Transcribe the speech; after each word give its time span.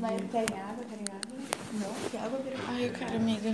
Vai, 0.00 0.16
querem 0.30 0.60
água? 0.60 0.84
Querem 0.84 1.06
água? 1.08 1.38
Não, 1.72 2.10
que 2.10 2.16
água 2.18 2.38
vira. 2.40 2.56
Ai, 2.68 2.88
eu 2.88 2.92
quero, 2.92 3.16
amiga. 3.16 3.50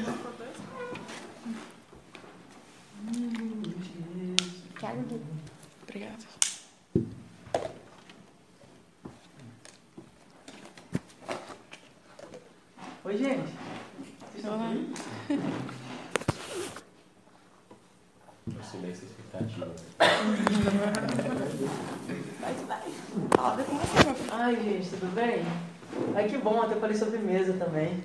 Que 4.79 4.87
água 4.87 5.03
vira. 5.05 5.23
Obrigada. 5.83 6.25
Oi, 13.05 13.17
gente. 13.17 13.53
Vocês 14.21 14.37
estão 14.37 14.55
Olá. 14.55 14.69
bem? 14.69 14.93
O 18.47 18.65
silêncio 18.65 19.07
expectativa. 19.07 19.73
Vai, 22.41 22.55
vai. 22.55 22.83
Fala 23.37 23.63
com 23.65 23.77
você, 23.77 24.05
meu 24.05 24.15
filho. 24.15 24.31
Ai, 24.33 24.57
gente, 24.57 24.91
tudo 24.91 25.15
bem? 25.15 25.72
Ai, 26.15 26.29
que 26.29 26.39
bom, 26.39 26.63
até 26.63 26.75
falei 26.77 26.97
sobre 26.97 27.19
mesa 27.19 27.53
também. 27.55 28.03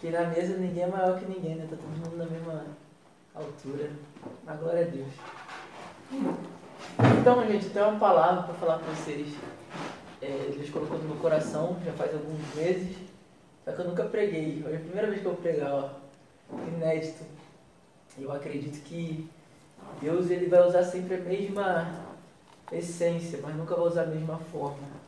Que 0.00 0.10
na 0.10 0.26
mesa 0.26 0.56
ninguém 0.56 0.84
é 0.84 0.86
maior 0.86 1.18
que 1.18 1.26
ninguém, 1.26 1.56
né? 1.56 1.66
Tá 1.68 1.76
todo 1.76 1.88
mundo 1.88 2.16
na 2.16 2.26
mesma 2.26 2.64
altura. 3.34 3.90
Mas 4.44 4.60
glória 4.60 4.86
a 4.86 4.88
Deus. 4.88 5.12
Então, 7.20 7.46
gente, 7.46 7.70
tenho 7.70 7.88
uma 7.88 7.98
palavra 7.98 8.42
para 8.42 8.54
falar 8.54 8.78
para 8.78 8.92
vocês. 8.92 9.34
É, 10.20 10.50
Deus 10.56 10.70
colocou 10.70 10.98
no 10.98 11.04
meu 11.04 11.16
coração 11.16 11.76
já 11.84 11.92
faz 11.92 12.12
alguns 12.14 12.54
meses. 12.54 12.96
Só 13.64 13.72
que 13.72 13.80
eu 13.80 13.88
nunca 13.88 14.04
preguei. 14.04 14.62
Hoje 14.64 14.74
é 14.74 14.76
a 14.76 14.80
primeira 14.80 15.08
vez 15.08 15.20
que 15.20 15.26
eu 15.26 15.32
vou 15.32 15.40
pregar, 15.40 15.72
ó. 15.72 15.90
Inédito. 16.68 17.24
Eu 18.18 18.32
acredito 18.32 18.82
que 18.84 19.28
Deus 20.00 20.30
ele 20.30 20.48
vai 20.48 20.66
usar 20.66 20.82
sempre 20.82 21.14
a 21.14 21.20
mesma 21.20 22.04
essência, 22.70 23.38
mas 23.42 23.54
nunca 23.56 23.74
vai 23.74 23.86
usar 23.86 24.02
a 24.02 24.06
mesma 24.06 24.38
forma. 24.50 25.01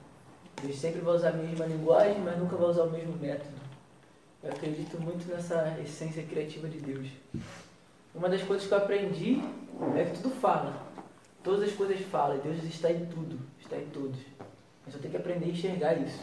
Deus 0.62 0.76
sempre 0.78 1.00
vai 1.00 1.14
usar 1.14 1.30
a 1.30 1.32
mesma 1.32 1.66
linguagem, 1.66 2.20
mas 2.20 2.38
nunca 2.38 2.56
vai 2.56 2.68
usar 2.68 2.84
o 2.84 2.90
mesmo 2.90 3.16
método. 3.16 3.54
Eu 4.42 4.50
acredito 4.50 5.00
muito 5.00 5.26
nessa 5.26 5.78
essência 5.82 6.22
criativa 6.22 6.68
de 6.68 6.78
Deus. 6.78 7.08
Uma 8.14 8.28
das 8.28 8.42
coisas 8.42 8.66
que 8.66 8.72
eu 8.72 8.78
aprendi 8.78 9.42
é 9.96 10.04
que 10.04 10.20
tudo 10.20 10.34
fala. 10.36 10.84
Todas 11.42 11.62
as 11.62 11.72
coisas 11.72 11.98
falam. 12.00 12.38
Deus 12.38 12.62
está 12.64 12.90
em 12.90 13.06
tudo, 13.06 13.38
está 13.60 13.76
em 13.76 13.86
todos. 13.86 14.20
Mas 14.84 14.94
eu 14.94 15.00
tenho 15.00 15.12
que 15.12 15.16
aprender 15.16 15.46
a 15.46 15.48
enxergar 15.48 15.94
isso. 15.94 16.20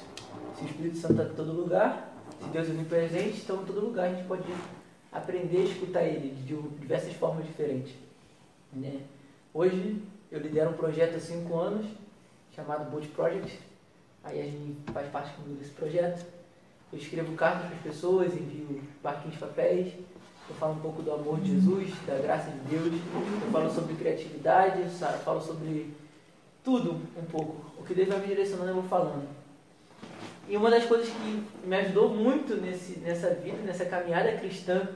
Se 0.58 0.64
o 0.64 0.68
Espírito 0.68 0.98
Santo 0.98 1.14
está 1.14 1.34
em 1.34 1.36
todo 1.36 1.52
lugar, 1.52 2.14
se 2.42 2.50
Deus 2.50 2.68
é 2.68 2.72
onipresente, 2.72 3.42
então 3.42 3.62
em 3.62 3.66
todo 3.66 3.82
lugar 3.82 4.10
a 4.10 4.14
gente 4.14 4.28
pode 4.28 4.44
aprender 5.12 5.58
a 5.58 5.66
escutar 5.66 6.04
Ele 6.04 6.30
de 6.30 6.56
diversas 6.80 7.14
formas 7.14 7.46
diferentes. 7.46 7.94
Né? 8.72 9.02
Hoje 9.54 10.02
eu 10.32 10.40
lidero 10.40 10.70
um 10.70 10.78
projeto 10.78 11.18
há 11.18 11.20
cinco 11.20 11.58
anos 11.58 11.86
chamado 12.56 12.90
Boat 12.90 13.08
Project. 13.10 13.60
Aí 14.24 14.40
a 14.40 14.44
gente 14.44 14.78
faz 14.94 15.10
parte 15.10 15.34
comigo 15.34 15.56
desse 15.60 15.72
projeto. 15.72 16.26
Eu 16.94 17.00
escrevo 17.00 17.34
cartas 17.36 17.68
para 17.68 17.76
as 17.76 17.82
pessoas, 17.82 18.34
envio 18.34 18.82
barquinhos 19.02 19.34
de 19.36 19.40
papéis. 19.40 19.94
Eu 20.50 20.56
falo 20.56 20.74
um 20.74 20.80
pouco 20.80 21.02
do 21.02 21.12
amor 21.14 21.40
de 21.40 21.52
Jesus, 21.56 21.90
da 22.06 22.16
graça 22.18 22.52
de 22.52 22.58
Deus. 22.76 22.94
Eu 23.46 23.52
falo 23.52 23.70
sobre 23.70 23.96
criatividade, 23.96 24.90
sa- 24.92 25.14
falo 25.24 25.40
sobre 25.42 25.94
tudo 26.64 27.00
um 27.18 27.26
pouco. 27.32 27.56
O 27.80 27.84
que 27.84 27.94
Deus 27.94 28.10
vai 28.10 28.20
me 28.20 28.28
direcionando 28.28 28.70
eu 28.70 28.76
vou 28.76 28.84
falando. 28.84 29.28
E 30.48 30.58
uma 30.58 30.70
das 30.70 30.86
coisas 30.86 31.08
que 31.08 31.44
me 31.66 31.76
ajudou 31.78 32.10
muito 32.10 32.56
nesse, 32.58 33.00
nessa 33.00 33.30
vida, 33.36 33.58
nessa 33.64 33.86
caminhada 33.86 34.34
cristã, 34.34 34.88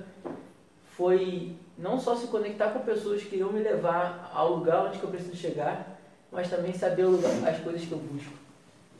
foi 0.97 1.55
não 1.77 1.99
só 1.99 2.15
se 2.15 2.27
conectar 2.27 2.69
com 2.71 2.79
pessoas 2.79 3.23
que 3.23 3.35
iriam 3.35 3.51
me 3.51 3.59
levar 3.59 4.31
ao 4.33 4.55
lugar 4.55 4.85
onde 4.87 5.01
eu 5.01 5.09
preciso 5.09 5.35
chegar, 5.35 5.97
mas 6.31 6.49
também 6.49 6.73
saber 6.73 7.05
as 7.47 7.59
coisas 7.59 7.83
que 7.85 7.91
eu 7.91 7.97
busco. 7.99 8.33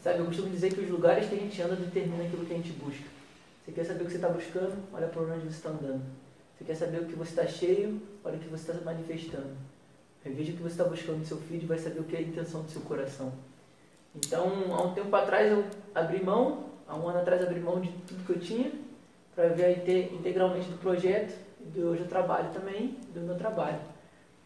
Sabe, 0.06 0.20
eu 0.20 0.26
costumo 0.28 0.52
dizer 0.52 0.72
que 0.72 0.82
os 0.82 0.90
lugares 0.92 1.28
que 1.28 1.34
a 1.34 1.38
gente 1.40 1.60
anda 1.64 1.76
determinam 1.76 2.24
aquilo 2.24 2.46
que 2.46 2.54
a 2.54 2.58
gente 2.58 2.72
busca. 2.74 3.06
Você 3.66 3.72
quer 3.72 3.84
saber 3.86 4.04
o 4.04 4.06
que 4.06 4.12
você 4.12 4.18
está 4.18 4.30
buscando? 4.30 4.76
Olha 4.94 5.08
por 5.08 5.28
onde 5.28 5.40
você 5.40 5.58
está 5.58 5.70
andando. 5.70 6.04
Você 6.56 6.64
quer 6.64 6.76
saber 6.76 7.00
o 7.00 7.06
que 7.06 7.16
você 7.16 7.32
está 7.32 7.48
cheio? 7.48 8.00
Olha 8.24 8.36
o 8.36 8.40
que 8.40 8.48
você 8.48 8.72
está 8.72 8.86
manifestando. 8.86 9.58
Reveja 10.24 10.52
o 10.52 10.58
que 10.58 10.62
você 10.62 10.74
está 10.74 10.84
buscando 10.84 11.18
no 11.18 11.26
seu 11.26 11.38
filho 11.38 11.64
e 11.64 11.66
vai 11.66 11.80
saber 11.80 12.02
o 12.02 12.04
que 12.04 12.16
é 12.16 12.20
a 12.20 12.22
intenção 12.22 12.62
do 12.62 12.70
seu 12.70 12.82
coração. 12.82 13.34
Então, 14.16 14.76
há 14.76 14.84
um 14.84 14.94
tempo 14.94 15.16
atrás 15.16 15.52
eu 15.52 15.66
abri 15.96 16.24
mão, 16.24 16.66
há 16.88 16.96
um 16.96 17.10
ano 17.10 17.22
atrás 17.22 17.42
abri 17.42 17.60
mão 17.60 17.82
de 17.82 17.90
tudo 18.08 18.24
que 18.28 18.34
eu 18.34 18.40
tinha 18.40 18.72
para 19.34 19.48
ver 19.48 19.80
inte- 19.80 20.14
integralmente 20.14 20.70
do 20.70 20.78
projeto. 20.78 21.36
E 21.76 21.80
hoje 21.82 22.02
eu 22.02 22.08
trabalho 22.08 22.52
também 22.54 22.96
do 23.12 23.22
meu 23.22 23.36
trabalho. 23.40 23.80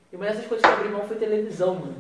E 0.10 0.16
uma 0.16 0.24
dessas 0.24 0.48
coisas 0.48 0.66
que 0.66 0.72
eu 0.72 0.78
abri 0.78 0.88
mão 0.88 1.06
foi 1.06 1.18
televisão, 1.18 1.76
mano. 1.76 1.98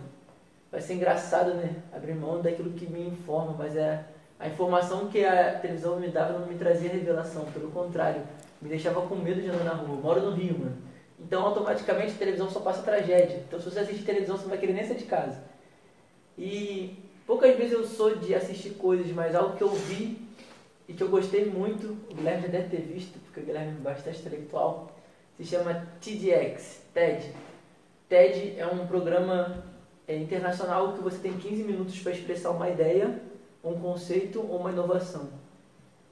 Vai 0.72 0.82
ser 0.82 0.94
engraçado, 0.94 1.56
né? 1.56 1.76
Abrir 1.92 2.14
mão 2.14 2.42
daquilo 2.42 2.72
que 2.74 2.86
me 2.86 3.08
informa, 3.08 3.56
mas 3.58 3.76
é 3.76 4.06
a 4.40 4.48
informação 4.48 5.08
que 5.08 5.26
a 5.26 5.60
televisão 5.60 6.00
me 6.00 6.08
dava 6.10 6.38
não 6.38 6.48
me 6.48 6.56
trazia 6.56 6.90
revelação, 6.90 7.46
pelo 7.46 7.72
contrário, 7.72 8.22
me 8.62 8.70
deixava 8.70 9.02
com 9.02 9.16
medo 9.16 9.42
de 9.42 9.50
andar 9.50 9.64
na 9.64 9.74
rua. 9.74 9.98
Eu 9.98 10.02
moro 10.02 10.22
no 10.22 10.32
Rio, 10.32 10.60
mano. 10.60 10.78
Então, 11.20 11.44
automaticamente, 11.44 12.14
a 12.14 12.18
televisão 12.18 12.50
só 12.50 12.62
passa 12.62 12.82
tragédia. 12.82 13.44
Então, 13.48 13.60
se 13.60 13.70
você 13.70 13.80
assistir 13.80 14.06
televisão, 14.06 14.38
você 14.38 14.44
não 14.44 14.50
vai 14.50 14.58
querer 14.58 14.74
nem 14.74 14.86
sair 14.86 14.98
de 14.98 15.06
casa. 15.06 15.44
E 16.38 16.98
poucas 17.28 17.58
vezes 17.58 17.74
eu 17.74 17.86
sou 17.86 18.16
de 18.16 18.34
assistir 18.34 18.72
coisas, 18.72 19.12
mas 19.12 19.36
algo 19.36 19.58
que 19.58 19.64
eu 19.64 19.70
vi 19.70 20.30
e 20.88 20.94
que 20.94 21.04
eu 21.04 21.10
gostei 21.10 21.46
muito, 21.46 21.98
o 22.10 22.16
Guilherme 22.16 22.44
já 22.44 22.48
deve 22.48 22.70
ter 22.70 22.82
visto, 22.82 23.20
porque 23.20 23.42
o 23.42 23.44
Guilherme 23.44 23.74
é 23.78 23.82
bastante 23.82 24.20
intelectual, 24.20 24.96
se 25.36 25.44
chama 25.44 25.88
TEDx, 26.00 26.82
TED. 26.94 27.34
TED 28.08 28.56
é 28.58 28.66
um 28.66 28.88
programa 28.88 29.64
é, 30.10 30.18
internacional 30.18 30.94
que 30.94 31.04
você 31.04 31.20
tem 31.20 31.34
15 31.34 31.64
minutos 31.64 32.00
para 32.00 32.12
expressar 32.14 32.50
uma 32.50 32.68
ideia, 32.68 33.22
um 33.64 33.80
conceito 33.80 34.40
ou 34.40 34.58
uma 34.58 34.72
inovação. 34.72 35.30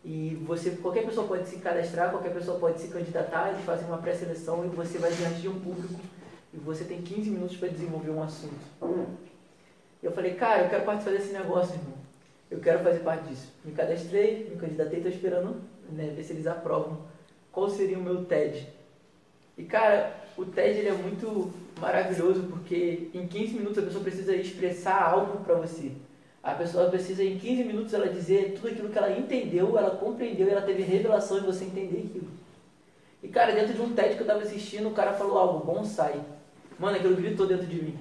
E 0.06 0.36
você, 0.46 0.70
qualquer 0.70 1.04
pessoa 1.04 1.28
pode 1.28 1.50
se 1.50 1.58
cadastrar, 1.58 2.12
qualquer 2.12 2.32
pessoa 2.32 2.60
pode 2.60 2.80
se 2.80 2.90
candidatar, 2.90 3.50
eles 3.50 3.66
fazem 3.66 3.88
uma 3.88 3.98
pré-seleção 3.98 4.64
e 4.64 4.68
você 4.68 5.00
vai 5.00 5.12
diante 5.12 5.42
de 5.42 5.50
um 5.50 5.60
público 5.60 6.00
e 6.54 6.58
você 6.58 6.84
tem 6.84 7.02
15 7.02 7.32
minutos 7.32 7.58
para 7.58 7.70
desenvolver 7.70 8.12
um 8.12 8.22
assunto. 8.22 8.54
E 10.04 10.06
eu 10.06 10.12
falei, 10.12 10.36
cara, 10.36 10.66
eu 10.66 10.70
quero 10.70 10.86
participar 10.86 11.18
desse 11.18 11.34
negócio, 11.34 11.74
irmão. 11.74 11.98
Eu 12.52 12.60
quero 12.60 12.84
fazer 12.84 13.00
parte 13.00 13.28
disso. 13.30 13.52
Me 13.66 13.72
cadastrei, 13.72 14.48
me 14.48 14.58
candidatei, 14.58 15.00
estou 15.00 15.12
esperando 15.12 15.56
né, 15.90 16.14
ver 16.16 16.24
se 16.24 16.34
eles 16.34 16.46
aprovam 16.46 17.00
qual 17.52 17.68
seria 17.68 17.98
o 17.98 18.04
meu 18.04 18.26
TED. 18.26 18.72
E 19.58 19.64
cara, 19.64 20.16
o 20.38 20.46
TED 20.46 20.80
ele 20.80 20.90
é 20.90 20.94
muito 20.94 21.52
maravilhoso 21.80 22.44
porque 22.44 23.10
em 23.14 23.28
15 23.28 23.54
minutos 23.54 23.80
a 23.80 23.82
pessoa 23.82 24.04
precisa 24.04 24.36
expressar 24.36 25.02
algo 25.02 25.44
para 25.44 25.56
você. 25.56 25.92
A 26.44 26.54
pessoa 26.54 26.90
precisa 26.90 27.24
em 27.24 27.38
15 27.38 27.64
minutos 27.64 27.94
ela 27.94 28.08
dizer 28.08 28.54
tudo 28.56 28.68
aquilo 28.70 28.90
que 28.90 28.98
ela 28.98 29.18
entendeu, 29.18 29.78
ela 29.78 29.92
compreendeu 29.92 30.48
e 30.48 30.52
ela 30.52 30.62
teve 30.62 30.84
revelação 30.84 31.38
e 31.38 31.42
você 31.42 31.66
entender 31.66 32.06
aquilo. 32.08 32.28
E 33.22 33.28
cara, 33.28 33.52
dentro 33.52 33.74
de 33.74 33.82
um 33.82 33.94
TED 33.94 34.16
que 34.16 34.22
eu 34.22 34.28
tava 34.28 34.44
assistindo, 34.44 34.88
o 34.88 34.94
cara 34.94 35.14
falou 35.14 35.38
algo, 35.38 35.66
bonsai. 35.66 36.22
Mano, 36.78 36.98
aquilo 36.98 37.16
gritou 37.16 37.48
dentro 37.48 37.66
de 37.66 37.82
mim. 37.82 38.00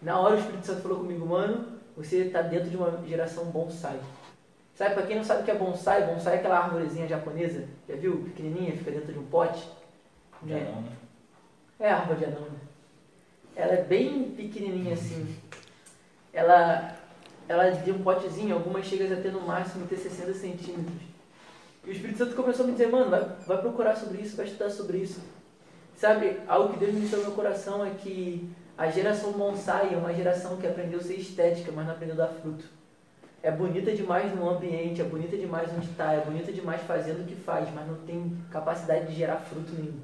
Na 0.00 0.18
hora 0.18 0.36
o 0.36 0.38
Espírito 0.38 0.66
Santo 0.66 0.82
falou 0.82 0.98
comigo, 0.98 1.26
mano, 1.26 1.66
você 1.96 2.22
está 2.22 2.42
dentro 2.42 2.70
de 2.70 2.76
uma 2.76 3.02
geração 3.06 3.44
bonsai. 3.46 3.98
Sabe, 4.74 4.94
para 4.94 5.06
quem 5.06 5.16
não 5.16 5.24
sabe 5.24 5.42
o 5.42 5.44
que 5.44 5.50
é 5.50 5.54
bonsai, 5.54 6.06
bonsai 6.06 6.34
é 6.34 6.38
aquela 6.38 6.58
árvorezinha 6.58 7.08
japonesa, 7.08 7.64
já 7.88 7.96
viu? 7.96 8.18
Pequenininha, 8.24 8.76
fica 8.76 8.90
dentro 8.90 9.12
de 9.12 9.18
um 9.18 9.24
pote. 9.24 9.66
Né? 10.42 10.70
não, 10.72 10.82
né? 10.82 10.92
É 11.78 11.90
a 11.90 11.98
árvore 11.98 12.18
de 12.18 12.24
anão, 12.26 12.42
né? 12.42 12.58
Ela 13.54 13.72
é 13.72 13.82
bem 13.82 14.30
pequenininha 14.30 14.94
assim. 14.94 15.36
Ela, 16.32 16.96
ela 17.48 17.70
de 17.70 17.90
um 17.90 18.02
potezinho, 18.02 18.54
algumas 18.54 18.86
chegam 18.86 19.16
a 19.16 19.20
ter 19.20 19.32
no 19.32 19.40
máximo 19.40 19.86
ter 19.86 19.96
60 19.96 20.34
centímetros. 20.34 21.02
E 21.84 21.90
o 21.90 21.92
Espírito 21.92 22.18
Santo 22.18 22.34
começou 22.34 22.64
a 22.64 22.66
me 22.66 22.72
dizer, 22.72 22.88
mano, 22.88 23.10
vai, 23.10 23.24
vai 23.46 23.58
procurar 23.58 23.96
sobre 23.96 24.20
isso, 24.20 24.36
vai 24.36 24.46
estudar 24.46 24.70
sobre 24.70 24.98
isso. 24.98 25.20
Sabe, 25.96 26.40
algo 26.46 26.74
que 26.74 26.78
Deus 26.78 26.92
me 26.92 27.00
disse 27.00 27.16
no 27.16 27.22
meu 27.22 27.32
coração 27.32 27.84
é 27.84 27.90
que 27.90 28.50
a 28.76 28.90
geração 28.90 29.32
bonsai 29.32 29.94
é 29.94 29.96
uma 29.96 30.12
geração 30.12 30.58
que 30.58 30.66
aprendeu 30.66 30.98
a 30.98 31.02
ser 31.02 31.14
estética, 31.14 31.72
mas 31.72 31.86
não 31.86 31.94
aprendeu 31.94 32.14
a 32.16 32.26
dar 32.26 32.34
fruto. 32.34 32.64
É 33.42 33.50
bonita 33.50 33.94
demais 33.94 34.34
no 34.34 34.50
ambiente, 34.50 35.00
é 35.00 35.04
bonita 35.04 35.36
demais 35.36 35.72
onde 35.72 35.88
está, 35.88 36.12
é 36.12 36.20
bonita 36.20 36.52
demais 36.52 36.82
fazendo 36.82 37.22
o 37.22 37.24
que 37.24 37.34
faz, 37.34 37.72
mas 37.72 37.86
não 37.86 37.94
tem 37.98 38.36
capacidade 38.50 39.06
de 39.06 39.14
gerar 39.14 39.36
fruto 39.36 39.72
nenhum. 39.72 39.98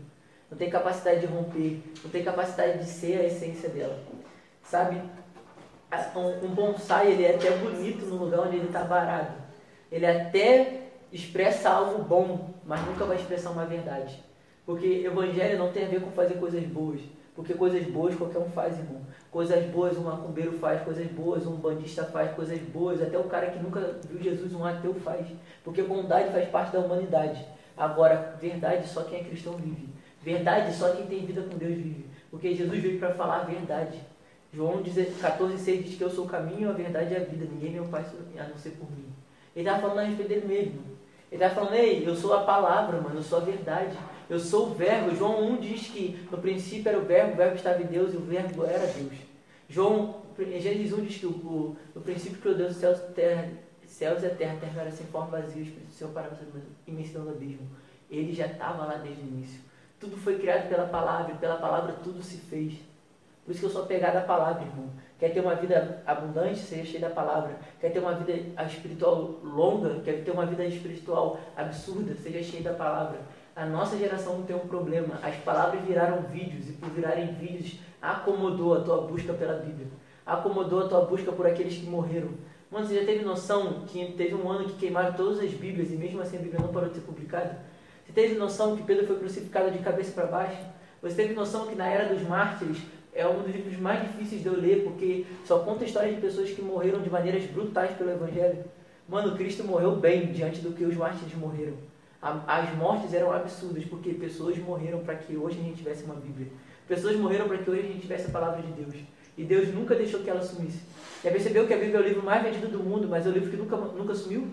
Não 0.52 0.58
tem 0.58 0.68
capacidade 0.68 1.20
de 1.20 1.26
romper, 1.26 1.82
não 2.04 2.10
tem 2.10 2.22
capacidade 2.22 2.80
de 2.80 2.84
ser 2.84 3.18
a 3.18 3.24
essência 3.24 3.70
dela. 3.70 3.98
Sabe? 4.62 5.00
Um, 6.14 6.44
um 6.44 6.54
bonsai, 6.54 7.10
ele 7.10 7.24
é 7.24 7.36
até 7.36 7.52
bonito 7.52 8.04
no 8.04 8.16
lugar 8.16 8.40
onde 8.40 8.56
ele 8.56 8.66
está 8.66 8.82
varado. 8.82 9.32
Ele 9.90 10.04
até 10.04 10.88
expressa 11.10 11.70
algo 11.70 12.02
bom, 12.02 12.50
mas 12.66 12.84
nunca 12.84 13.06
vai 13.06 13.16
expressar 13.16 13.48
uma 13.48 13.64
verdade. 13.64 14.22
Porque 14.66 14.86
evangelho 15.06 15.58
não 15.58 15.72
tem 15.72 15.86
a 15.86 15.88
ver 15.88 16.02
com 16.02 16.10
fazer 16.10 16.34
coisas 16.34 16.62
boas. 16.64 17.00
Porque 17.34 17.54
coisas 17.54 17.82
boas 17.86 18.14
qualquer 18.14 18.40
um 18.40 18.50
faz, 18.50 18.78
irmão. 18.78 19.00
Coisas 19.30 19.64
boas 19.70 19.96
um 19.96 20.02
macumbeiro 20.02 20.52
faz, 20.58 20.82
coisas 20.82 21.06
boas 21.06 21.46
um 21.46 21.56
bandista 21.56 22.04
faz, 22.04 22.30
coisas 22.32 22.58
boas 22.58 23.00
até 23.00 23.16
o 23.16 23.24
cara 23.24 23.46
que 23.46 23.58
nunca 23.58 23.98
viu 24.06 24.22
Jesus, 24.22 24.52
um 24.52 24.66
ateu 24.66 24.92
faz. 24.96 25.26
Porque 25.64 25.80
bondade 25.80 26.30
faz 26.30 26.46
parte 26.50 26.72
da 26.72 26.80
humanidade. 26.80 27.42
Agora, 27.74 28.36
verdade 28.38 28.86
só 28.86 29.04
quem 29.04 29.20
é 29.20 29.24
cristão 29.24 29.54
vive. 29.54 29.91
Verdade 30.22 30.74
só 30.74 30.94
quem 30.94 31.06
tem 31.06 31.26
vida 31.26 31.42
com 31.42 31.56
Deus 31.56 31.74
vive. 31.74 32.06
Porque 32.30 32.54
Jesus 32.54 32.80
veio 32.80 32.98
para 32.98 33.14
falar 33.14 33.40
a 33.40 33.44
verdade. 33.44 33.98
João 34.52 34.82
14,6 34.82 35.82
diz 35.82 35.96
que 35.96 36.04
eu 36.04 36.10
sou 36.10 36.26
o 36.26 36.28
caminho, 36.28 36.70
a 36.70 36.72
verdade 36.72 37.14
e 37.14 37.16
a 37.16 37.20
vida. 37.20 37.46
Ninguém 37.50 37.70
é 37.70 37.72
meu 37.72 37.84
pai 37.86 38.04
a 38.38 38.44
não 38.44 38.56
ser 38.56 38.70
por 38.70 38.90
mim. 38.90 39.06
Ele 39.56 39.66
estava 39.66 39.82
falando 39.82 39.98
a 39.98 40.04
respeito 40.04 40.28
dele 40.28 40.46
mesmo. 40.46 40.82
Ele 41.30 41.42
estava 41.42 41.54
falando, 41.54 41.74
ei, 41.74 42.06
eu 42.06 42.14
sou 42.14 42.34
a 42.34 42.44
palavra, 42.44 43.00
mano, 43.00 43.16
eu 43.16 43.22
sou 43.22 43.38
a 43.38 43.42
verdade. 43.42 43.96
Eu 44.28 44.38
sou 44.38 44.68
o 44.68 44.74
verbo. 44.74 45.14
João 45.16 45.52
1 45.52 45.56
diz 45.60 45.88
que 45.88 46.26
no 46.30 46.38
princípio 46.38 46.88
era 46.88 46.98
o 46.98 47.04
verbo, 47.04 47.32
o 47.32 47.36
verbo 47.36 47.56
estava 47.56 47.82
em 47.82 47.86
Deus 47.86 48.12
e 48.12 48.16
o 48.16 48.20
verbo 48.20 48.64
era 48.64 48.86
Deus. 48.86 49.14
João, 49.68 50.22
Gênesis 50.38 50.92
1 50.92 51.04
diz 51.04 51.16
que 51.18 51.26
o, 51.26 51.30
o, 51.30 51.76
no 51.94 52.02
princípio 52.02 52.38
criou 52.38 52.56
Deus 52.56 52.72
os 52.72 52.76
céus, 52.76 52.98
terra, 53.14 53.48
céus 53.86 54.22
e 54.22 54.26
a 54.26 54.30
terra, 54.30 54.54
a 54.54 54.60
terra 54.60 54.80
era 54.82 54.90
sem 54.90 55.06
forma 55.06 55.38
vazia, 55.38 55.62
o 55.62 55.64
Espírito 55.64 55.86
do 55.86 55.92
Senhor 55.92 56.12
parava 56.12 56.36
sobre 56.36 56.60
imensidão 56.86 57.24
do 57.24 57.30
abismo. 57.30 57.66
Ele 58.10 58.34
já 58.34 58.46
estava 58.46 58.84
lá 58.84 58.94
desde 58.96 59.22
o 59.22 59.26
início. 59.26 59.60
Tudo 60.02 60.16
foi 60.16 60.36
criado 60.36 60.68
pela 60.68 60.88
palavra, 60.88 61.32
e 61.32 61.36
pela 61.36 61.58
palavra 61.58 61.94
tudo 62.02 62.20
se 62.20 62.36
fez. 62.36 62.72
Por 63.44 63.52
isso 63.52 63.60
que 63.60 63.66
eu 63.66 63.70
sou 63.70 63.82
apegado 63.82 64.16
à 64.16 64.22
palavra, 64.22 64.62
irmão. 64.62 64.90
Quer 65.16 65.28
ter 65.28 65.38
uma 65.38 65.54
vida 65.54 66.02
abundante, 66.04 66.58
seja 66.58 66.84
cheio 66.84 67.00
da 67.00 67.10
palavra. 67.10 67.56
Quer 67.80 67.90
ter 67.92 68.00
uma 68.00 68.12
vida 68.14 68.32
espiritual 68.64 69.38
longa, 69.44 70.00
quer 70.00 70.24
ter 70.24 70.32
uma 70.32 70.44
vida 70.44 70.64
espiritual 70.64 71.38
absurda, 71.56 72.16
seja 72.16 72.42
cheio 72.42 72.64
da 72.64 72.72
palavra. 72.72 73.20
A 73.54 73.64
nossa 73.64 73.96
geração 73.96 74.42
tem 74.42 74.56
um 74.56 74.66
problema. 74.66 75.20
As 75.22 75.36
palavras 75.36 75.80
viraram 75.84 76.22
vídeos 76.22 76.68
e 76.68 76.72
por 76.72 76.90
virarem 76.90 77.34
vídeos 77.34 77.78
acomodou 78.00 78.74
a 78.74 78.80
tua 78.80 79.02
busca 79.02 79.32
pela 79.32 79.54
Bíblia. 79.54 79.86
Acomodou 80.26 80.80
a 80.80 80.88
tua 80.88 81.02
busca 81.02 81.30
por 81.30 81.46
aqueles 81.46 81.78
que 81.78 81.86
morreram. 81.86 82.30
Mano, 82.72 82.84
você 82.84 82.98
já 82.98 83.06
teve 83.06 83.24
noção 83.24 83.84
que 83.86 84.14
teve 84.14 84.34
um 84.34 84.50
ano 84.50 84.64
que 84.64 84.74
queimaram 84.78 85.12
todas 85.12 85.38
as 85.38 85.52
Bíblias 85.52 85.92
e 85.92 85.96
mesmo 85.96 86.20
assim 86.20 86.38
a 86.38 86.40
Bíblia 86.40 86.60
não 86.60 86.72
parou 86.72 86.88
de 86.88 86.96
ser 86.96 87.02
publicada? 87.02 87.70
Você 88.04 88.12
teve 88.12 88.34
noção 88.34 88.76
que 88.76 88.82
Pedro 88.82 89.06
foi 89.06 89.18
crucificado 89.18 89.70
de 89.70 89.78
cabeça 89.78 90.12
para 90.12 90.26
baixo? 90.26 90.60
Você 91.02 91.16
teve 91.16 91.34
noção 91.34 91.66
que 91.66 91.74
na 91.74 91.86
era 91.86 92.12
dos 92.12 92.22
mártires 92.22 92.78
é 93.14 93.26
um 93.26 93.42
dos 93.42 93.54
livros 93.54 93.78
mais 93.78 94.02
difíceis 94.02 94.42
de 94.42 94.48
eu 94.48 94.60
ler 94.60 94.84
porque 94.84 95.24
só 95.44 95.58
conta 95.60 95.84
histórias 95.84 96.14
de 96.14 96.20
pessoas 96.20 96.50
que 96.50 96.62
morreram 96.62 97.00
de 97.00 97.10
maneiras 97.10 97.44
brutais 97.44 97.96
pelo 97.96 98.10
Evangelho? 98.10 98.64
Mano, 99.08 99.36
Cristo 99.36 99.64
morreu 99.64 99.96
bem 99.96 100.32
diante 100.32 100.60
do 100.60 100.72
que 100.72 100.84
os 100.84 100.96
mártires 100.96 101.34
morreram. 101.34 101.74
As 102.22 102.72
mortes 102.76 103.12
eram 103.12 103.32
absurdas, 103.32 103.84
porque 103.84 104.14
pessoas 104.14 104.56
morreram 104.58 105.00
para 105.00 105.16
que 105.16 105.36
hoje 105.36 105.58
a 105.58 105.62
gente 105.62 105.78
tivesse 105.78 106.04
uma 106.04 106.14
Bíblia. 106.14 106.46
Pessoas 106.86 107.16
morreram 107.16 107.48
para 107.48 107.58
que 107.58 107.68
hoje 107.68 107.80
a 107.80 107.86
gente 107.86 108.00
tivesse 108.00 108.28
a 108.28 108.30
palavra 108.30 108.62
de 108.62 108.70
Deus. 108.72 108.94
E 109.36 109.42
Deus 109.42 109.74
nunca 109.74 109.96
deixou 109.96 110.20
que 110.20 110.30
ela 110.30 110.40
sumisse. 110.40 110.82
Já 111.24 111.30
percebeu 111.32 111.66
que 111.66 111.74
a 111.74 111.78
Bíblia 111.78 111.98
é 111.98 112.00
o 112.00 112.06
livro 112.06 112.22
mais 112.22 112.42
vendido 112.44 112.68
do 112.68 112.78
mundo, 112.78 113.08
mas 113.08 113.26
é 113.26 113.28
o 113.28 113.32
livro 113.32 113.50
que 113.50 113.56
nunca, 113.56 113.76
nunca 113.76 114.14
sumiu? 114.14 114.46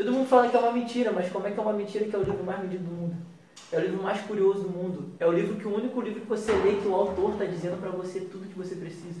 Todo 0.00 0.12
mundo 0.12 0.26
fala 0.26 0.48
que 0.48 0.56
é 0.56 0.58
uma 0.58 0.72
mentira, 0.72 1.12
mas 1.12 1.30
como 1.30 1.46
é 1.46 1.50
que 1.50 1.60
é 1.60 1.62
uma 1.62 1.74
mentira 1.74 2.06
que 2.06 2.16
é 2.16 2.18
o 2.18 2.22
livro 2.22 2.42
mais 2.42 2.58
vendido 2.62 2.84
do 2.84 2.90
mundo? 2.90 3.16
É 3.70 3.76
o 3.76 3.80
livro 3.80 4.02
mais 4.02 4.18
curioso 4.22 4.62
do 4.62 4.70
mundo. 4.70 5.12
É 5.20 5.26
o 5.26 5.30
livro 5.30 5.56
que 5.56 5.68
o 5.68 5.74
único 5.74 6.00
livro 6.00 6.22
que 6.22 6.26
você 6.26 6.52
lê 6.52 6.76
que 6.76 6.88
o 6.88 6.94
autor 6.94 7.32
está 7.32 7.44
dizendo 7.44 7.78
para 7.78 7.90
você 7.90 8.20
tudo 8.20 8.48
que 8.48 8.56
você 8.56 8.76
precisa. 8.76 9.20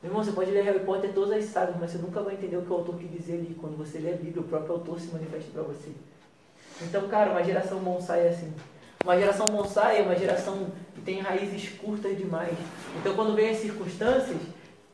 Meu 0.00 0.12
irmão, 0.12 0.22
você 0.22 0.30
pode 0.30 0.52
ler 0.52 0.62
Harry 0.62 0.78
Potter 0.78 1.12
todas 1.12 1.36
as 1.36 1.44
sagas, 1.46 1.74
mas 1.80 1.90
você 1.90 1.98
nunca 1.98 2.22
vai 2.22 2.34
entender 2.34 2.56
o 2.56 2.62
que 2.62 2.70
o 2.70 2.76
autor 2.76 2.98
quis 2.98 3.10
dizer 3.10 3.32
ali. 3.32 3.56
Quando 3.60 3.76
você 3.76 3.98
lê 3.98 4.12
a 4.12 4.16
Bíblia, 4.16 4.42
o 4.42 4.44
próprio 4.44 4.74
autor 4.74 5.00
se 5.00 5.12
manifesta 5.12 5.50
para 5.52 5.62
você. 5.64 5.90
Então, 6.82 7.08
cara, 7.08 7.32
uma 7.32 7.42
geração 7.42 7.80
bonsai 7.80 8.28
é 8.28 8.28
assim. 8.28 8.54
Uma 9.02 9.18
geração 9.18 9.46
bonsai 9.46 9.98
é 9.98 10.02
uma 10.02 10.14
geração 10.14 10.68
que 10.94 11.00
tem 11.00 11.18
raízes 11.18 11.68
curtas 11.70 12.16
demais. 12.16 12.56
Então, 13.00 13.16
quando 13.16 13.34
vem 13.34 13.50
as 13.50 13.56
circunstâncias, 13.56 14.38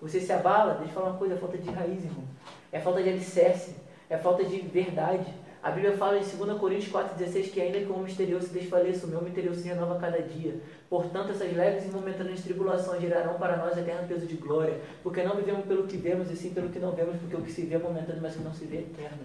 você 0.01 0.23
se 0.23 0.33
abala. 0.33 0.77
Deixa 0.77 0.93
eu 0.93 0.95
falar 0.95 1.11
uma 1.11 1.19
coisa: 1.19 1.35
é 1.35 1.37
falta 1.37 1.59
de 1.59 1.69
raiz, 1.69 2.03
irmão. 2.03 2.25
É 2.73 2.81
falta 2.81 3.03
de 3.03 3.11
alicerce. 3.11 3.85
É 4.09 4.17
falta 4.17 4.45
de 4.45 4.59
verdade. 4.59 5.27
A 5.63 5.71
Bíblia 5.73 5.97
fala 5.97 6.17
em 6.17 6.21
2 6.21 6.59
Coríntios 6.61 6.93
4,16 6.93 7.51
que 7.51 7.61
ainda 7.61 7.81
que 7.81 7.87
o 7.87 7.93
homem 7.93 8.05
misterioso 8.05 8.47
se 8.47 8.53
desfaleça, 8.53 9.05
o 9.05 9.11
meu 9.11 9.21
misterioso 9.21 9.61
se 9.61 9.69
renova 9.69 9.97
a 9.97 10.01
cada 10.01 10.23
dia. 10.23 10.61
Portanto, 10.89 11.33
essas 11.33 11.53
leves 11.53 11.85
e 11.87 11.89
momentâneas 11.89 12.41
tribulações 12.41 13.01
gerarão 13.01 13.35
para 13.35 13.57
nós 13.57 13.77
eterno 13.77 14.07
peso 14.07 14.27
de 14.27 14.37
glória, 14.37 14.81
porque 15.03 15.25
não 15.25 15.35
vivemos 15.35 15.67
pelo 15.67 15.89
que 15.89 15.97
vemos, 15.97 16.31
e 16.31 16.37
sim 16.37 16.51
pelo 16.51 16.69
que 16.69 16.79
não 16.79 16.93
vemos, 16.93 17.17
porque 17.17 17.35
o 17.35 17.43
que 17.43 17.51
se 17.51 17.63
vê 17.63 17.75
é 17.75 17.79
momentâneo, 17.79 18.23
mas 18.23 18.35
o 18.35 18.39
que 18.39 18.45
não 18.45 18.55
se 18.55 18.65
vê 18.65 18.77
é 18.77 18.81
eterno. 18.81 19.25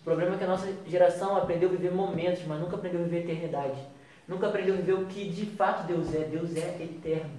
O 0.00 0.04
problema 0.04 0.34
é 0.34 0.38
que 0.38 0.44
a 0.44 0.48
nossa 0.48 0.72
geração 0.86 1.36
aprendeu 1.36 1.68
a 1.68 1.72
viver 1.72 1.92
momentos, 1.92 2.42
mas 2.44 2.60
nunca 2.60 2.74
aprendeu 2.74 3.00
a 3.00 3.04
viver 3.04 3.24
eternidade. 3.24 3.78
Nunca 4.26 4.48
aprendeu 4.48 4.74
a 4.74 4.78
viver 4.78 4.94
o 4.94 5.06
que 5.06 5.28
de 5.28 5.46
fato 5.46 5.86
Deus 5.86 6.12
é. 6.12 6.24
Deus 6.24 6.56
é 6.56 6.82
eterno. 6.82 7.30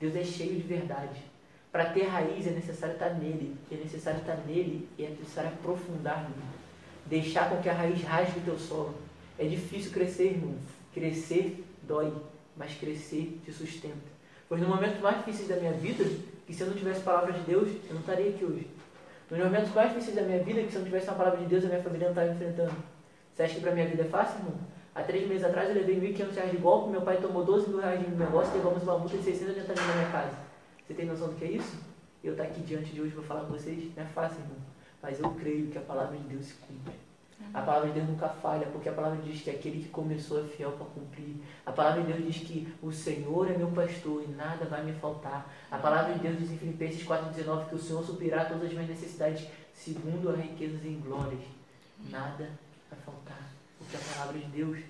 Deus 0.00 0.16
é 0.16 0.24
cheio 0.24 0.56
de 0.56 0.62
verdade. 0.62 1.29
Para 1.72 1.86
ter 1.86 2.04
raiz 2.04 2.46
é 2.46 2.50
necessário 2.50 2.94
estar 2.94 3.10
nele. 3.10 3.56
É 3.70 3.76
necessário 3.76 4.20
estar 4.20 4.36
nele 4.46 4.88
e 4.98 5.04
é 5.04 5.08
necessário 5.10 5.50
aprofundar 5.50 6.22
nele. 6.22 6.60
Deixar 7.06 7.48
com 7.48 7.62
que 7.62 7.68
a 7.68 7.72
raiz 7.72 8.02
rasgue 8.02 8.40
o 8.40 8.42
teu 8.42 8.58
solo. 8.58 8.94
É 9.38 9.44
difícil 9.44 9.92
crescer, 9.92 10.32
irmão. 10.32 10.54
Crescer 10.92 11.64
dói, 11.82 12.12
mas 12.56 12.74
crescer 12.74 13.40
te 13.44 13.52
sustenta. 13.52 14.10
Pois 14.48 14.60
no 14.60 14.68
momento 14.68 15.00
mais 15.00 15.18
difícil 15.18 15.46
da 15.46 15.56
minha 15.56 15.72
vida, 15.72 16.04
que 16.46 16.52
se 16.52 16.60
eu 16.60 16.66
não 16.66 16.74
tivesse 16.74 17.02
palavra 17.02 17.32
de 17.32 17.40
Deus, 17.40 17.68
eu 17.88 17.94
não 17.94 18.00
estaria 18.00 18.30
aqui 18.30 18.44
hoje. 18.44 18.66
Nos 19.30 19.38
momentos 19.38 19.72
mais 19.72 19.90
difíceis 19.90 20.16
da 20.16 20.22
minha 20.22 20.42
vida, 20.42 20.60
que 20.62 20.70
se 20.70 20.76
eu 20.76 20.80
não 20.80 20.88
tivesse 20.88 21.06
uma 21.06 21.16
palavra 21.16 21.38
de 21.38 21.46
Deus, 21.46 21.64
a 21.64 21.68
minha 21.68 21.82
família 21.82 22.06
não 22.06 22.12
estaria 22.12 22.32
enfrentando. 22.32 22.72
Você 23.32 23.44
acha 23.44 23.54
que 23.54 23.60
para 23.60 23.72
minha 23.72 23.86
vida 23.86 24.02
é 24.02 24.06
fácil, 24.06 24.40
irmão? 24.40 24.58
Há 24.92 25.02
três 25.02 25.28
meses 25.28 25.44
atrás 25.44 25.68
eu 25.68 25.76
levei 25.76 26.00
1.500 26.00 26.34
reais 26.34 26.50
de 26.50 26.56
golpe, 26.56 26.90
meu 26.90 27.02
pai 27.02 27.18
tomou 27.18 27.44
12 27.44 27.68
mil 27.68 27.78
reais 27.78 28.00
de 28.00 28.10
negócio 28.10 28.52
levamos 28.54 28.82
uma 28.82 28.98
multa 28.98 29.16
de 29.16 29.22
680 29.22 29.72
mil 29.72 29.88
na 29.88 29.94
minha 29.94 30.10
casa. 30.10 30.49
Você 30.90 30.94
tem 30.94 31.06
noção 31.06 31.28
do 31.28 31.36
que 31.36 31.44
é 31.44 31.52
isso? 31.52 31.76
Eu 32.24 32.32
estar 32.32 32.42
aqui 32.42 32.62
diante 32.62 32.90
de 32.90 33.00
hoje 33.00 33.14
vou 33.14 33.22
falar 33.22 33.42
com 33.42 33.52
vocês, 33.52 33.94
não 33.96 34.02
é 34.02 34.06
fácil, 34.06 34.40
irmão. 34.40 34.56
Mas 35.00 35.20
eu 35.20 35.30
creio 35.34 35.68
que 35.68 35.78
a 35.78 35.82
palavra 35.82 36.16
de 36.16 36.24
Deus 36.24 36.46
se 36.46 36.54
cumpre. 36.54 36.94
A 37.54 37.62
palavra 37.62 37.90
de 37.90 37.94
Deus 37.94 38.08
nunca 38.08 38.28
falha, 38.28 38.66
porque 38.66 38.88
a 38.88 38.92
palavra 38.92 39.22
diz 39.22 39.40
que 39.40 39.50
aquele 39.50 39.84
que 39.84 39.88
começou 39.90 40.44
é 40.44 40.48
fiel 40.48 40.72
para 40.72 40.86
cumprir. 40.86 41.36
A 41.64 41.70
palavra 41.70 42.02
de 42.02 42.12
Deus 42.12 42.24
diz 42.24 42.42
que 42.42 42.74
o 42.82 42.90
Senhor 42.90 43.48
é 43.48 43.56
meu 43.56 43.68
pastor 43.68 44.24
e 44.24 44.32
nada 44.32 44.64
vai 44.64 44.82
me 44.82 44.92
faltar. 44.94 45.48
A 45.70 45.78
palavra 45.78 46.12
de 46.14 46.18
Deus 46.18 46.36
diz 46.40 46.50
em 46.50 46.58
Filipenses 46.58 47.06
4,19 47.06 47.68
que 47.68 47.74
o 47.76 47.78
Senhor 47.78 48.04
suprirá 48.04 48.46
todas 48.46 48.64
as 48.64 48.72
minhas 48.72 48.88
necessidades 48.88 49.46
segundo 49.72 50.28
as 50.30 50.40
riquezas 50.40 50.84
em 50.84 50.98
glórias. 50.98 51.44
Nada 52.10 52.50
vai 52.90 52.98
faltar, 53.06 53.48
porque 53.78 53.96
a 53.96 54.00
palavra 54.12 54.40
de 54.40 54.46
Deus. 54.46 54.80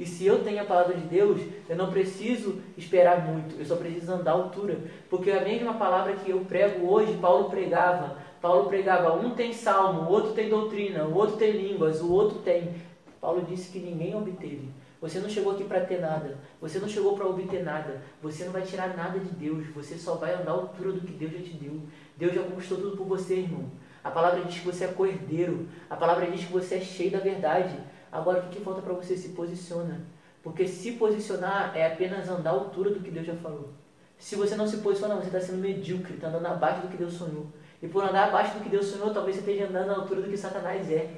E 0.00 0.06
se 0.06 0.24
eu 0.24 0.42
tenho 0.42 0.62
a 0.62 0.64
palavra 0.64 0.96
de 0.96 1.06
Deus, 1.06 1.42
eu 1.68 1.76
não 1.76 1.90
preciso 1.90 2.62
esperar 2.74 3.22
muito, 3.28 3.54
eu 3.58 3.66
só 3.66 3.76
preciso 3.76 4.10
andar 4.10 4.30
à 4.30 4.34
altura. 4.34 4.78
Porque 5.10 5.30
a 5.30 5.42
mesma 5.42 5.74
palavra 5.74 6.14
que 6.14 6.30
eu 6.30 6.40
prego 6.40 6.90
hoje, 6.90 7.18
Paulo 7.18 7.50
pregava. 7.50 8.16
Paulo 8.40 8.66
pregava, 8.70 9.12
um 9.12 9.34
tem 9.34 9.52
salmo, 9.52 10.08
o 10.08 10.10
outro 10.10 10.32
tem 10.32 10.48
doutrina, 10.48 11.04
o 11.04 11.14
outro 11.14 11.36
tem 11.36 11.50
línguas, 11.50 12.00
o 12.00 12.10
outro 12.10 12.38
tem. 12.38 12.76
Paulo 13.20 13.44
disse 13.46 13.70
que 13.70 13.78
ninguém 13.78 14.16
obteve. 14.16 14.70
Você 15.02 15.18
não 15.18 15.28
chegou 15.28 15.52
aqui 15.52 15.64
para 15.64 15.80
ter 15.80 16.00
nada. 16.00 16.38
Você 16.62 16.78
não 16.78 16.88
chegou 16.88 17.14
para 17.14 17.26
obter 17.26 17.62
nada. 17.62 18.00
Você 18.22 18.44
não 18.44 18.52
vai 18.52 18.62
tirar 18.62 18.96
nada 18.96 19.18
de 19.18 19.28
Deus. 19.28 19.66
Você 19.74 19.98
só 19.98 20.14
vai 20.14 20.32
andar 20.32 20.52
à 20.52 20.54
altura 20.54 20.92
do 20.92 21.02
que 21.02 21.12
Deus 21.12 21.32
já 21.32 21.40
te 21.40 21.52
deu. 21.58 21.78
Deus 22.16 22.34
já 22.34 22.42
conquistou 22.42 22.78
tudo 22.78 22.96
por 22.96 23.06
você, 23.06 23.34
irmão. 23.34 23.66
A 24.02 24.10
palavra 24.10 24.42
diz 24.44 24.60
que 24.60 24.66
você 24.66 24.84
é 24.84 24.88
cordeiro. 24.88 25.68
A 25.90 25.96
palavra 25.96 26.26
diz 26.30 26.46
que 26.46 26.52
você 26.52 26.76
é 26.76 26.80
cheio 26.80 27.10
da 27.10 27.18
verdade. 27.18 27.76
Agora, 28.12 28.40
o 28.40 28.48
que, 28.48 28.60
falta 28.60 28.82
para 28.82 28.92
você? 28.92 29.16
Se 29.16 29.30
posiciona. 29.30 30.00
Porque 30.42 30.66
se 30.66 30.92
posicionar 30.92 31.72
é 31.76 31.86
apenas 31.86 32.28
andar 32.28 32.50
à 32.50 32.54
altura 32.54 32.90
do 32.90 33.00
que 33.00 33.10
Deus 33.10 33.26
já 33.26 33.34
falou. 33.34 33.70
Se 34.18 34.36
você 34.36 34.56
não 34.56 34.66
se 34.66 34.78
posiciona, 34.78 35.14
você 35.14 35.26
está 35.26 35.40
sendo 35.40 35.58
medíocre, 35.58 36.14
está 36.14 36.28
andando 36.28 36.46
abaixo 36.46 36.82
do 36.82 36.88
que 36.88 36.96
Deus 36.96 37.14
sonhou. 37.14 37.46
E 37.82 37.88
por 37.88 38.02
andar 38.02 38.28
abaixo 38.28 38.58
do 38.58 38.62
que 38.62 38.68
Deus 38.68 38.86
sonhou, 38.86 39.12
talvez 39.12 39.36
você 39.36 39.40
esteja 39.40 39.68
andando 39.68 39.90
à 39.90 39.94
altura 39.96 40.22
do 40.22 40.28
que 40.28 40.36
Satanás 40.36 40.90
é. 40.90 41.10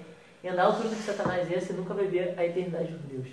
E 0.43 0.49
andar 0.49 0.63
à 0.63 0.67
altura 0.67 0.89
do 0.89 0.97
que 0.97 1.03
Satanás 1.03 1.51
é, 1.51 1.61
você 1.61 1.73
nunca 1.73 1.95
vai 1.95 2.07
ver 2.07 2.35
a 2.39 2.45
eternidade 2.45 2.93
com 2.93 3.09
Deus. 3.09 3.29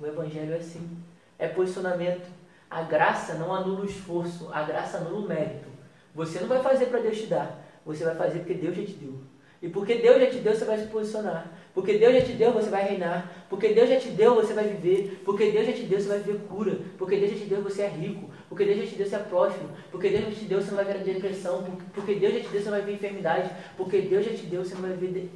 O 0.00 0.06
Evangelho 0.06 0.54
é 0.54 0.56
assim. 0.56 0.98
É 1.38 1.48
posicionamento. 1.48 2.26
A 2.70 2.82
graça 2.82 3.34
não 3.34 3.52
anula 3.52 3.80
o 3.80 3.84
esforço, 3.84 4.48
a 4.52 4.62
graça 4.62 4.98
anula 4.98 5.18
o 5.18 5.28
mérito. 5.28 5.68
Você 6.14 6.40
não 6.40 6.48
vai 6.48 6.62
fazer 6.62 6.86
para 6.86 7.00
Deus 7.00 7.18
te 7.18 7.26
dar, 7.26 7.62
você 7.84 8.04
vai 8.04 8.14
fazer 8.14 8.40
porque 8.40 8.54
Deus 8.54 8.76
já 8.76 8.84
te 8.84 8.92
deu. 8.92 9.20
E 9.62 9.68
porque 9.68 9.96
Deus 9.96 10.20
já 10.20 10.30
te 10.30 10.38
deu, 10.38 10.54
você 10.54 10.64
vai 10.64 10.78
se 10.78 10.86
posicionar. 10.86 11.46
Porque 11.72 11.98
Deus 11.98 12.14
já 12.14 12.20
te 12.22 12.32
deu, 12.32 12.52
você 12.52 12.68
vai 12.68 12.82
reinar. 12.88 13.46
Porque 13.48 13.68
Deus 13.68 13.88
já 13.88 13.98
te 13.98 14.08
deu, 14.08 14.34
você 14.34 14.52
vai 14.52 14.64
viver. 14.64 15.22
Porque 15.24 15.50
Deus 15.50 15.66
já 15.66 15.72
te 15.72 15.82
deu, 15.82 16.00
você 16.00 16.08
vai 16.08 16.18
viver 16.18 16.40
cura. 16.48 16.78
Porque 16.98 17.16
Deus 17.16 17.30
já 17.30 17.38
te 17.38 17.44
deu, 17.44 17.62
você 17.62 17.82
é 17.82 17.88
rico. 17.88 18.30
Porque 18.48 18.64
Deus 18.64 18.78
já 18.78 18.86
te 18.86 18.96
deu, 18.96 19.06
você 19.06 19.16
é 19.16 19.18
próximo. 19.20 19.68
Porque 19.90 20.08
Deus 20.08 20.24
já 20.24 20.30
te 20.30 20.44
deu, 20.46 20.60
você 20.60 20.70
não 20.70 20.76
vai 20.76 20.84
ver 20.84 20.98
depressão. 20.98 21.64
Porque 21.94 22.14
Deus 22.14 22.34
já 22.34 22.40
te 22.40 22.48
deu, 22.48 22.60
você 22.60 22.70
não 22.70 22.76
vai 22.76 22.82
ver 22.82 22.94
enfermidade. 22.94 23.50
Porque 23.76 24.00
Deus 24.00 24.24
já 24.24 24.32
te 24.32 24.46
deu, 24.46 24.64
você 24.64 24.74
não 24.74 24.82
vai 24.82 24.92
ver 24.92 25.30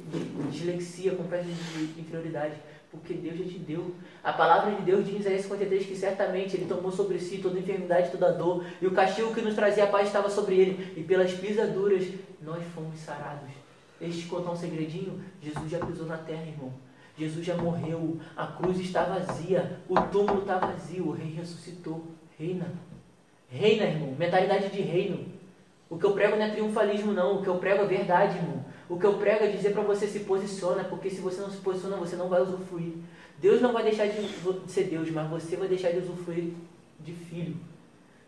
dislexia, 0.51 1.15
complexo 1.15 1.47
de 1.47 2.01
inferioridade. 2.01 2.55
Porque 2.91 3.13
Deus 3.13 3.37
já 3.37 3.45
te 3.45 3.59
deu. 3.59 3.95
A 4.23 4.33
palavra 4.33 4.75
de 4.75 4.81
Deus 4.81 5.05
diz 5.05 5.15
em 5.15 5.19
Isaías 5.19 5.41
53 5.41 5.85
que 5.85 5.95
certamente 5.95 6.55
Ele 6.55 6.65
tomou 6.65 6.91
sobre 6.91 7.19
si 7.19 7.37
toda 7.37 7.59
enfermidade, 7.59 8.11
toda 8.11 8.31
dor. 8.31 8.65
E 8.81 8.87
o 8.87 8.91
castigo 8.91 9.33
que 9.33 9.41
nos 9.41 9.55
trazia 9.55 9.85
a 9.85 9.87
paz 9.87 10.07
estava 10.07 10.29
sobre 10.29 10.55
Ele. 10.55 10.93
E 10.97 11.03
pelas 11.03 11.31
pisaduras 11.33 12.05
nós 12.41 12.63
fomos 12.73 12.99
sarados. 12.99 13.64
Deixa 13.99 14.17
eu 14.17 14.21
te 14.21 14.27
contar 14.27 14.51
um 14.51 14.55
segredinho. 14.55 15.23
Jesus 15.41 15.69
já 15.69 15.79
pisou 15.85 16.05
na 16.05 16.17
terra, 16.17 16.45
irmão. 16.45 16.73
Jesus 17.17 17.45
já 17.45 17.55
morreu. 17.55 18.19
A 18.35 18.47
cruz 18.47 18.79
está 18.79 19.03
vazia. 19.03 19.79
O 19.87 19.99
túmulo 20.01 20.41
está 20.41 20.57
vazio. 20.57 21.07
O 21.07 21.11
rei 21.11 21.31
ressuscitou. 21.31 22.05
Reina. 22.37 22.73
Reina, 23.49 23.85
irmão. 23.85 24.15
Mentalidade 24.17 24.69
de 24.69 24.81
reino. 24.81 25.25
O 25.89 25.97
que 25.97 26.05
eu 26.05 26.13
prego 26.13 26.35
não 26.35 26.43
é 26.43 26.49
triunfalismo, 26.49 27.13
não. 27.13 27.37
O 27.37 27.41
que 27.41 27.47
eu 27.47 27.57
prego 27.57 27.83
é 27.83 27.87
verdade, 27.87 28.37
irmão. 28.37 28.65
O 28.89 28.99
que 28.99 29.05
eu 29.05 29.17
prego 29.17 29.45
é 29.45 29.47
dizer 29.47 29.71
para 29.71 29.83
você 29.83 30.07
se 30.07 30.21
posiciona, 30.21 30.83
porque 30.83 31.09
se 31.09 31.21
você 31.21 31.41
não 31.41 31.49
se 31.49 31.57
posiciona, 31.57 31.97
você 31.97 32.15
não 32.15 32.27
vai 32.27 32.41
usufruir. 32.41 32.93
Deus 33.39 33.61
não 33.61 33.73
vai 33.73 33.83
deixar 33.83 34.07
de 34.07 34.71
ser 34.71 34.85
Deus, 34.85 35.09
mas 35.09 35.29
você 35.29 35.55
vai 35.55 35.67
deixar 35.67 35.91
de 35.91 35.99
usufruir 35.99 36.53
de 36.99 37.13
filho. 37.13 37.55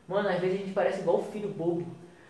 Mano, 0.08 0.30
às 0.30 0.40
vezes 0.40 0.56
a 0.56 0.60
gente 0.60 0.74
parece 0.74 1.02
igual 1.02 1.24
filho 1.24 1.50
bobo. 1.50 1.86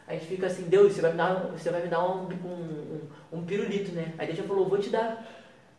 A 0.08 0.14
gente 0.14 0.26
fica 0.26 0.48
assim, 0.48 0.64
Deus, 0.64 0.94
você 0.94 1.02
vai 1.02 1.12
me 1.12 1.18
dar, 1.18 1.34
você 1.52 1.70
vai 1.70 1.82
me 1.82 1.90
dar 1.90 2.04
um, 2.06 2.30
um, 2.30 3.00
um, 3.34 3.40
um 3.40 3.46
pirulito, 3.46 3.92
né? 3.92 4.14
Aí 4.18 4.28
Deus 4.28 4.38
já 4.40 4.46
falou, 4.46 4.68
vou 4.68 4.78
te 4.78 4.90
dar. 4.90 5.26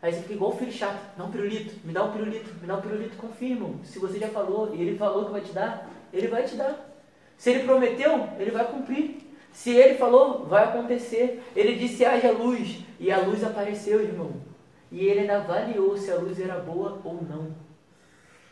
Aí 0.02 0.12
você 0.12 0.20
fica 0.20 0.34
igual 0.34 0.52
o 0.52 0.56
filho 0.56 0.70
chato, 0.70 1.00
dá 1.16 1.24
um 1.24 1.30
pirulito, 1.30 1.74
me 1.84 1.92
dá 1.92 2.04
um 2.04 2.12
pirulito, 2.12 2.54
me 2.60 2.66
dá 2.66 2.76
um 2.76 2.80
pirulito, 2.80 3.16
confirma. 3.16 3.70
Se 3.82 3.98
você 3.98 4.18
já 4.18 4.28
falou 4.28 4.74
e 4.74 4.80
ele 4.82 4.98
falou 4.98 5.24
que 5.24 5.32
vai 5.32 5.40
te 5.40 5.52
dar, 5.52 5.90
ele 6.12 6.28
vai 6.28 6.44
te 6.44 6.54
dar. 6.56 6.88
Se 7.36 7.50
ele 7.50 7.64
prometeu, 7.64 8.28
ele 8.38 8.50
vai 8.50 8.66
cumprir. 8.70 9.16
Se 9.50 9.70
ele 9.70 9.94
falou, 9.94 10.44
vai 10.44 10.64
acontecer. 10.64 11.42
Ele 11.56 11.74
disse: 11.76 12.04
haja 12.04 12.30
luz. 12.30 12.80
E 13.00 13.10
a 13.10 13.18
luz 13.18 13.42
apareceu, 13.42 14.00
irmão. 14.00 14.32
E 14.90 15.04
ele 15.04 15.20
ainda 15.20 15.38
avaliou 15.38 15.96
se 15.96 16.10
a 16.10 16.16
luz 16.16 16.38
era 16.38 16.58
boa 16.58 17.00
ou 17.04 17.22
não. 17.22 17.48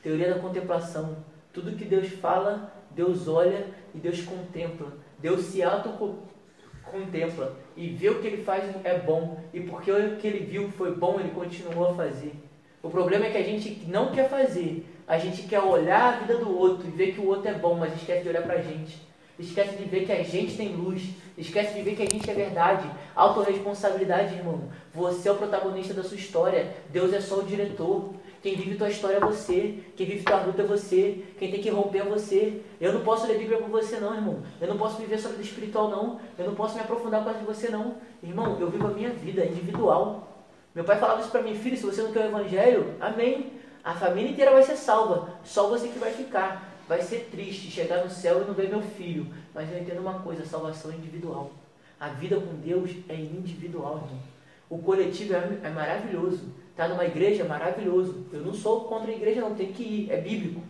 Teoria 0.02 0.35
da 0.35 0.40
contemplação. 0.40 1.16
Tudo 1.52 1.76
que 1.76 1.85
Deus 1.85 2.09
fala, 2.09 2.73
Deus 2.90 3.28
olha 3.28 3.66
e 3.95 3.99
Deus 3.99 4.23
contempla. 4.23 4.92
Deus 5.26 5.47
se 5.47 5.61
auto-contempla 5.61 7.56
e 7.76 7.88
vê 7.88 8.11
o 8.11 8.21
que 8.21 8.28
ele 8.28 8.45
faz 8.45 8.62
é 8.85 8.97
bom. 8.97 9.40
E 9.52 9.59
porque 9.59 9.90
o 9.90 10.16
que 10.18 10.26
ele 10.28 10.47
viu 10.47 10.68
foi 10.71 10.95
bom, 10.95 11.18
ele 11.18 11.30
continuou 11.30 11.90
a 11.90 11.95
fazer. 11.95 12.33
O 12.80 12.88
problema 12.88 13.26
é 13.26 13.30
que 13.30 13.38
a 13.38 13.42
gente 13.42 13.85
não 13.88 14.12
quer 14.12 14.30
fazer. 14.30 14.87
A 15.04 15.18
gente 15.18 15.42
quer 15.42 15.59
olhar 15.59 16.14
a 16.14 16.16
vida 16.18 16.37
do 16.37 16.56
outro 16.56 16.87
e 16.87 16.92
ver 16.92 17.12
que 17.12 17.21
o 17.21 17.26
outro 17.26 17.49
é 17.49 17.54
bom, 17.54 17.75
mas 17.75 17.92
esquece 17.97 18.23
de 18.23 18.28
olhar 18.28 18.45
pra 18.45 18.62
gente. 18.62 19.04
Esquece 19.38 19.76
de 19.76 19.84
ver 19.84 20.06
que 20.06 20.12
a 20.12 20.22
gente 20.22 20.56
tem 20.56 20.74
luz. 20.74 21.02
Esquece 21.36 21.74
de 21.74 21.82
ver 21.82 21.94
que 21.94 22.02
a 22.02 22.06
gente 22.06 22.30
é 22.30 22.34
verdade. 22.34 22.88
Autoresponsabilidade, 23.14 24.34
irmão. 24.34 24.70
Você 24.94 25.28
é 25.28 25.32
o 25.32 25.36
protagonista 25.36 25.92
da 25.92 26.02
sua 26.02 26.16
história. 26.16 26.74
Deus 26.90 27.12
é 27.12 27.20
só 27.20 27.40
o 27.40 27.42
diretor. 27.42 28.14
Quem 28.42 28.54
vive 28.54 28.76
tua 28.76 28.88
história 28.88 29.16
é 29.16 29.20
você. 29.20 29.80
Quem 29.96 30.06
vive 30.06 30.24
tua 30.24 30.40
luta 30.42 30.62
é 30.62 30.66
você. 30.66 31.24
Quem 31.38 31.50
tem 31.50 31.60
que 31.60 31.68
romper 31.68 31.98
é 31.98 32.04
você. 32.04 32.62
Eu 32.80 32.92
não 32.92 33.02
posso 33.02 33.26
ler 33.26 33.38
Bíblia 33.38 33.58
com 33.58 33.68
você, 33.68 33.98
não, 33.98 34.14
irmão. 34.14 34.42
Eu 34.60 34.68
não 34.68 34.78
posso 34.78 34.96
viver 34.96 35.18
sua 35.18 35.32
vida 35.32 35.42
espiritual, 35.42 35.90
não. 35.90 36.20
Eu 36.38 36.46
não 36.46 36.54
posso 36.54 36.74
me 36.74 36.80
aprofundar 36.80 37.22
com 37.22 37.30
a 37.30 37.32
de 37.32 37.44
você, 37.44 37.68
não. 37.68 37.96
Irmão, 38.22 38.56
eu 38.58 38.70
vivo 38.70 38.86
a 38.86 38.90
minha 38.90 39.10
vida 39.10 39.44
individual. 39.44 40.46
Meu 40.74 40.84
pai 40.84 40.98
falava 40.98 41.20
isso 41.20 41.30
para 41.30 41.42
mim, 41.42 41.54
filho, 41.54 41.76
se 41.76 41.86
você 41.86 42.02
não 42.02 42.12
quer 42.12 42.26
o 42.26 42.28
evangelho, 42.28 42.94
amém. 43.00 43.52
A 43.82 43.94
família 43.94 44.30
inteira 44.30 44.50
vai 44.50 44.62
ser 44.62 44.76
salva. 44.76 45.30
Só 45.42 45.68
você 45.68 45.88
que 45.88 45.98
vai 45.98 46.12
ficar. 46.12 46.75
Vai 46.88 47.02
ser 47.02 47.28
triste 47.30 47.70
chegar 47.70 48.04
no 48.04 48.10
céu 48.10 48.42
e 48.42 48.44
não 48.44 48.54
ver 48.54 48.68
meu 48.68 48.82
filho. 48.82 49.26
Mas 49.54 49.70
eu 49.70 49.78
entendo 49.78 50.00
uma 50.00 50.20
coisa: 50.20 50.42
a 50.42 50.46
salvação 50.46 50.92
é 50.92 50.94
individual. 50.94 51.50
A 51.98 52.08
vida 52.08 52.38
com 52.38 52.54
Deus 52.56 52.90
é 53.08 53.14
individual, 53.14 53.96
irmão. 53.96 54.20
O 54.68 54.78
coletivo 54.78 55.34
é, 55.34 55.60
é 55.62 55.70
maravilhoso. 55.70 56.44
Tá 56.76 56.86
numa 56.88 57.04
igreja 57.04 57.42
é 57.42 57.48
maravilhoso. 57.48 58.26
Eu 58.32 58.40
não 58.40 58.52
sou 58.52 58.82
contra 58.82 59.10
a 59.10 59.14
igreja, 59.14 59.40
não. 59.40 59.54
Tem 59.54 59.72
que 59.72 59.82
ir. 59.82 60.10
É 60.10 60.20
bíblico. 60.20 60.60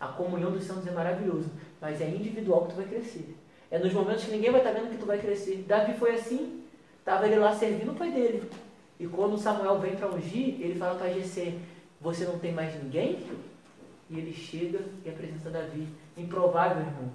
A 0.00 0.08
comunhão 0.08 0.50
dos 0.50 0.64
santos 0.64 0.86
é 0.86 0.90
maravilhoso. 0.90 1.50
Mas 1.80 2.00
é 2.00 2.08
individual 2.08 2.62
que 2.62 2.72
tu 2.72 2.76
vai 2.76 2.86
crescer. 2.86 3.36
É 3.70 3.78
nos 3.78 3.92
momentos 3.92 4.24
que 4.24 4.32
ninguém 4.32 4.50
vai 4.50 4.60
estar 4.60 4.72
tá 4.72 4.80
vendo 4.80 4.90
que 4.90 4.98
tu 4.98 5.06
vai 5.06 5.18
crescer. 5.18 5.64
Davi 5.68 5.94
foi 5.98 6.14
assim. 6.14 6.62
Estava 6.98 7.26
ele 7.26 7.36
lá 7.36 7.54
servindo 7.54 7.92
o 7.92 7.94
pai 7.94 8.10
dele. 8.10 8.42
E 8.98 9.06
quando 9.06 9.38
Samuel 9.38 9.78
vem 9.78 9.96
para 9.96 10.08
ungir, 10.08 10.60
ele 10.60 10.74
fala 10.74 10.94
para 10.94 11.12
Jessé, 11.12 11.54
você 12.00 12.24
não 12.24 12.38
tem 12.38 12.52
mais 12.52 12.74
ninguém? 12.82 13.18
E 14.10 14.18
ele 14.18 14.34
chega 14.34 14.80
e 15.04 15.08
apresenta 15.08 15.48
Davi. 15.48 15.88
Improvável, 16.16 16.82
irmão. 16.82 17.10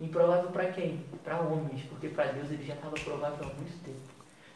Improvável 0.00 0.50
para 0.50 0.70
quem? 0.70 1.04
Para 1.24 1.40
homens, 1.40 1.82
porque 1.88 2.08
para 2.08 2.26
Deus 2.32 2.50
ele 2.50 2.64
já 2.64 2.74
estava 2.74 2.94
provável 2.94 3.48
há 3.48 3.54
muito 3.54 3.82
tempo. 3.82 3.98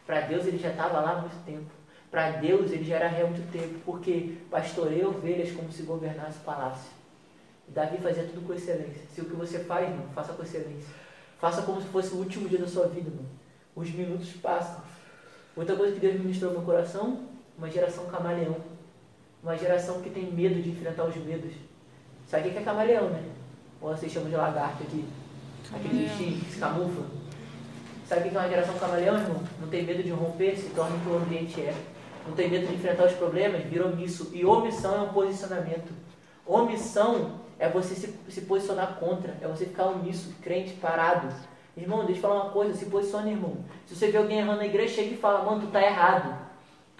Para 0.07 0.21
Deus 0.21 0.47
ele 0.47 0.59
já 0.59 0.71
estava 0.71 1.00
lá 1.00 1.12
há 1.12 1.21
muito 1.23 1.45
tempo. 1.45 1.71
Para 2.11 2.33
Deus 2.33 2.71
ele 2.71 2.85
já 2.85 2.97
era 2.97 3.09
rei 3.09 3.23
há 3.23 3.26
muito 3.26 3.50
tempo, 3.50 3.81
porque 3.87 4.37
pastoreia 4.50 5.09
ovelhas 5.09 5.50
como 5.52 5.73
se 5.73 5.83
governasse 5.83 6.38
o 6.38 6.43
palácio. 6.43 6.93
Davi 7.69 7.97
fazia 7.99 8.25
tudo 8.25 8.47
com 8.47 8.52
excelência. 8.52 9.02
Se 9.11 9.23
o 9.23 9.25
que 9.25 9.35
você 9.35 9.61
faz, 9.61 9.88
irmão, 9.88 10.07
faça 10.14 10.35
com 10.35 10.43
excelência. 10.43 10.95
Faça 11.38 11.62
como 11.62 11.81
se 11.81 11.88
fosse 11.88 12.12
o 12.14 12.19
último 12.19 12.49
dia 12.49 12.59
da 12.59 12.69
sua 12.69 12.87
vida, 12.87 13.09
irmão. 13.09 13.25
Os 13.75 13.91
minutos 13.91 14.31
passam. 14.35 14.83
Outra 15.57 15.75
coisa 15.75 15.95
que 15.95 16.00
Deus 16.00 16.21
ministrou 16.21 16.52
no 16.52 16.59
meu 16.59 16.67
coração, 16.67 17.26
uma 17.57 17.71
geração 17.71 18.07
camaleão. 18.07 18.57
Uma 19.42 19.56
geração 19.56 20.00
que 20.00 20.11
tem 20.11 20.30
medo 20.30 20.62
de 20.62 20.70
enfrentar 20.70 21.04
os 21.04 21.16
medos. 21.16 21.52
Sabe 22.28 22.49
o 22.49 22.52
que 22.52 22.58
é 22.58 22.62
camaleão, 22.62 23.11
né? 23.11 23.25
Ou 23.80 23.90
vocês 23.90 24.12
chamam 24.12 24.30
de 24.30 24.37
lagarto 24.37 24.84
aqui? 24.84 25.04
Aquele 25.75 26.04
bichinho 26.04 26.40
que 26.40 26.52
se 26.52 26.61
camufla. 26.61 27.06
Sabe 28.06 28.28
o 28.28 28.30
que 28.30 28.37
é 28.37 28.40
uma 28.40 28.49
geração 28.49 28.78
camaleão, 28.78 29.16
irmão? 29.16 29.42
Não 29.61 29.68
tem 29.68 29.84
medo 29.84 30.02
de 30.02 30.11
romper, 30.11 30.56
se 30.56 30.70
torna 30.70 30.94
o 30.94 31.00
que 31.00 31.08
o 31.08 31.16
ambiente 31.16 31.61
é. 31.61 31.75
Não 32.26 32.34
tem 32.34 32.49
medo 32.49 32.68
de 32.68 32.75
enfrentar 32.75 33.06
os 33.06 33.14
problemas, 33.14 33.64
vira 33.64 33.87
omisso. 33.87 34.30
E 34.32 34.44
omissão 34.44 34.94
é 34.94 35.00
um 35.00 35.12
posicionamento. 35.12 35.92
Omissão 36.46 37.40
é 37.58 37.68
você 37.68 37.94
se, 37.94 38.14
se 38.28 38.42
posicionar 38.42 38.96
contra, 38.96 39.37
é 39.40 39.49
você 39.49 39.66
ficar 39.66 39.87
omisso, 39.87 40.34
crente, 40.40 40.75
parado. 40.75 41.28
Irmão, 41.76 42.04
deixa 42.04 42.18
eu 42.18 42.22
falar 42.22 42.44
uma 42.44 42.50
coisa, 42.50 42.75
se 42.75 42.87
posicione, 42.87 43.32
irmão. 43.32 43.56
Se 43.87 43.96
você 43.96 44.08
vê 44.08 44.18
alguém 44.18 44.38
errando 44.38 44.58
na 44.58 44.66
igreja, 44.66 44.94
chega 44.94 45.14
e 45.14 45.16
fala, 45.16 45.42
mano, 45.44 45.62
tu 45.62 45.66
tá 45.68 45.82
errado. 45.82 46.51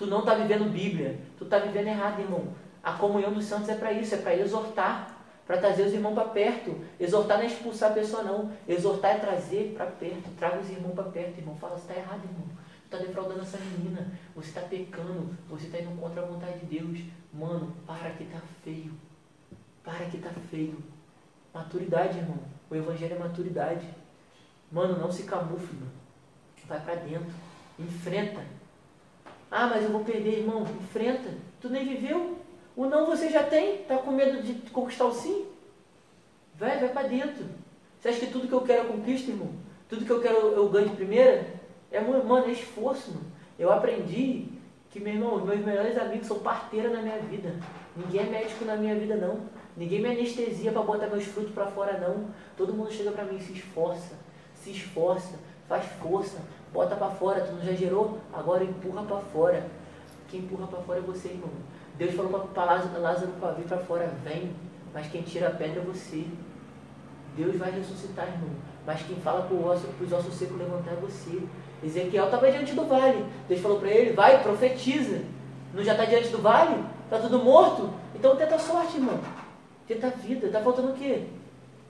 Tu 0.02 0.09
não 0.09 0.18
está 0.18 0.35
vivendo 0.35 0.68
Bíblia. 0.68 1.16
Tu 1.38 1.44
está 1.44 1.61
vivendo 1.61 1.87
errado, 1.87 2.18
irmão. 2.18 2.49
A 2.82 2.94
comunhão 2.94 3.32
dos 3.32 3.44
santos 3.44 3.68
é 3.68 3.76
para 3.76 3.92
isso, 3.92 4.12
é 4.16 4.18
para 4.18 4.35
exortar, 4.35 5.16
para 5.47 5.59
trazer 5.59 5.85
os 5.85 5.92
irmãos 5.92 6.14
para 6.14 6.25
perto. 6.25 6.76
Exortar 6.99 7.37
não 7.37 7.44
é 7.44 7.47
expulsar 7.47 7.92
a 7.92 7.94
pessoa, 7.94 8.25
não. 8.25 8.50
Exortar 8.66 9.12
é 9.12 9.18
trazer 9.21 9.75
para 9.76 9.87
perto. 9.87 10.28
Traga 10.37 10.59
os 10.59 10.68
irmãos 10.68 10.92
para 10.92 11.04
perto, 11.04 11.38
irmão. 11.38 11.54
Fala, 11.54 11.76
você 11.76 11.82
está 11.82 11.94
errado, 11.94 12.25
irmão. 12.25 12.49
Tu 12.49 12.97
está 12.97 12.99
defraudando 12.99 13.42
essa 13.42 13.59
menina. 13.59 14.11
Você 14.35 14.49
está 14.49 14.62
pecando. 14.62 15.38
Você 15.49 15.66
está 15.66 15.78
indo 15.78 15.97
contra 16.00 16.21
a 16.21 16.26
vontade 16.26 16.59
de 16.59 16.80
Deus. 16.80 16.99
Mano, 17.32 17.73
para 17.87 18.11
que 18.11 18.25
tá 18.25 18.40
feio. 18.64 18.92
Para 19.85 20.04
que 20.06 20.18
tá 20.18 20.30
feio. 20.50 20.82
Maturidade, 21.54 22.18
irmão. 22.18 22.40
O 22.68 22.75
evangelho 22.75 23.14
é 23.14 23.18
maturidade. 23.21 23.87
Mano, 24.73 24.99
não 24.99 25.12
se 25.12 25.23
camufle, 25.23 25.78
mano. 25.78 25.92
Vai 26.66 26.80
para 26.80 26.97
dentro. 26.97 27.32
Enfrenta. 27.78 28.62
Ah, 29.54 29.66
mas 29.66 29.85
eu 29.85 29.90
vou 29.90 30.02
perder, 30.02 30.38
irmão. 30.38 30.62
Enfrenta. 30.62 31.28
Tu 31.61 31.68
nem 31.68 31.87
viveu. 31.87 32.38
O 32.75 32.87
não 32.87 33.04
você 33.04 33.28
já 33.28 33.42
tem. 33.42 33.82
Tá 33.82 33.99
com 33.99 34.11
medo 34.11 34.42
de 34.42 34.54
conquistar 34.71 35.04
o 35.04 35.12
sim? 35.12 35.44
Vai, 36.54 36.78
vai 36.78 36.88
para 36.88 37.06
dentro. 37.06 37.44
Você 38.00 38.09
acha 38.09 38.21
que 38.21 38.32
tudo 38.32 38.49
que 38.49 38.54
eu 38.54 38.62
quero 38.62 38.85
eu 38.85 38.92
conquisto, 38.94 39.28
irmão? 39.28 39.50
Tudo 39.90 40.06
que 40.06 40.11
eu 40.11 40.23
quero 40.23 40.38
eu 40.38 40.71
ganho 40.71 40.88
de 40.88 40.97
primeira? 40.97 41.47
É, 41.90 42.00
mano, 42.00 42.47
é 42.47 42.50
esforço, 42.50 43.11
mano. 43.11 43.26
Eu 43.59 43.71
aprendi 43.71 44.47
que, 44.90 44.99
meu 44.99 45.12
irmão, 45.12 45.44
meus 45.44 45.61
melhores 45.61 45.99
amigos 45.99 46.26
são 46.26 46.38
parteira 46.38 46.88
na 46.88 47.02
minha 47.02 47.18
vida. 47.18 47.54
Ninguém 47.94 48.23
é 48.23 48.30
médico 48.30 48.64
na 48.64 48.76
minha 48.76 48.94
vida, 48.94 49.16
não. 49.16 49.40
Ninguém 49.76 50.00
me 50.00 50.09
anestesia 50.09 50.73
para 50.73 50.80
botar 50.80 51.09
meus 51.09 51.25
frutos 51.25 51.52
para 51.52 51.66
fora, 51.66 51.99
não. 51.99 52.28
Todo 52.56 52.73
mundo 52.73 52.90
chega 52.90 53.11
para 53.11 53.25
mim 53.25 53.38
se 53.38 53.52
esforça. 53.52 54.14
Se 54.54 54.71
esforça. 54.71 55.38
Faz 55.68 55.85
força. 56.00 56.38
Bota 56.73 56.97
para 56.97 57.11
fora, 57.11 57.43
tu 57.43 57.52
não 57.52 57.62
já 57.62 57.73
gerou? 57.73 58.19
Agora 58.33 58.64
empurra 58.64 59.02
para 59.02 59.19
fora. 59.19 59.67
Quem 60.29 60.41
empurra 60.41 60.67
para 60.67 60.81
fora 60.81 60.99
é 61.00 61.02
você, 61.02 61.29
irmão. 61.29 61.50
Deus 61.99 62.14
falou 62.14 62.49
para 62.55 62.64
Lázaro 62.64 63.33
para 63.38 63.52
vir 63.52 63.67
para 63.67 63.79
fora, 63.79 64.11
vem. 64.25 64.50
Mas 64.95 65.07
quem 65.09 65.21
tira 65.23 65.49
a 65.49 65.50
pedra 65.50 65.83
é 65.83 65.85
você. 65.85 66.25
Deus 67.37 67.57
vai 67.57 67.71
ressuscitar, 67.71 68.26
irmão. 68.26 68.50
Mas 68.87 69.02
quem 69.02 69.17
fala 69.17 69.43
para 69.43 69.55
os 69.55 70.12
ossos 70.12 70.35
secos 70.35 70.59
levantar 70.59 70.93
é 70.93 70.97
você. 70.97 71.43
Ezequiel 71.85 72.25
estava 72.25 72.50
diante 72.50 72.75
do 72.75 72.87
vale. 72.87 73.26
Deus 73.49 73.61
falou 73.61 73.79
para 73.79 73.91
ele, 73.91 74.14
vai, 74.14 74.43
profetiza. 74.43 75.23
Não 75.75 75.85
já 75.85 75.93
está 75.93 76.07
diante 76.07 76.29
do 76.29 76.38
vale? 76.38 76.83
Está 77.05 77.19
tudo 77.19 77.38
morto? 77.38 77.91
Então 78.14 78.35
tenta 78.37 78.55
a 78.55 78.59
sorte, 78.59 78.97
irmão. 78.97 79.21
Tenta 79.87 80.07
a 80.07 80.11
vida. 80.11 80.47
Está 80.47 80.61
faltando 80.61 80.93
o 80.93 80.95
quê? 80.95 81.25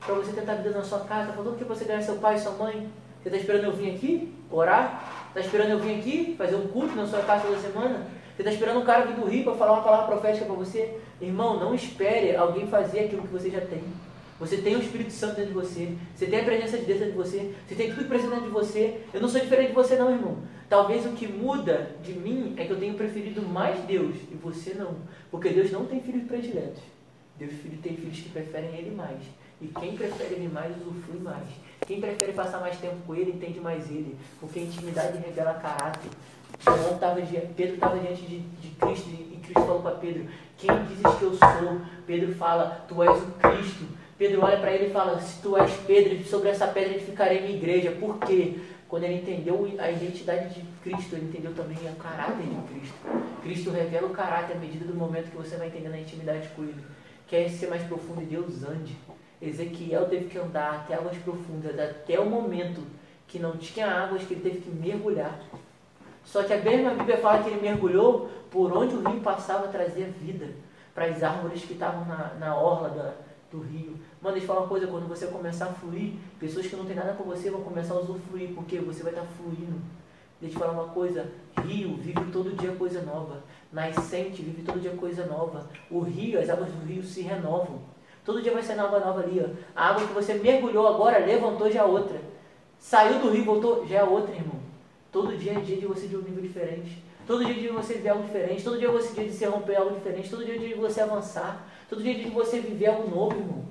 Para 0.00 0.14
você 0.16 0.32
tentar 0.32 0.52
a 0.52 0.56
vida 0.56 0.70
na 0.70 0.82
sua 0.82 1.00
casa. 1.00 1.22
Está 1.22 1.34
faltando 1.34 1.54
o 1.54 1.58
quê 1.58 1.64
para 1.64 1.74
você 1.74 1.84
ganhar 1.84 2.02
seu 2.02 2.16
pai 2.16 2.34
e 2.34 2.40
sua 2.40 2.52
mãe? 2.52 2.90
Você 3.22 3.28
está 3.28 3.38
esperando 3.38 3.64
eu 3.64 3.72
vir 3.72 3.94
aqui 3.94 4.41
orar? 4.52 5.26
Está 5.28 5.40
esperando 5.40 5.70
eu 5.70 5.78
vir 5.78 5.98
aqui 5.98 6.34
fazer 6.36 6.56
um 6.56 6.68
culto 6.68 6.94
na 6.94 7.06
sua 7.06 7.20
casa 7.20 7.46
toda 7.46 7.58
semana? 7.58 8.06
Você 8.36 8.42
está 8.42 8.52
esperando 8.52 8.80
um 8.80 8.84
cara 8.84 9.06
vir 9.06 9.16
do 9.16 9.26
Rio 9.26 9.44
para 9.44 9.54
falar 9.54 9.72
uma 9.72 9.82
palavra 9.82 10.06
profética 10.06 10.44
para 10.44 10.54
você? 10.54 10.98
Irmão, 11.20 11.58
não 11.58 11.74
espere 11.74 12.34
alguém 12.36 12.66
fazer 12.66 13.00
aquilo 13.00 13.22
que 13.22 13.32
você 13.32 13.50
já 13.50 13.60
tem. 13.60 13.82
Você 14.40 14.56
tem 14.56 14.74
o 14.74 14.80
Espírito 14.80 15.12
Santo 15.12 15.36
dentro 15.36 15.52
de 15.52 15.54
você. 15.54 15.96
Você 16.16 16.26
tem 16.26 16.40
a 16.40 16.44
presença 16.44 16.76
de 16.76 16.84
Deus 16.84 16.98
dentro 16.98 17.12
de 17.12 17.18
você. 17.18 17.54
Você 17.66 17.74
tem 17.74 17.94
tudo 17.94 18.08
presente 18.08 18.30
dentro 18.30 18.46
de 18.46 18.50
você. 18.50 19.00
Eu 19.14 19.20
não 19.20 19.28
sou 19.28 19.40
diferente 19.40 19.68
de 19.68 19.74
você, 19.74 19.96
não, 19.96 20.10
irmão. 20.10 20.38
Talvez 20.68 21.06
o 21.06 21.10
que 21.10 21.28
muda 21.28 21.94
de 22.02 22.12
mim 22.14 22.54
é 22.56 22.64
que 22.64 22.72
eu 22.72 22.80
tenho 22.80 22.94
preferido 22.94 23.42
mais 23.42 23.78
Deus 23.84 24.16
e 24.30 24.34
você 24.34 24.74
não. 24.74 24.96
Porque 25.30 25.50
Deus 25.50 25.70
não 25.70 25.86
tem 25.86 26.00
filhos 26.00 26.24
prediletos. 26.24 26.82
Deus 27.38 27.52
tem 27.82 27.96
filhos 27.96 28.18
que 28.18 28.30
preferem 28.30 28.74
Ele 28.74 28.94
mais. 28.94 29.20
E 29.62 29.68
quem 29.68 29.96
prefere 29.96 30.34
Ele 30.34 30.48
mais, 30.48 30.74
usufrui 30.76 31.20
mais. 31.20 31.48
Quem 31.86 32.00
prefere 32.00 32.32
passar 32.32 32.60
mais 32.60 32.76
tempo 32.78 32.96
com 33.06 33.14
ele, 33.14 33.32
entende 33.32 33.60
mais 33.60 33.90
ele. 33.90 34.16
Porque 34.38 34.60
a 34.60 34.62
intimidade 34.62 35.18
revela 35.18 35.54
caráter. 35.54 36.10
João 36.60 36.98
tava, 36.98 37.20
Pedro 37.56 37.74
estava 37.74 37.98
diante 37.98 38.22
de, 38.22 38.38
de 38.38 38.68
Cristo 38.76 39.08
e 39.08 39.40
Cristo 39.42 39.66
falou 39.66 39.82
para 39.82 39.96
Pedro: 39.96 40.26
Quem 40.56 40.70
dizes 40.84 41.18
que 41.18 41.22
eu 41.22 41.34
sou? 41.34 41.80
Pedro 42.06 42.34
fala: 42.36 42.84
Tu 42.88 43.02
és 43.02 43.22
o 43.22 43.26
Cristo. 43.32 43.84
Pedro 44.16 44.44
olha 44.44 44.58
para 44.58 44.72
ele 44.72 44.86
e 44.86 44.90
fala: 44.90 45.20
Se 45.20 45.42
tu 45.42 45.56
és 45.56 45.72
Pedro, 45.86 46.24
sobre 46.24 46.50
essa 46.50 46.66
pedra 46.68 46.94
edificarei 46.94 47.40
minha 47.40 47.56
igreja. 47.56 47.90
Por 47.92 48.18
quê? 48.18 48.58
Quando 48.88 49.04
ele 49.04 49.14
entendeu 49.14 49.68
a 49.78 49.90
identidade 49.90 50.54
de 50.54 50.62
Cristo, 50.82 51.16
ele 51.16 51.26
entendeu 51.26 51.54
também 51.54 51.76
o 51.78 51.96
caráter 51.96 52.44
de 52.44 52.72
Cristo. 52.72 52.94
Cristo 53.42 53.70
revela 53.70 54.06
o 54.06 54.10
caráter 54.10 54.56
à 54.56 54.60
medida 54.60 54.84
do 54.84 54.94
momento 54.94 55.30
que 55.30 55.36
você 55.36 55.56
vai 55.56 55.68
entendendo 55.68 55.94
a 55.94 56.00
intimidade 56.00 56.48
com 56.54 56.62
ele. 56.62 56.84
Quer 57.26 57.48
ser 57.48 57.68
mais 57.68 57.82
profundo 57.84 58.22
em 58.22 58.26
Deus? 58.26 58.62
Ande. 58.62 58.94
Ezequiel 59.42 60.08
teve 60.08 60.26
que 60.26 60.38
andar 60.38 60.76
até 60.76 60.94
águas 60.94 61.16
profundas, 61.18 61.76
até 61.76 62.18
o 62.18 62.30
momento 62.30 62.80
que 63.26 63.40
não 63.40 63.56
tinha 63.56 63.86
águas, 63.86 64.22
que 64.22 64.34
ele 64.34 64.42
teve 64.42 64.60
que 64.60 64.70
mergulhar. 64.70 65.38
Só 66.24 66.44
que 66.44 66.52
a 66.52 66.62
mesma 66.62 66.94
Bíblia 66.94 67.18
fala 67.18 67.42
que 67.42 67.50
ele 67.50 67.60
mergulhou 67.60 68.30
por 68.50 68.72
onde 68.76 68.94
o 68.94 69.08
rio 69.08 69.20
passava 69.20 69.66
trazia 69.68 70.06
vida 70.06 70.48
para 70.94 71.06
as 71.06 71.22
árvores 71.22 71.64
que 71.64 71.72
estavam 71.72 72.04
na, 72.04 72.34
na 72.34 72.56
orla 72.56 72.90
da, 72.90 73.14
do 73.50 73.60
rio. 73.60 73.98
Mano, 74.20 74.34
deixa 74.34 74.44
eu 74.44 74.46
falar 74.46 74.60
uma 74.60 74.68
coisa, 74.68 74.86
quando 74.86 75.08
você 75.08 75.26
começar 75.26 75.66
a 75.66 75.72
fluir, 75.72 76.12
pessoas 76.38 76.66
que 76.66 76.76
não 76.76 76.84
tem 76.84 76.94
nada 76.94 77.14
com 77.14 77.24
você 77.24 77.50
vão 77.50 77.62
começar 77.62 77.94
a 77.94 77.98
usufruir, 77.98 78.50
porque 78.54 78.78
você 78.78 79.02
vai 79.02 79.12
estar 79.12 79.24
fluindo. 79.36 79.80
Deixa 80.40 80.56
eu 80.56 80.60
falar 80.60 80.72
uma 80.72 80.92
coisa, 80.92 81.26
rio 81.64 81.96
vive 81.96 82.24
todo 82.32 82.56
dia 82.56 82.72
coisa 82.72 83.02
nova. 83.02 83.42
Nascente 83.72 84.42
vive 84.42 84.62
todo 84.62 84.80
dia 84.80 84.92
coisa 84.92 85.26
nova. 85.26 85.68
O 85.90 86.00
rio, 86.00 86.38
as 86.38 86.50
águas 86.50 86.70
do 86.70 86.84
rio 86.84 87.02
se 87.02 87.22
renovam. 87.22 87.80
Todo 88.24 88.40
dia 88.40 88.52
vai 88.52 88.62
ser 88.62 88.76
nova 88.76 89.00
nova 89.00 89.20
ali. 89.20 89.40
Ó. 89.40 89.48
A 89.74 89.88
água 89.88 90.06
que 90.06 90.12
você 90.12 90.34
mergulhou 90.34 90.86
agora, 90.86 91.18
levantou 91.18 91.70
já 91.70 91.80
é 91.80 91.84
outra. 91.84 92.20
Saiu 92.78 93.18
do 93.20 93.30
rio, 93.30 93.44
voltou, 93.44 93.86
já 93.86 93.98
é 93.98 94.04
outra, 94.04 94.34
irmão. 94.34 94.60
Todo 95.10 95.36
dia 95.36 95.52
é 95.52 95.60
dia 95.60 95.76
de 95.76 95.86
você 95.86 96.06
de 96.06 96.16
um 96.16 96.22
nível 96.22 96.42
diferente. 96.42 97.02
Todo 97.26 97.44
dia 97.44 97.54
é 97.54 97.58
dia 97.58 97.70
de 97.70 97.76
você 97.76 97.94
viver 97.94 98.08
algo 98.10 98.24
diferente. 98.24 98.64
Todo 98.64 98.78
dia 98.78 98.88
é 98.88 98.90
dia 98.90 99.24
de 99.24 99.30
você 99.32 99.46
romper 99.46 99.76
algo 99.76 99.94
diferente. 99.94 100.30
Todo 100.30 100.44
dia 100.44 100.54
é 100.54 100.58
dia 100.58 100.68
de 100.68 100.74
você 100.74 101.00
avançar. 101.00 101.68
Todo 101.88 102.02
dia 102.02 102.12
é 102.12 102.14
dia 102.14 102.24
de 102.24 102.30
você 102.30 102.60
viver 102.60 102.86
algo 102.86 103.08
novo, 103.08 103.38
irmão. 103.38 103.64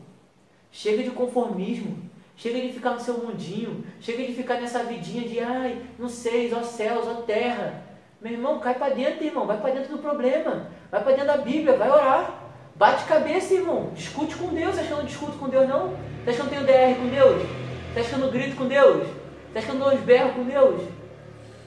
Chega 0.71 1.03
de 1.03 1.11
conformismo. 1.11 2.09
Chega 2.35 2.61
de 2.61 2.71
ficar 2.71 2.91
no 2.91 2.99
seu 2.99 3.17
mundinho. 3.17 3.83
Chega 3.99 4.25
de 4.25 4.33
ficar 4.33 4.61
nessa 4.61 4.83
vidinha 4.83 5.27
de, 5.27 5.39
ai, 5.39 5.81
não 5.99 6.07
sei, 6.07 6.53
ó 6.53 6.63
céus, 6.63 7.07
ó 7.07 7.21
terra. 7.21 7.83
Meu 8.21 8.33
irmão, 8.33 8.59
cai 8.59 8.75
para 8.75 8.93
dentro, 8.93 9.25
irmão. 9.25 9.45
Vai 9.45 9.59
para 9.59 9.71
dentro 9.71 9.91
do 9.91 10.01
problema. 10.01 10.67
Vai 10.89 11.03
para 11.03 11.11
dentro 11.11 11.27
da 11.27 11.37
Bíblia. 11.37 11.75
Vai 11.75 11.89
orar. 11.89 12.40
Bate 12.81 13.05
cabeça, 13.05 13.53
irmão. 13.53 13.91
Discute 13.93 14.35
com 14.35 14.55
Deus. 14.55 14.73
Você 14.73 14.79
acha 14.79 14.87
que 14.87 14.93
eu 14.93 14.97
não 14.97 15.05
discuto 15.05 15.37
com 15.37 15.47
Deus, 15.47 15.69
não? 15.69 15.89
Você 15.89 16.31
acha 16.31 16.33
que 16.33 16.39
eu 16.39 16.45
não 16.45 16.49
tenho 16.49 16.65
DR 16.65 16.99
com 16.99 17.09
Deus? 17.09 17.43
Você 17.93 17.99
acha 17.99 18.09
que 18.09 18.15
eu 18.15 18.19
não 18.19 18.31
grito 18.31 18.55
com 18.55 18.67
Deus? 18.67 19.07
Você 19.07 19.59
acha 19.59 19.67
que 19.67 19.73
eu 19.73 19.79
não 19.79 19.93
esberro 19.93 20.33
com 20.33 20.43
Deus? 20.43 20.89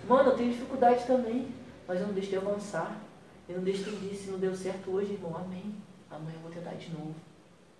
Mano, 0.08 0.30
eu 0.30 0.36
tenho 0.36 0.50
dificuldade 0.50 1.04
também. 1.04 1.46
Mas 1.86 2.00
eu 2.00 2.08
não 2.08 2.14
deixo 2.14 2.30
de 2.30 2.36
avançar. 2.36 3.00
Eu 3.48 3.58
não 3.58 3.62
deixo 3.62 3.84
de 3.84 3.90
dizer, 3.92 4.16
se 4.16 4.30
não 4.32 4.40
deu 4.40 4.56
certo 4.56 4.90
hoje, 4.90 5.12
irmão, 5.12 5.36
amém. 5.36 5.76
Amanhã 6.10 6.34
eu 6.34 6.40
vou 6.40 6.50
tentar 6.50 6.74
de 6.74 6.90
novo. 6.90 7.14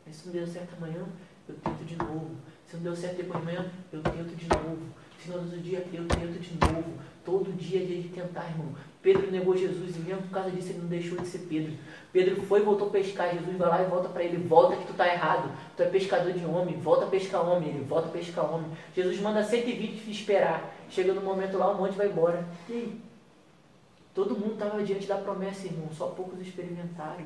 Mas 0.07 0.15
se 0.15 0.27
não 0.27 0.33
deu 0.33 0.47
certo 0.47 0.73
amanhã, 0.77 1.05
eu 1.49 1.57
tento 1.57 1.85
de 1.85 1.97
novo. 1.97 2.37
Se 2.75 2.79
não 2.79 2.83
deu 2.83 2.97
certo 2.97 3.19
depois 3.19 3.41
de 3.41 3.51
amanhã, 3.51 3.71
eu 3.93 4.03
tento 4.03 4.35
de 4.35 4.49
novo. 4.49 4.79
Se 5.23 5.31
no 5.31 5.37
outro 5.37 5.59
dia, 5.59 5.87
eu 5.93 6.09
tento 6.09 6.41
de 6.41 6.59
novo. 6.61 6.93
Todo 7.25 7.57
dia 7.57 7.83
é 7.83 7.87
dia 7.87 8.03
de 8.03 8.09
tentar, 8.09 8.51
irmão. 8.51 8.75
Pedro 9.01 9.31
negou 9.31 9.57
Jesus 9.57 9.95
e 9.97 10.01
mesmo 10.01 10.23
por 10.23 10.33
causa 10.33 10.51
disso 10.51 10.71
ele 10.71 10.81
não 10.81 10.89
deixou 10.89 11.17
de 11.17 11.27
ser 11.27 11.47
Pedro. 11.49 11.73
Pedro 12.13 12.43
foi 12.43 12.61
e 12.61 12.65
voltou 12.65 12.89
a 12.89 12.91
pescar. 12.91 13.33
Jesus 13.33 13.57
vai 13.57 13.69
lá 13.69 13.83
e 13.83 13.87
volta 13.87 14.09
para 14.09 14.25
ele. 14.25 14.39
Volta 14.39 14.77
que 14.77 14.87
tu 14.87 14.91
está 14.91 15.07
errado. 15.07 15.53
Tu 15.77 15.85
é 15.85 15.87
pescador 15.87 16.33
de 16.33 16.45
homem. 16.45 16.77
Volta 16.81 17.05
a 17.05 17.09
pescar 17.09 17.49
homem. 17.49 17.69
Ele 17.69 17.85
volta 17.85 18.09
a 18.09 18.11
pescar 18.11 18.53
homem. 18.53 18.71
Jesus 18.95 19.21
manda 19.21 19.45
120 19.45 20.11
esperar. 20.11 20.75
Chega 20.91 21.15
no 21.15 21.21
momento 21.21 21.57
lá, 21.57 21.71
um 21.71 21.79
monte 21.79 21.97
vai 21.97 22.09
embora. 22.09 22.45
E 22.69 22.73
aí? 22.73 23.01
Todo 24.13 24.35
mundo 24.35 24.55
estava 24.55 24.83
diante 24.83 25.07
da 25.07 25.17
promessa, 25.17 25.67
irmão. 25.67 25.89
Só 25.93 26.09
poucos 26.09 26.41
experimentaram. 26.41 27.25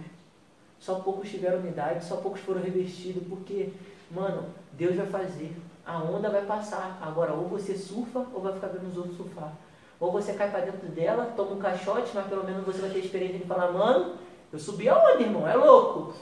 Só 0.79 0.97
poucos 0.97 1.31
tiveram 1.31 1.61
unidade. 1.61 2.05
Só 2.05 2.17
poucos 2.19 2.41
foram 2.43 2.61
revestidos. 2.61 3.23
Porque, 3.27 3.71
mano, 4.11 4.47
Deus 4.73 4.97
vai 4.97 5.07
fazer. 5.07 5.57
A 5.85 5.99
onda 5.99 6.29
vai 6.29 6.43
passar. 6.43 6.99
Agora, 7.01 7.33
ou 7.33 7.49
você 7.49 7.75
surfa 7.77 8.27
ou 8.33 8.41
vai 8.41 8.53
ficar 8.53 8.69
vendo 8.69 8.89
os 8.91 8.97
outros 8.97 9.17
surfar. 9.17 9.53
Ou 10.01 10.13
você 10.13 10.35
cai 10.35 10.51
para 10.51 10.61
dentro 10.61 10.89
dela, 10.89 11.33
toma 11.37 11.53
um 11.53 11.59
caixote, 11.59 12.11
mas 12.15 12.27
pelo 12.27 12.45
menos 12.45 12.65
você 12.65 12.81
vai 12.81 12.91
ter 12.91 13.01
experiência 13.01 13.39
de 13.39 13.47
falar, 13.47 13.73
mano, 13.73 14.17
eu 14.53 14.59
subi 14.59 14.89
aonde, 14.89 15.25
irmão? 15.25 15.49
É 15.49 15.55
louco. 15.55 16.15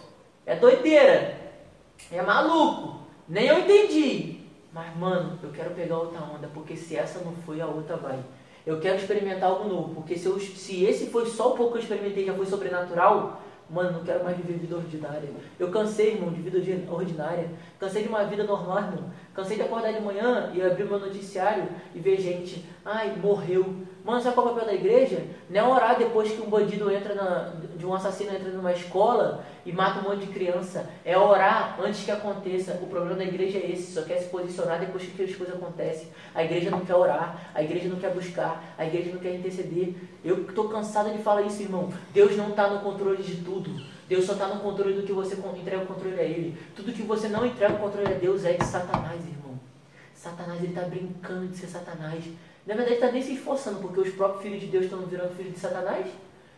É 0.47 0.57
doideira. 0.57 1.37
É 2.11 2.23
maluco. 2.23 3.01
Nem 3.29 3.47
eu 3.47 3.59
entendi. 3.59 4.41
Mas, 4.73 4.97
mano, 4.97 5.39
eu 5.43 5.51
quero 5.51 5.71
pegar 5.71 5.99
outra 5.99 6.21
onda, 6.23 6.49
porque 6.53 6.77
se 6.77 6.97
essa 6.97 7.21
não 7.21 7.33
foi, 7.33 7.61
a 7.61 7.67
outra 7.67 7.97
vai. 7.97 8.19
Eu 8.67 8.81
quero 8.81 8.97
experimentar 8.97 9.51
algo 9.51 9.69
novo, 9.69 9.95
porque 9.95 10.19
se, 10.19 10.27
eu, 10.27 10.39
se 10.41 10.85
esse 10.85 11.07
foi 11.07 11.27
só 11.27 11.53
o 11.53 11.57
pouco 11.57 11.73
que 11.73 11.79
eu 11.79 11.83
experimentei 11.83 12.27
já 12.27 12.35
foi 12.35 12.47
sobrenatural, 12.47 13.41
mano, 13.69 13.93
não 13.99 14.05
quero 14.05 14.23
mais 14.25 14.37
viver 14.37 14.59
vida 14.59 14.77
ordinária. 14.77 15.29
Eu 15.59 15.71
cansei, 15.71 16.15
irmão, 16.15 16.33
de 16.33 16.41
vida 16.41 16.59
ordinária. 16.91 17.51
Cansei 17.79 18.03
de 18.03 18.09
uma 18.09 18.25
vida 18.25 18.45
normal, 18.45 18.79
irmão. 18.79 19.11
Cansei 19.37 19.57
de 19.57 19.63
acordar 19.65 19.93
de 19.93 20.01
manhã 20.01 20.51
e 20.55 20.63
abrir 20.63 20.85
meu 20.85 20.99
noticiário 20.99 21.69
e 21.95 22.01
ver 22.01 22.19
gente, 22.19 22.65
ai, 22.83 23.15
morreu. 23.23 23.85
Mano, 24.03 24.19
sabe 24.23 24.35
qual 24.35 24.49
é 24.49 24.51
o 24.51 24.55
papel 24.55 24.69
da 24.69 24.75
igreja? 24.75 25.25
Não 25.51 25.61
é 25.61 25.69
orar 25.69 25.99
depois 25.99 26.33
que 26.33 26.41
um 26.41 26.49
bandido 26.49 26.91
entra 26.91 27.15
na, 27.15 27.53
de 27.77 27.85
um 27.85 27.93
assassino 27.93 28.35
entra 28.35 28.49
numa 28.51 28.73
escola 28.73 29.45
e 29.67 29.73
mata 29.73 30.01
um 30.01 30.11
monte 30.11 30.25
de 30.25 30.33
criança. 30.33 30.89
É 31.05 31.19
orar 31.19 31.79
antes 31.79 32.03
que 32.03 32.11
aconteça. 32.11 32.79
O 32.83 32.87
problema 32.87 33.17
da 33.17 33.25
igreja 33.25 33.59
é 33.59 33.71
esse, 33.71 33.93
só 33.93 34.03
quer 34.03 34.21
se 34.21 34.31
posicionar 34.31 34.81
depois 34.81 35.03
que 35.03 35.23
as 35.23 35.35
coisas 35.35 35.55
acontecem. 35.55 36.09
A 36.35 36.43
igreja 36.43 36.71
não 36.71 36.81
quer 36.81 36.95
orar, 36.95 37.51
a 37.55 37.63
igreja 37.63 37.89
não 37.89 37.99
quer 37.99 38.15
buscar, 38.15 38.65
a 38.79 38.87
igreja 38.87 39.11
não 39.13 39.19
quer 39.19 39.35
interceder. 39.35 39.93
Eu 40.25 40.47
estou 40.49 40.71
cansado 40.71 41.11
de 41.11 41.19
falar 41.19 41.43
isso, 41.43 41.61
irmão. 41.61 41.93
Deus 42.15 42.35
não 42.39 42.49
está 42.51 42.71
no 42.71 42.81
controle 42.81 43.23
de 43.23 43.43
tudo. 43.43 43.71
Deus 44.09 44.25
só 44.25 44.35
está 44.35 44.49
no 44.49 44.61
controle 44.61 44.95
do 44.95 45.03
que 45.03 45.13
você 45.13 45.35
entrega 45.35 45.83
o 45.83 45.87
controle 45.87 46.19
a 46.21 46.23
Ele. 46.23 46.57
Tudo 46.75 46.93
que 46.93 47.03
você 47.03 47.29
não 47.29 47.45
entrega 47.45 47.75
o 47.75 47.79
controle 47.79 48.07
a 48.07 48.19
Deus 48.19 48.45
é 48.45 48.53
de 48.53 48.65
Satanás, 48.65 49.21
irmão. 49.27 49.59
Satanás, 50.15 50.59
ele 50.63 50.73
está 50.73 50.83
brincando 50.83 51.49
de 51.49 51.57
ser 51.57 51.67
Satanás. 51.67 52.25
Na 52.67 52.75
verdade, 52.75 52.95
está 52.95 53.13
nem 53.13 53.23
se 53.23 53.35
esforçando, 53.35 53.81
porque 53.81 54.01
os 54.01 54.11
próprios 54.11 54.43
filhos 54.43 54.61
de 54.61 54.67
Deus 54.67 54.85
estão 54.85 55.01
virando 55.01 55.35
filhos 55.37 55.55
de 55.55 55.61
Satanás. 55.61 56.07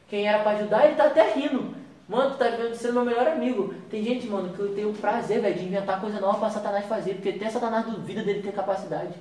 Quem 0.09 0.27
era 0.27 0.43
para 0.43 0.59
ajudar, 0.59 0.85
ele 0.85 0.93
está 0.93 1.05
até 1.07 1.35
rindo. 1.35 1.75
Mano, 2.09 2.31
tu 2.31 2.39
tá 2.39 2.49
vendo 2.49 2.75
ser 2.75 2.93
meu 2.93 3.05
melhor 3.05 3.27
amigo. 3.27 3.75
Tem 3.91 4.03
gente, 4.03 4.27
mano, 4.27 4.55
que 4.55 4.61
eu 4.61 4.75
tenho 4.75 4.93
prazer, 4.95 5.43
velho, 5.43 5.59
de 5.59 5.67
inventar 5.67 6.01
coisa 6.01 6.19
nova 6.19 6.39
para 6.39 6.51
Satanás 6.51 6.87
fazer, 6.87 7.15
porque 7.15 7.29
até 7.31 7.51
Satanás 7.51 7.85
duvida 7.85 8.23
dele 8.23 8.43
ter 8.43 8.53
capacidade. 8.53 9.13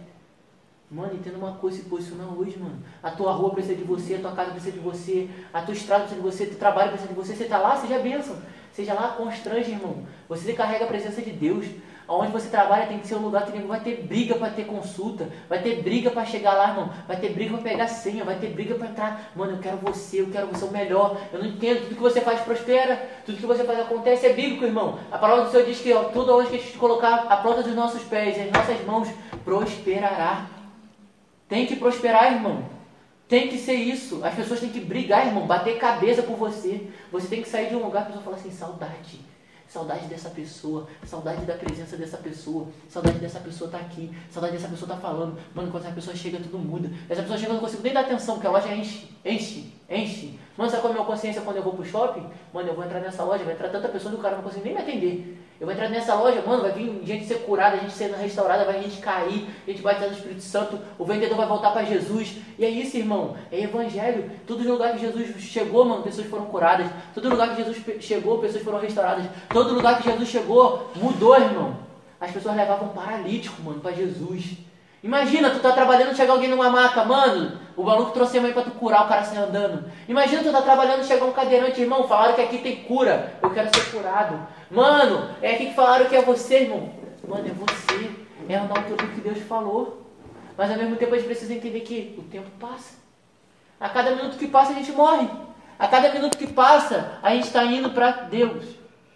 Mano, 0.90 1.16
entenda 1.16 1.38
uma 1.38 1.52
coisa, 1.56 1.78
se 1.78 1.84
posiciona 1.84 2.24
hoje, 2.24 2.58
mano. 2.58 2.82
A 3.04 3.12
tua 3.12 3.34
rua 3.34 3.50
precisa 3.50 3.76
de 3.76 3.84
você, 3.84 4.16
a 4.16 4.20
tua 4.20 4.32
casa 4.32 4.52
precisa 4.52 4.72
de 4.72 4.80
você, 4.80 5.30
a 5.54 5.62
tua 5.62 5.74
estrada 5.74 6.04
precisa 6.04 6.22
de 6.22 6.26
você, 6.26 6.46
teu 6.46 6.58
trabalho 6.58 6.92
precisa 6.92 7.10
de 7.10 7.16
você. 7.16 7.36
Você 7.36 7.44
está 7.44 7.58
lá, 7.58 7.76
seja 7.76 8.00
bênção. 8.00 8.38
Seja 8.72 8.94
lá, 8.94 9.10
constrange, 9.10 9.72
irmão. 9.72 10.06
Você 10.30 10.54
carrega 10.54 10.86
a 10.86 10.88
presença 10.88 11.22
de 11.22 11.32
Deus. 11.32 11.66
Onde 12.08 12.32
você 12.32 12.48
trabalha 12.48 12.88
tem 12.88 13.00
que 13.00 13.08
ser 13.08 13.16
um 13.16 13.22
lugar 13.22 13.46
que 13.46 13.60
vai 13.60 13.82
ter 13.82 14.04
briga 14.04 14.36
para 14.36 14.50
ter 14.50 14.64
consulta, 14.64 15.28
vai 15.50 15.62
ter 15.62 15.82
briga 15.82 16.10
para 16.10 16.24
chegar 16.24 16.54
lá, 16.54 16.70
irmão, 16.70 16.90
vai 17.06 17.18
ter 17.18 17.34
briga 17.34 17.58
para 17.58 17.70
pegar 17.70 17.88
senha, 17.90 18.24
vai 18.24 18.40
ter 18.40 18.48
briga 18.48 18.76
para 18.76 18.88
entrar. 18.88 19.32
Mano, 19.36 19.54
eu 19.54 19.58
quero 19.58 19.76
você, 19.78 20.22
eu 20.22 20.28
quero 20.28 20.48
você 20.48 20.64
o 20.64 20.72
melhor. 20.72 21.18
Eu 21.34 21.40
não 21.40 21.48
entendo, 21.48 21.82
tudo 21.82 21.96
que 21.96 22.02
você 22.02 22.22
faz 22.22 22.40
prospera, 22.40 22.96
tudo 23.26 23.38
que 23.38 23.46
você 23.46 23.66
faz 23.66 23.78
acontece, 23.82 24.26
é 24.26 24.32
bíblico, 24.32 24.64
irmão. 24.64 24.98
A 25.12 25.18
palavra 25.18 25.44
do 25.44 25.52
Senhor 25.52 25.66
diz 25.66 25.82
que 25.82 25.92
ó, 25.92 26.06
tudo 26.06 26.38
onde 26.38 26.50
que 26.50 26.56
a 26.56 26.60
gente 26.60 26.78
colocar 26.78 27.26
a 27.28 27.36
planta 27.36 27.62
dos 27.62 27.76
nossos 27.76 28.04
pés, 28.04 28.40
as 28.40 28.52
nossas 28.54 28.86
mãos, 28.86 29.10
prosperará. 29.44 30.57
Tem 31.48 31.66
que 31.66 31.76
prosperar, 31.76 32.34
irmão. 32.34 32.66
Tem 33.28 33.48
que 33.48 33.58
ser 33.58 33.74
isso. 33.74 34.24
As 34.24 34.34
pessoas 34.34 34.60
têm 34.60 34.70
que 34.70 34.80
brigar, 34.80 35.28
irmão, 35.28 35.46
bater 35.46 35.78
cabeça 35.78 36.24
por 36.24 36.38
você. 36.38 36.88
Você 37.12 37.28
tem 37.28 37.42
que 37.42 37.50
sair 37.50 37.70
de 37.70 37.76
um 37.76 37.84
lugar 37.84 38.04
que 38.06 38.14
a 38.14 38.16
pessoa 38.16 38.24
fala 38.24 38.38
assim, 38.38 38.52
saudade. 38.52 39.20
Saudade 39.68 40.06
dessa 40.06 40.30
pessoa, 40.30 40.88
saudade 41.06 41.46
da 41.46 41.54
presença 41.56 41.98
dessa 41.98 42.16
pessoa, 42.18 42.68
saudade 42.88 43.20
dessa 43.20 43.42
pessoa 43.42 43.70
tá 43.70 43.78
aqui, 43.78 44.10
saudade 44.32 44.54
dessa 44.54 44.70
pessoa 44.70 44.90
tá 44.90 44.96
falando. 44.96 45.38
Mano, 45.54 45.70
quando 45.70 45.84
essa 45.84 45.94
pessoa 45.94 46.16
chega, 46.16 46.38
tudo 46.38 46.58
muda. 46.58 46.90
Essa 47.10 47.22
pessoa 47.22 47.38
chega, 47.38 47.52
eu 47.52 47.56
não 47.56 47.62
consigo 47.62 47.84
nem 47.84 47.92
dar 47.92 48.00
atenção, 48.02 48.36
porque 48.36 48.48
a 48.48 48.52
loja 48.52 48.74
enche, 48.74 49.10
enche, 49.26 49.74
enche. 49.90 50.40
Mano, 50.56 50.72
sabe 50.72 50.84
qual 50.84 50.94
é 50.94 50.96
a 50.96 51.00
minha 51.00 51.06
consciência 51.06 51.42
quando 51.42 51.58
eu 51.58 51.64
vou 51.64 51.74
pro 51.74 51.84
shopping? 51.84 52.26
Mano, 52.54 52.70
eu 52.70 52.76
vou 52.76 52.86
entrar 52.86 53.02
nessa 53.02 53.26
loja, 53.26 53.44
vai 53.44 53.56
entrar 53.56 53.68
tanta 53.68 53.90
pessoa 53.90 54.14
que 54.14 54.20
o 54.20 54.24
cara 54.24 54.38
não 54.38 54.44
consegue 54.44 54.64
nem 54.64 54.74
me 54.74 54.82
atender. 54.82 55.47
Eu 55.60 55.66
vou 55.66 55.74
entrar 55.74 55.90
nessa 55.90 56.14
loja, 56.14 56.44
mano, 56.46 56.62
vai 56.62 56.72
vir 56.72 57.02
gente 57.04 57.26
ser 57.26 57.40
curada, 57.40 57.78
gente 57.78 57.92
sendo 57.92 58.16
restaurada, 58.16 58.64
vai 58.64 58.80
gente 58.84 59.02
cair, 59.02 59.50
gente 59.68 59.82
batizada 59.82 60.12
no 60.12 60.18
Espírito 60.18 60.42
Santo, 60.42 60.80
o 61.00 61.04
vendedor 61.04 61.36
vai 61.36 61.48
voltar 61.48 61.72
para 61.72 61.84
Jesus. 61.84 62.36
E 62.60 62.64
é 62.64 62.70
isso, 62.70 62.96
irmão. 62.96 63.36
É 63.52 63.62
evangelho. 63.62 64.30
Todo 64.46 64.70
lugar 64.70 64.94
que 64.94 65.00
Jesus 65.00 65.42
chegou, 65.42 65.84
mano, 65.84 66.04
pessoas 66.04 66.28
foram 66.28 66.46
curadas. 66.46 66.88
Todo 67.14 67.30
lugar 67.30 67.56
que 67.56 67.64
Jesus 67.64 67.78
chegou, 68.02 68.38
pessoas 68.38 68.64
foram 68.64 68.80
restauradas. 68.80 69.26
Todo 69.50 69.74
lugar 69.74 69.98
que 69.98 70.08
Jesus 70.08 70.30
chegou, 70.30 70.92
mudou, 70.96 71.36
irmão. 71.36 71.76
As 72.22 72.32
pessoas 72.32 72.56
levavam 72.56 72.90
paralítico, 72.90 73.60
mano, 73.64 73.80
para 73.80 73.94
Jesus. 73.94 74.58
Imagina, 75.04 75.50
tu 75.50 75.60
tá 75.60 75.72
trabalhando, 75.72 76.16
chega 76.16 76.32
alguém 76.32 76.50
numa 76.50 76.70
maca, 76.70 77.06
mano, 77.06 77.60
o 77.76 77.84
maluco 77.84 78.12
trouxe 78.12 78.40
a 78.40 78.42
mãe 78.42 78.52
pra 78.52 78.64
tu 78.64 78.72
curar, 78.72 79.06
o 79.06 79.08
cara 79.08 79.24
sai 79.24 79.38
andando. 79.38 79.86
Imagina, 80.08 80.42
tu 80.42 80.52
tá 80.52 80.62
trabalhando, 80.62 81.06
chega 81.06 81.24
um 81.24 81.32
cadeirante, 81.32 81.80
irmão, 81.80 82.08
falaram 82.08 82.34
que 82.34 82.42
aqui 82.42 82.58
tem 82.58 82.78
cura, 82.78 83.34
eu 83.42 83.50
quero 83.52 83.70
ser 83.76 83.92
curado. 83.92 84.40
Mano, 84.70 85.36
é 85.42 85.56
aqui 85.56 85.68
que 85.68 85.76
falaram 85.76 86.06
que 86.06 86.16
é 86.16 86.22
você, 86.22 86.64
irmão. 86.64 86.92
Mano, 87.28 87.48
é 87.48 87.52
você. 87.52 88.12
É 88.50 88.56
andar 88.56 88.86
tudo 88.86 89.08
que 89.14 89.22
Deus 89.22 89.40
falou. 89.40 90.06
Mas 90.58 90.72
ao 90.72 90.78
mesmo 90.78 90.96
tempo 90.96 91.14
a 91.14 91.18
gente 91.18 91.28
precisa 91.28 91.54
entender 91.54 91.82
que 91.82 92.16
o 92.18 92.24
tempo 92.24 92.50
passa. 92.60 92.96
A 93.80 93.90
cada 93.90 94.16
minuto 94.16 94.38
que 94.38 94.48
passa 94.48 94.72
a 94.72 94.76
gente 94.76 94.92
morre. 94.92 95.28
A 95.78 95.88
cada 95.88 96.12
minuto 96.12 96.38
que 96.38 96.48
passa 96.48 97.20
a 97.22 97.34
gente 97.36 97.46
está 97.46 97.64
indo 97.64 97.92
para 97.92 98.12
Deus. 98.12 98.66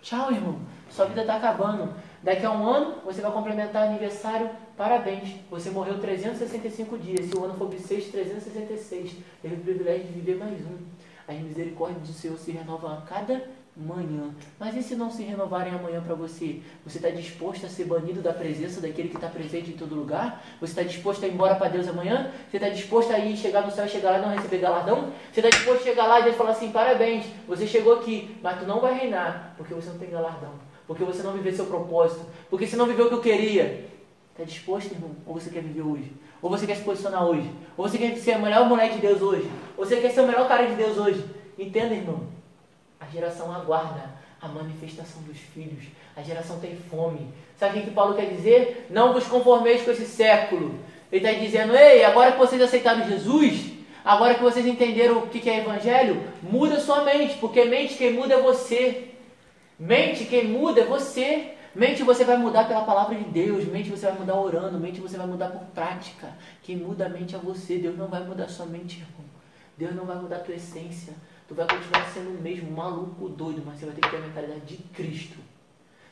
Tchau, 0.01 0.31
irmão. 0.31 0.59
Sua 0.89 1.05
vida 1.05 1.21
está 1.21 1.37
acabando. 1.37 1.93
Daqui 2.21 2.45
a 2.45 2.51
um 2.51 2.65
ano 2.65 2.95
você 3.03 3.21
vai 3.21 3.31
complementar 3.31 3.87
aniversário. 3.87 4.49
Parabéns. 4.77 5.35
Você 5.49 5.69
morreu 5.69 5.99
365 5.99 6.97
dias. 6.97 7.25
Se 7.25 7.37
o 7.37 7.43
ano 7.43 7.55
for 7.55 7.67
bissexto, 7.67 8.11
366. 8.11 9.15
Teve 9.41 9.55
o 9.55 9.59
privilégio 9.59 10.07
de 10.07 10.13
viver 10.13 10.37
mais 10.37 10.61
um. 10.61 10.77
As 11.27 11.37
misericórdias 11.37 12.07
do 12.07 12.13
Senhor 12.13 12.37
se 12.37 12.51
renovam 12.51 12.91
a 12.91 13.01
cada 13.01 13.49
Amanhã. 13.79 14.35
Mas 14.59 14.75
e 14.75 14.83
se 14.83 14.95
não 14.95 15.09
se 15.09 15.23
renovarem 15.23 15.73
amanhã 15.73 16.01
para 16.01 16.13
você? 16.13 16.59
Você 16.85 16.97
está 16.97 17.09
disposto 17.09 17.65
a 17.65 17.69
ser 17.69 17.85
banido 17.85 18.21
da 18.21 18.33
presença 18.33 18.81
daquele 18.81 19.07
que 19.07 19.15
está 19.15 19.29
presente 19.29 19.69
em 19.69 19.77
todo 19.77 19.95
lugar? 19.95 20.43
Você 20.59 20.73
está 20.73 20.83
disposto 20.83 21.23
a 21.23 21.27
ir 21.27 21.33
embora 21.33 21.55
para 21.55 21.69
Deus 21.69 21.87
amanhã? 21.87 22.31
Você 22.49 22.57
está 22.57 22.67
disposto 22.67 23.11
a 23.13 23.19
ir 23.19 23.37
chegar 23.37 23.65
no 23.65 23.71
céu 23.71 23.85
e 23.85 23.89
chegar 23.89 24.11
lá 24.11 24.17
e 24.17 24.21
não 24.21 24.35
receber 24.35 24.57
galardão? 24.57 25.13
Você 25.31 25.39
está 25.39 25.49
disposto 25.49 25.81
a 25.81 25.83
chegar 25.85 26.05
lá 26.05 26.19
e 26.19 26.23
Deus 26.23 26.35
falar 26.35 26.51
assim: 26.51 26.69
parabéns, 26.71 27.25
você 27.47 27.65
chegou 27.65 27.93
aqui, 27.93 28.37
mas 28.43 28.59
tu 28.59 28.65
não 28.65 28.81
vai 28.81 28.93
reinar, 28.93 29.53
porque 29.55 29.73
você 29.73 29.89
não 29.89 29.97
tem 29.97 30.09
galardão, 30.09 30.53
porque 30.85 31.05
você 31.05 31.23
não 31.23 31.31
viveu 31.31 31.53
seu 31.53 31.65
propósito, 31.65 32.25
porque 32.49 32.67
você 32.67 32.75
não 32.75 32.85
viveu 32.85 33.05
o 33.05 33.09
que 33.09 33.15
eu 33.15 33.21
queria. 33.21 33.89
Está 34.31 34.43
disposto, 34.43 34.91
irmão? 34.91 35.11
Ou 35.25 35.39
você 35.39 35.49
quer 35.49 35.63
viver 35.63 35.81
hoje? 35.81 36.11
Ou 36.41 36.49
você 36.49 36.67
quer 36.67 36.75
se 36.75 36.83
posicionar 36.83 37.25
hoje? 37.25 37.49
Ou 37.77 37.87
você 37.87 37.97
quer 37.97 38.17
ser 38.17 38.33
a 38.33 38.39
melhor 38.39 38.67
mulher 38.67 38.91
de 38.91 38.99
Deus 38.99 39.21
hoje? 39.21 39.49
Ou 39.77 39.85
você 39.85 39.95
quer 39.97 40.11
ser 40.11 40.21
o 40.21 40.27
melhor 40.27 40.47
cara 40.47 40.67
de 40.67 40.75
Deus 40.75 40.97
hoje? 40.97 41.23
Entenda, 41.57 41.93
irmão. 41.93 42.40
A 43.01 43.05
geração 43.07 43.51
aguarda 43.51 44.11
a 44.39 44.47
manifestação 44.47 45.23
dos 45.23 45.37
filhos. 45.37 45.85
A 46.15 46.21
geração 46.21 46.59
tem 46.59 46.75
fome. 46.75 47.27
Sabe 47.57 47.79
o 47.79 47.83
que 47.83 47.91
Paulo 47.91 48.15
quer 48.15 48.27
dizer? 48.27 48.87
Não 48.91 49.11
vos 49.11 49.25
conformeis 49.25 49.81
com 49.81 49.91
esse 49.91 50.05
século. 50.05 50.79
Ele 51.11 51.25
está 51.25 51.39
dizendo, 51.39 51.75
ei, 51.75 52.05
agora 52.05 52.31
que 52.31 52.37
vocês 52.37 52.61
aceitaram 52.61 53.09
Jesus, 53.09 53.71
agora 54.05 54.35
que 54.35 54.43
vocês 54.43 54.65
entenderam 54.65 55.17
o 55.19 55.27
que 55.27 55.49
é 55.49 55.59
evangelho, 55.59 56.23
muda 56.41 56.79
sua 56.79 57.03
mente, 57.03 57.37
porque 57.39 57.65
mente 57.65 57.95
quem 57.95 58.13
muda 58.13 58.35
é 58.35 58.41
você. 58.41 59.09
Mente 59.77 60.25
quem 60.25 60.47
muda 60.47 60.81
é 60.81 60.85
você. 60.85 61.55
Mente 61.73 62.03
você 62.03 62.23
vai 62.23 62.37
mudar 62.37 62.67
pela 62.67 62.83
palavra 62.83 63.15
de 63.15 63.23
Deus, 63.23 63.65
mente 63.65 63.89
você 63.89 64.05
vai 64.07 64.19
mudar 64.19 64.35
orando, 64.35 64.77
mente 64.77 64.99
você 64.99 65.17
vai 65.17 65.25
mudar 65.25 65.47
por 65.47 65.61
prática. 65.73 66.29
Quem 66.61 66.75
muda 66.75 67.05
a 67.05 67.09
mente 67.09 67.33
é 67.33 67.39
você. 67.39 67.77
Deus 67.77 67.97
não 67.97 68.07
vai 68.07 68.23
mudar 68.23 68.47
sua 68.47 68.65
mente, 68.65 68.99
irmão. 68.99 69.29
Deus 69.77 69.95
não 69.95 70.05
vai 70.05 70.17
mudar 70.17 70.37
a 70.37 70.39
tua 70.39 70.55
essência. 70.55 71.13
Tu 71.51 71.55
vai 71.55 71.67
continuar 71.67 72.05
sendo 72.05 72.29
o 72.29 72.41
mesmo 72.41 72.71
maluco, 72.71 73.27
doido, 73.27 73.61
mas 73.65 73.77
você 73.77 73.85
vai 73.85 73.93
ter 73.93 73.99
que 73.99 74.09
ter 74.09 74.15
a 74.15 74.21
mentalidade 74.21 74.61
de 74.65 74.77
Cristo. 74.93 75.37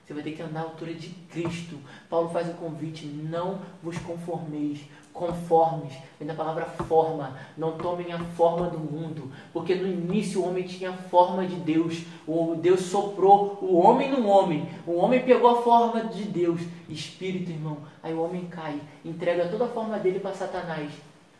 Você 0.03 0.13
vai 0.13 0.21
ter 0.21 0.33
que 0.33 0.41
andar 0.41 0.59
à 0.59 0.63
altura 0.63 0.93
de 0.93 1.07
Cristo. 1.31 1.77
Paulo 2.09 2.27
faz 2.27 2.49
o 2.49 2.55
convite: 2.55 3.05
não 3.05 3.61
vos 3.81 3.97
conformeis, 3.99 4.81
conformes. 5.13 5.93
Vem 6.19 6.27
da 6.27 6.33
palavra 6.33 6.65
forma. 6.65 7.37
Não 7.57 7.77
tomem 7.77 8.11
a 8.11 8.19
forma 8.19 8.69
do 8.69 8.79
mundo. 8.79 9.31
Porque 9.53 9.75
no 9.75 9.87
início 9.87 10.41
o 10.41 10.45
homem 10.45 10.65
tinha 10.65 10.89
a 10.89 10.97
forma 10.97 11.47
de 11.47 11.55
Deus. 11.55 12.03
O 12.27 12.55
Deus 12.55 12.81
soprou 12.81 13.59
o 13.61 13.77
homem 13.77 14.11
no 14.11 14.27
homem. 14.27 14.67
O 14.85 14.95
homem 14.97 15.23
pegou 15.23 15.51
a 15.51 15.61
forma 15.61 16.03
de 16.03 16.25
Deus. 16.25 16.59
Espírito, 16.89 17.49
irmão. 17.49 17.77
Aí 18.03 18.13
o 18.13 18.21
homem 18.21 18.45
cai. 18.47 18.77
Entrega 19.05 19.47
toda 19.47 19.63
a 19.63 19.69
forma 19.69 19.97
dele 19.99 20.19
para 20.19 20.35
Satanás. 20.35 20.91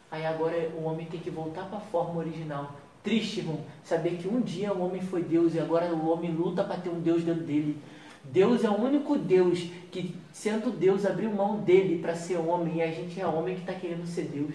Aí 0.10 0.26
agora 0.26 0.72
o 0.78 0.86
homem 0.86 1.06
tem 1.06 1.20
que 1.20 1.30
voltar 1.30 1.66
para 1.66 1.80
a 1.80 1.82
forma 1.82 2.22
original. 2.22 2.72
Triste, 3.04 3.40
irmão, 3.40 3.60
saber 3.84 4.18
que 4.18 4.28
um 4.28 4.42
dia 4.42 4.74
o 4.74 4.82
homem 4.82 5.02
foi 5.02 5.24
Deus 5.24 5.56
e 5.56 5.60
agora 5.60 5.94
o 5.94 6.10
homem 6.10 6.32
luta 6.32 6.64
para 6.64 6.78
ter 6.78 6.90
um 6.90 7.00
Deus 7.00 7.24
dentro 7.24 7.44
dele. 7.44 7.78
Deus 8.26 8.64
é 8.64 8.70
o 8.70 8.76
único 8.76 9.18
Deus 9.18 9.70
que, 9.90 10.16
sendo 10.34 10.70
Deus, 10.70 11.06
abriu 11.06 11.32
mão 11.32 11.60
dele 11.60 12.00
para 12.00 12.16
ser 12.16 12.38
homem 12.38 12.78
e 12.78 12.82
a 12.82 12.92
gente 12.92 13.20
é 13.20 13.26
homem 13.26 13.56
que 13.56 13.62
está 13.62 13.74
querendo 13.74 14.06
ser 14.06 14.24
Deus. 14.24 14.54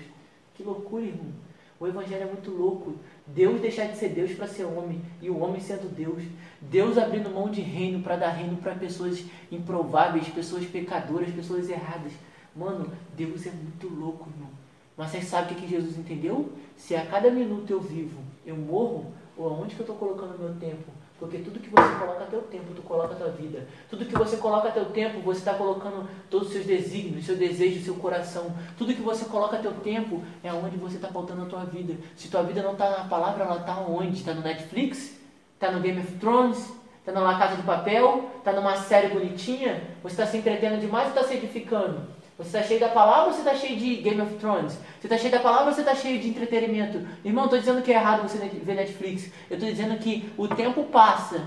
Que 0.54 0.62
loucura, 0.62 1.04
irmão. 1.04 1.32
O 1.80 1.86
Evangelho 1.86 2.22
é 2.22 2.26
muito 2.26 2.50
louco. 2.50 2.94
Deus 3.26 3.60
deixar 3.60 3.86
de 3.86 3.96
ser 3.96 4.10
Deus 4.10 4.32
para 4.32 4.46
ser 4.46 4.64
homem 4.64 5.00
e 5.20 5.28
o 5.28 5.38
homem 5.38 5.60
sendo 5.60 5.92
Deus. 5.92 6.22
Deus 6.60 6.98
abrindo 6.98 7.30
mão 7.30 7.50
de 7.50 7.60
reino 7.62 8.02
para 8.02 8.16
dar 8.16 8.30
reino 8.30 8.58
para 8.58 8.74
pessoas 8.74 9.24
improváveis, 9.50 10.28
pessoas 10.28 10.64
pecadoras, 10.66 11.30
pessoas 11.30 11.68
erradas. 11.68 12.12
Mano, 12.54 12.92
Deus 13.16 13.46
é 13.46 13.50
muito 13.50 13.88
louco, 13.88 14.28
irmão. 14.30 14.50
Mas 14.96 15.10
você 15.10 15.20
sabe 15.20 15.54
o 15.54 15.56
que 15.56 15.66
Jesus 15.66 15.98
entendeu? 15.98 16.52
Se 16.76 16.94
a 16.94 17.04
cada 17.04 17.30
minuto 17.30 17.70
eu 17.70 17.80
vivo, 17.80 18.22
eu 18.46 18.56
morro, 18.56 19.12
ou 19.36 19.48
aonde 19.48 19.74
que 19.74 19.80
eu 19.80 19.84
estou 19.84 19.96
colocando 19.96 20.38
meu 20.38 20.54
tempo? 20.54 20.90
Porque 21.18 21.38
tudo 21.38 21.60
que 21.60 21.70
você 21.70 21.94
coloca 21.98 22.26
teu 22.26 22.42
tempo, 22.42 22.74
tu 22.74 22.82
coloca 22.82 23.14
tua 23.14 23.30
vida. 23.30 23.66
Tudo 23.88 24.04
que 24.04 24.14
você 24.14 24.36
coloca 24.36 24.70
teu 24.70 24.86
tempo, 24.86 25.20
você 25.20 25.38
está 25.38 25.54
colocando 25.54 26.08
todos 26.28 26.48
os 26.48 26.52
seus 26.52 26.66
desígnios, 26.66 27.24
seu 27.24 27.36
desejo, 27.36 27.84
seu 27.84 27.94
coração. 27.94 28.52
Tudo 28.76 28.94
que 28.94 29.00
você 29.00 29.24
coloca 29.24 29.58
teu 29.58 29.72
tempo 29.72 30.22
é 30.42 30.52
onde 30.52 30.76
você 30.76 30.96
está 30.96 31.08
pautando 31.08 31.42
a 31.42 31.46
tua 31.46 31.64
vida. 31.64 31.94
Se 32.16 32.28
tua 32.28 32.42
vida 32.42 32.62
não 32.62 32.72
está 32.72 32.90
na 32.90 33.04
palavra, 33.04 33.44
ela 33.44 33.60
está 33.60 33.80
onde? 33.80 34.18
Está 34.18 34.34
no 34.34 34.42
Netflix? 34.42 35.18
Está 35.54 35.70
no 35.70 35.80
Game 35.80 36.00
of 36.00 36.12
Thrones? 36.18 36.72
Está 36.98 37.12
na 37.12 37.20
La 37.20 37.38
Casa 37.38 37.56
de 37.56 37.62
Papel? 37.62 38.30
Está 38.38 38.52
numa 38.52 38.76
série 38.76 39.08
bonitinha? 39.08 39.82
Você 40.02 40.14
está 40.14 40.26
se 40.26 40.36
entretendo 40.36 40.80
demais 40.80 41.08
ou 41.08 41.14
está 41.14 41.24
se 41.28 41.34
edificando? 41.34 42.13
Você 42.36 42.48
está 42.48 42.62
cheio 42.62 42.80
da 42.80 42.88
palavra 42.88 43.26
ou 43.26 43.32
você 43.32 43.38
está 43.38 43.54
cheio 43.54 43.78
de 43.78 43.96
Game 43.96 44.20
of 44.20 44.34
Thrones? 44.36 44.72
Você 44.72 45.06
está 45.06 45.16
cheio 45.16 45.30
da 45.30 45.38
palavra 45.38 45.66
ou 45.66 45.72
você 45.72 45.82
está 45.82 45.94
cheio 45.94 46.20
de 46.20 46.28
entretenimento? 46.28 47.06
Irmão, 47.24 47.44
estou 47.44 47.58
dizendo 47.58 47.82
que 47.82 47.92
é 47.92 47.94
errado 47.94 48.28
você 48.28 48.38
ver 48.38 48.74
Netflix. 48.74 49.30
Eu 49.48 49.56
estou 49.56 49.70
dizendo 49.70 49.96
que 49.98 50.32
o 50.36 50.48
tempo 50.48 50.82
passa 50.84 51.46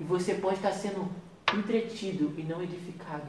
e 0.00 0.04
você 0.04 0.34
pode 0.34 0.56
estar 0.56 0.72
sendo 0.72 1.08
entretido 1.56 2.34
e 2.36 2.42
não 2.42 2.60
edificado. 2.60 3.28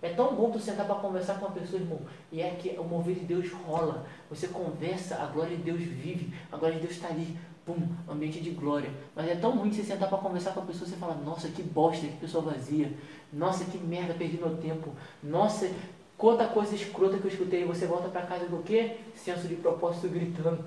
É 0.00 0.08
tão 0.08 0.34
bom 0.34 0.50
tu 0.50 0.58
sentar 0.58 0.86
para 0.86 0.96
conversar 0.96 1.34
com 1.34 1.46
uma 1.46 1.54
pessoa, 1.54 1.80
irmão, 1.80 2.00
e 2.32 2.40
é 2.40 2.50
que 2.50 2.70
o 2.70 2.82
mover 2.82 3.14
de 3.14 3.24
Deus 3.24 3.52
rola. 3.52 4.04
Você 4.30 4.48
conversa, 4.48 5.22
a 5.22 5.26
glória 5.26 5.56
de 5.56 5.62
Deus 5.62 5.78
vive, 5.78 6.34
a 6.50 6.56
glória 6.56 6.76
de 6.76 6.82
Deus 6.82 6.96
está 6.96 7.08
ali 7.08 7.38
pum, 7.64 7.88
ambiente 8.08 8.40
de 8.40 8.50
glória. 8.50 8.90
Mas 9.14 9.28
é 9.28 9.34
tão 9.34 9.56
ruim 9.56 9.72
você 9.72 9.82
sentar 9.82 10.08
para 10.08 10.18
conversar 10.18 10.52
com 10.52 10.60
a 10.60 10.64
pessoa 10.64 10.86
e 10.86 10.90
você 10.90 10.96
fala, 10.96 11.14
nossa, 11.14 11.48
que 11.48 11.62
bosta, 11.62 12.06
que 12.06 12.16
pessoa 12.16 12.44
vazia. 12.44 12.92
Nossa, 13.32 13.64
que 13.64 13.78
merda, 13.78 14.14
perdi 14.14 14.36
meu 14.36 14.56
tempo. 14.56 14.90
Nossa, 15.22 15.70
quanta 16.16 16.46
coisa 16.46 16.74
escrota 16.74 17.18
que 17.18 17.24
eu 17.24 17.30
escutei. 17.30 17.62
E 17.62 17.66
você 17.66 17.86
volta 17.86 18.08
para 18.08 18.22
casa 18.22 18.46
com 18.46 18.56
o 18.56 18.62
quê? 18.62 18.96
Senso 19.14 19.48
de 19.48 19.56
propósito 19.56 20.08
gritando. 20.08 20.64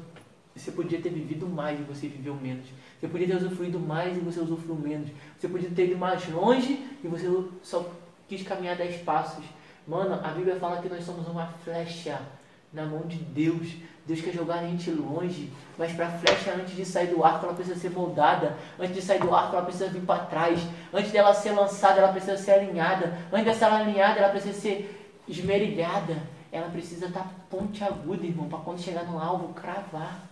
Você 0.55 0.71
podia 0.71 1.01
ter 1.01 1.09
vivido 1.09 1.47
mais 1.47 1.79
e 1.79 1.83
você 1.83 2.07
viveu 2.07 2.33
menos. 2.33 2.67
Você 2.99 3.07
podia 3.09 3.27
ter 3.27 3.35
usufruído 3.35 3.77
mais 3.77 4.15
e 4.15 4.21
você 4.21 4.39
usufruiu 4.39 4.79
menos. 4.79 5.09
Você 5.37 5.49
podia 5.49 5.69
ter 5.69 5.87
ido 5.87 5.97
mais 5.97 6.27
longe 6.29 6.87
e 7.03 7.07
você 7.07 7.27
só 7.61 7.91
quis 8.27 8.41
caminhar 8.43 8.77
dez 8.77 9.01
passos. 9.01 9.43
Mano, 9.85 10.15
a 10.23 10.29
Bíblia 10.29 10.55
fala 10.55 10.81
que 10.81 10.87
nós 10.87 11.03
somos 11.03 11.27
uma 11.27 11.47
flecha 11.47 12.21
na 12.75 12.85
mão 12.85 13.01
de 13.01 13.17
Deus. 13.17 13.69
Deus 14.05 14.21
quer 14.21 14.33
jogar 14.33 14.59
a 14.59 14.67
gente 14.67 14.91
longe, 14.91 15.51
mas 15.79 15.91
para 15.93 16.05
a 16.05 16.11
flecha, 16.11 16.51
antes 16.51 16.75
de 16.75 16.85
sair 16.85 17.07
do 17.07 17.23
arco, 17.23 17.45
ela 17.45 17.55
precisa 17.55 17.79
ser 17.79 17.89
moldada. 17.89 18.55
Antes 18.79 18.93
de 18.93 19.01
sair 19.01 19.19
do 19.19 19.33
arco, 19.33 19.55
ela 19.55 19.65
precisa 19.65 19.87
vir 19.87 20.01
para 20.01 20.25
trás. 20.25 20.59
Antes 20.93 21.11
dela 21.11 21.33
ser 21.33 21.53
lançada, 21.53 21.99
ela 22.01 22.11
precisa 22.11 22.37
ser 22.37 22.51
alinhada. 22.51 23.17
Antes 23.33 23.53
de 23.53 23.57
ser 23.57 23.65
alinhada, 23.65 24.19
ela 24.19 24.29
precisa 24.29 24.53
ser 24.53 25.11
esmerilhada. 25.27 26.21
Ela 26.51 26.69
precisa 26.69 27.07
estar 27.07 27.21
tá 27.21 27.29
ponte 27.49 27.83
aguda, 27.83 28.23
irmão, 28.23 28.47
para 28.47 28.59
quando 28.59 28.79
chegar 28.79 29.05
no 29.05 29.19
alvo, 29.19 29.53
cravar. 29.53 30.23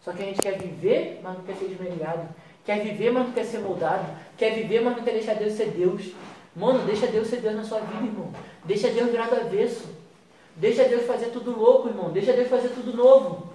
Só 0.00 0.12
que 0.12 0.22
a 0.22 0.26
gente 0.26 0.40
quer 0.40 0.58
viver, 0.58 1.20
mas 1.22 1.36
não 1.36 1.44
quer 1.44 1.56
ser 1.56 1.66
esmerilhado. 1.66 2.26
Quer 2.64 2.82
viver, 2.82 3.12
mas 3.12 3.26
não 3.26 3.32
quer 3.32 3.44
ser 3.44 3.58
moldado. 3.58 4.06
Quer 4.38 4.54
viver, 4.54 4.80
mas 4.80 4.96
não 4.96 5.04
quer 5.04 5.12
deixar 5.12 5.34
Deus 5.34 5.52
ser 5.52 5.72
Deus. 5.72 6.12
Mano, 6.56 6.84
deixa 6.86 7.06
Deus 7.06 7.28
ser 7.28 7.40
Deus 7.40 7.54
na 7.54 7.64
sua 7.64 7.80
vida, 7.80 8.04
irmão. 8.04 8.32
Deixa 8.64 8.88
Deus 8.88 9.10
virar 9.10 9.28
do 9.28 9.36
avesso. 9.36 10.01
Deixa 10.56 10.84
Deus 10.84 11.06
fazer 11.06 11.26
tudo 11.26 11.58
louco, 11.58 11.88
irmão. 11.88 12.10
Deixa 12.10 12.32
Deus 12.32 12.48
fazer 12.48 12.68
tudo 12.68 12.96
novo. 12.96 13.52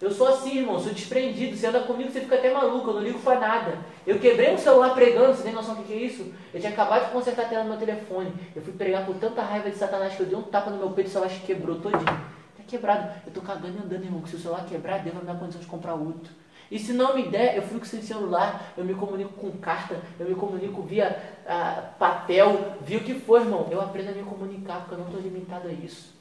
Eu 0.00 0.10
sou 0.10 0.28
assim, 0.28 0.58
irmão, 0.58 0.80
sou 0.80 0.94
desprendido. 0.94 1.54
Você 1.54 1.66
anda 1.66 1.80
comigo, 1.80 2.10
você 2.10 2.20
fica 2.20 2.36
até 2.36 2.50
maluco, 2.50 2.88
eu 2.88 2.94
não 2.94 3.02
ligo 3.02 3.18
para 3.18 3.38
nada. 3.38 3.78
Eu 4.06 4.18
quebrei 4.18 4.50
um 4.50 4.56
celular 4.56 4.94
pregando, 4.94 5.34
você 5.34 5.42
tem 5.42 5.52
noção 5.52 5.74
do 5.74 5.82
que 5.82 5.92
é 5.92 5.96
isso? 5.96 6.32
Eu 6.54 6.60
tinha 6.60 6.72
acabado 6.72 7.06
de 7.06 7.12
consertar 7.12 7.44
a 7.44 7.48
tela 7.48 7.64
no 7.64 7.70
meu 7.70 7.78
telefone. 7.78 8.32
Eu 8.56 8.62
fui 8.62 8.72
pregar 8.72 9.04
com 9.04 9.12
tanta 9.12 9.42
raiva 9.42 9.68
de 9.68 9.76
Satanás 9.76 10.14
que 10.14 10.20
eu 10.20 10.26
dei 10.26 10.38
um 10.38 10.42
tapa 10.42 10.70
no 10.70 10.78
meu 10.78 10.90
peito 10.90 11.08
e 11.08 11.10
o 11.10 11.12
celular 11.12 11.30
quebrou 11.44 11.80
todinho. 11.80 12.04
Tá 12.04 12.62
quebrado. 12.66 13.12
Eu 13.26 13.32
tô 13.32 13.42
cagando 13.42 13.76
e 13.76 13.84
andando, 13.84 14.02
irmão, 14.02 14.22
que 14.22 14.30
se 14.30 14.36
o 14.36 14.38
celular 14.38 14.64
quebrar, 14.64 15.00
Deus 15.00 15.14
vai 15.14 15.22
me 15.22 15.30
dar 15.30 15.38
condição 15.38 15.60
de 15.60 15.66
comprar 15.66 15.92
outro. 15.92 16.32
E 16.70 16.78
se 16.78 16.94
não 16.94 17.14
me 17.14 17.28
der, 17.28 17.56
eu 17.56 17.62
fico 17.62 17.84
sem 17.84 18.00
celular, 18.00 18.72
eu 18.78 18.84
me 18.84 18.94
comunico 18.94 19.34
com 19.34 19.50
carta, 19.58 20.00
eu 20.18 20.26
me 20.26 20.34
comunico 20.34 20.80
via 20.80 21.20
ah, 21.46 21.90
papel, 21.98 22.76
via 22.80 22.98
o 22.98 23.02
que 23.02 23.12
for, 23.14 23.42
irmão. 23.42 23.68
Eu 23.70 23.82
aprendo 23.82 24.10
a 24.10 24.12
me 24.12 24.22
comunicar, 24.22 24.78
porque 24.78 24.94
eu 24.94 24.98
não 24.98 25.06
estou 25.06 25.20
limitado 25.20 25.68
a 25.68 25.72
isso. 25.72 26.19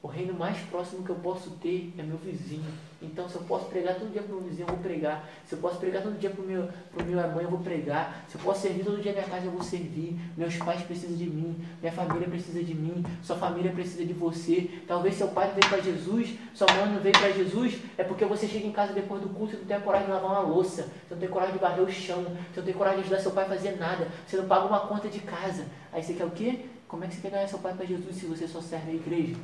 O 0.00 0.06
reino 0.06 0.32
mais 0.32 0.56
próximo 0.70 1.02
que 1.02 1.10
eu 1.10 1.16
posso 1.16 1.50
ter 1.52 1.92
é 1.98 2.02
meu 2.04 2.16
vizinho. 2.18 2.70
Então, 3.02 3.28
se 3.28 3.34
eu 3.34 3.42
posso 3.42 3.64
pregar 3.64 3.96
todo 3.96 4.12
dia 4.12 4.22
para 4.22 4.32
o 4.32 4.40
meu 4.40 4.48
vizinho, 4.48 4.68
eu 4.68 4.72
vou 4.72 4.82
pregar. 4.82 5.28
Se 5.44 5.56
eu 5.56 5.58
posso 5.58 5.78
pregar 5.78 6.04
todo 6.04 6.16
dia 6.16 6.30
para 6.30 6.44
meu, 6.44 6.68
pro 6.92 7.04
meu 7.04 7.16
mãe, 7.16 7.42
eu 7.42 7.50
vou 7.50 7.58
pregar. 7.58 8.24
Se 8.28 8.36
eu 8.36 8.40
posso 8.40 8.60
servir 8.60 8.84
todo 8.84 9.02
dia 9.02 9.10
na 9.10 9.18
minha 9.18 9.30
casa, 9.30 9.46
eu 9.46 9.50
vou 9.50 9.62
servir. 9.62 10.16
Meus 10.36 10.56
pais 10.56 10.82
precisam 10.82 11.16
de 11.16 11.26
mim. 11.28 11.64
Minha 11.80 11.92
família 11.92 12.28
precisa 12.28 12.62
de 12.62 12.74
mim. 12.74 13.04
Sua 13.24 13.34
família 13.36 13.72
precisa 13.72 14.04
de 14.04 14.12
você. 14.12 14.70
Talvez 14.86 15.16
seu 15.16 15.28
pai 15.28 15.50
veio 15.50 15.68
para 15.68 15.80
Jesus, 15.80 16.38
sua 16.54 16.68
mãe 16.74 16.94
não 16.94 17.00
veio 17.00 17.18
para 17.18 17.32
Jesus. 17.32 17.78
É 17.96 18.04
porque 18.04 18.24
você 18.24 18.46
chega 18.46 18.68
em 18.68 18.72
casa 18.72 18.92
depois 18.92 19.20
do 19.20 19.28
culto 19.30 19.56
e 19.56 19.58
não 19.58 19.64
tem 19.64 19.80
coragem 19.80 20.06
de 20.06 20.12
lavar 20.12 20.30
uma 20.30 20.40
louça. 20.40 20.82
Você 20.82 21.14
não 21.14 21.18
tem 21.18 21.28
coragem 21.28 21.54
de 21.54 21.60
varrer 21.60 21.82
o 21.82 21.90
chão. 21.90 22.22
Você 22.22 22.60
não 22.60 22.64
tem 22.64 22.74
coragem 22.74 23.00
de 23.00 23.06
ajudar 23.06 23.20
seu 23.20 23.32
pai 23.32 23.46
a 23.46 23.48
fazer 23.48 23.76
nada. 23.76 24.06
Você 24.24 24.36
não 24.36 24.46
paga 24.46 24.64
uma 24.64 24.80
conta 24.86 25.08
de 25.08 25.18
casa. 25.18 25.66
Aí 25.92 26.04
você 26.04 26.14
quer 26.14 26.24
o 26.24 26.30
quê? 26.30 26.66
Como 26.86 27.02
é 27.02 27.08
que 27.08 27.16
você 27.16 27.20
quer 27.20 27.30
ganhar 27.32 27.48
seu 27.48 27.58
pai 27.58 27.74
para 27.74 27.84
Jesus 27.84 28.14
se 28.14 28.26
você 28.26 28.46
só 28.46 28.60
serve 28.60 28.92
a 28.92 28.94
igreja? 28.94 29.34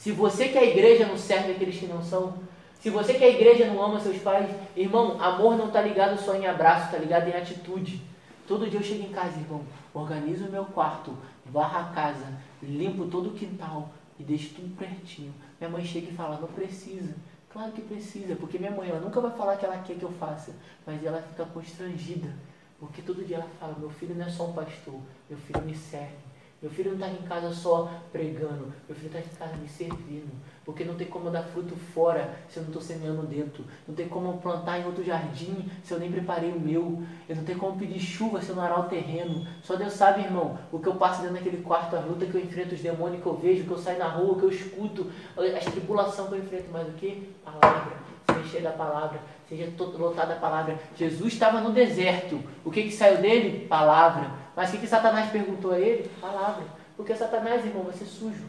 Se 0.00 0.12
você 0.12 0.48
que 0.48 0.56
a 0.56 0.64
igreja 0.64 1.06
não 1.06 1.18
serve 1.18 1.52
aqueles 1.52 1.78
que 1.78 1.84
não 1.84 2.02
são, 2.02 2.38
se 2.80 2.88
você 2.88 3.12
que 3.12 3.22
a 3.22 3.28
igreja 3.28 3.66
não 3.66 3.82
ama 3.82 4.00
seus 4.00 4.16
pais, 4.16 4.48
irmão, 4.74 5.20
amor 5.20 5.58
não 5.58 5.66
está 5.66 5.82
ligado 5.82 6.18
só 6.18 6.34
em 6.34 6.46
abraço, 6.46 6.86
está 6.86 6.96
ligado 6.96 7.28
em 7.28 7.34
atitude. 7.34 8.00
Todo 8.48 8.66
dia 8.66 8.80
eu 8.80 8.82
chego 8.82 9.04
em 9.04 9.12
casa, 9.12 9.38
irmão, 9.38 9.62
organizo 9.92 10.46
o 10.46 10.50
meu 10.50 10.64
quarto, 10.64 11.14
varro 11.44 11.80
a 11.80 11.92
casa, 11.92 12.32
limpo 12.62 13.08
todo 13.08 13.28
o 13.28 13.34
quintal 13.34 13.90
e 14.18 14.22
deixo 14.22 14.54
tudo 14.54 14.74
pertinho. 14.74 15.34
Minha 15.60 15.68
mãe 15.68 15.84
chega 15.84 16.10
e 16.10 16.14
fala, 16.14 16.40
não 16.40 16.48
precisa. 16.48 17.14
Claro 17.50 17.70
que 17.72 17.82
precisa, 17.82 18.34
porque 18.36 18.58
minha 18.58 18.70
mãe 18.70 18.88
ela 18.88 19.00
nunca 19.00 19.20
vai 19.20 19.32
falar 19.32 19.58
que 19.58 19.66
ela 19.66 19.76
quer 19.82 19.96
que 19.96 20.02
eu 20.02 20.12
faça, 20.12 20.54
mas 20.86 21.04
ela 21.04 21.20
fica 21.20 21.44
constrangida, 21.44 22.32
porque 22.78 23.02
todo 23.02 23.26
dia 23.26 23.36
ela 23.36 23.48
fala: 23.60 23.76
meu 23.78 23.90
filho 23.90 24.14
não 24.14 24.24
é 24.24 24.30
só 24.30 24.46
um 24.46 24.54
pastor, 24.54 24.98
meu 25.28 25.38
filho 25.38 25.60
me 25.60 25.76
serve. 25.76 26.29
Meu 26.62 26.70
filho 26.70 26.94
não 26.94 27.06
está 27.06 27.08
em 27.08 27.26
casa 27.26 27.54
só 27.54 27.90
pregando, 28.12 28.70
meu 28.86 28.94
filho 28.94 29.06
está 29.06 29.18
em 29.18 29.36
casa 29.38 29.56
me 29.56 29.66
servindo. 29.66 30.30
Porque 30.62 30.84
não 30.84 30.94
tem 30.94 31.06
como 31.06 31.30
dar 31.30 31.42
fruto 31.42 31.74
fora 31.74 32.34
se 32.50 32.58
eu 32.58 32.62
não 32.62 32.68
estou 32.68 32.82
semeando 32.82 33.22
dentro. 33.22 33.64
Não 33.88 33.94
tem 33.94 34.06
como 34.06 34.38
plantar 34.38 34.78
em 34.78 34.84
outro 34.84 35.02
jardim 35.02 35.70
se 35.82 35.92
eu 35.92 35.98
nem 35.98 36.12
preparei 36.12 36.52
o 36.52 36.60
meu. 36.60 37.02
Eu 37.26 37.36
não 37.36 37.44
tenho 37.44 37.58
como 37.58 37.78
pedir 37.78 37.98
chuva 37.98 38.42
se 38.42 38.50
eu 38.50 38.56
não 38.56 38.62
arar 38.62 38.80
o 38.80 38.88
terreno. 38.90 39.46
Só 39.62 39.74
Deus 39.74 39.94
sabe, 39.94 40.20
irmão, 40.20 40.58
o 40.70 40.78
que 40.78 40.86
eu 40.86 40.96
passo 40.96 41.22
dentro 41.22 41.36
daquele 41.36 41.62
quarto, 41.62 41.96
a 41.96 42.00
luta 42.00 42.26
que 42.26 42.34
eu 42.34 42.42
enfrento, 42.42 42.74
os 42.74 42.80
demônios 42.82 43.22
que 43.22 43.26
eu 43.26 43.36
vejo, 43.36 43.64
que 43.64 43.70
eu 43.70 43.78
saio 43.78 43.98
na 43.98 44.08
rua, 44.08 44.38
que 44.38 44.42
eu 44.42 44.50
escuto, 44.50 45.10
as 45.56 45.64
tribulações 45.64 46.28
que 46.28 46.34
eu 46.34 46.38
enfrento. 46.40 46.68
Mas 46.70 46.88
o 46.88 46.92
que? 46.92 47.34
Palavra. 47.42 47.96
Se 48.26 48.38
encher 48.38 48.62
da 48.62 48.72
palavra. 48.72 49.18
Seja 49.48 49.72
lotado 49.78 50.28
da 50.28 50.36
palavra. 50.36 50.78
Jesus 50.94 51.32
estava 51.32 51.62
no 51.62 51.72
deserto. 51.72 52.38
O 52.64 52.70
que, 52.70 52.82
que 52.82 52.92
saiu 52.92 53.16
dele? 53.16 53.66
Palavra. 53.66 54.39
Mas 54.60 54.68
o 54.68 54.72
que, 54.72 54.78
que 54.80 54.86
Satanás 54.86 55.30
perguntou 55.30 55.72
a 55.72 55.78
ele? 55.78 56.10
Palavra. 56.20 56.64
Porque 56.94 57.14
Satanás, 57.14 57.64
irmão, 57.64 57.82
vai 57.82 57.94
ser 57.94 58.04
sujo. 58.04 58.42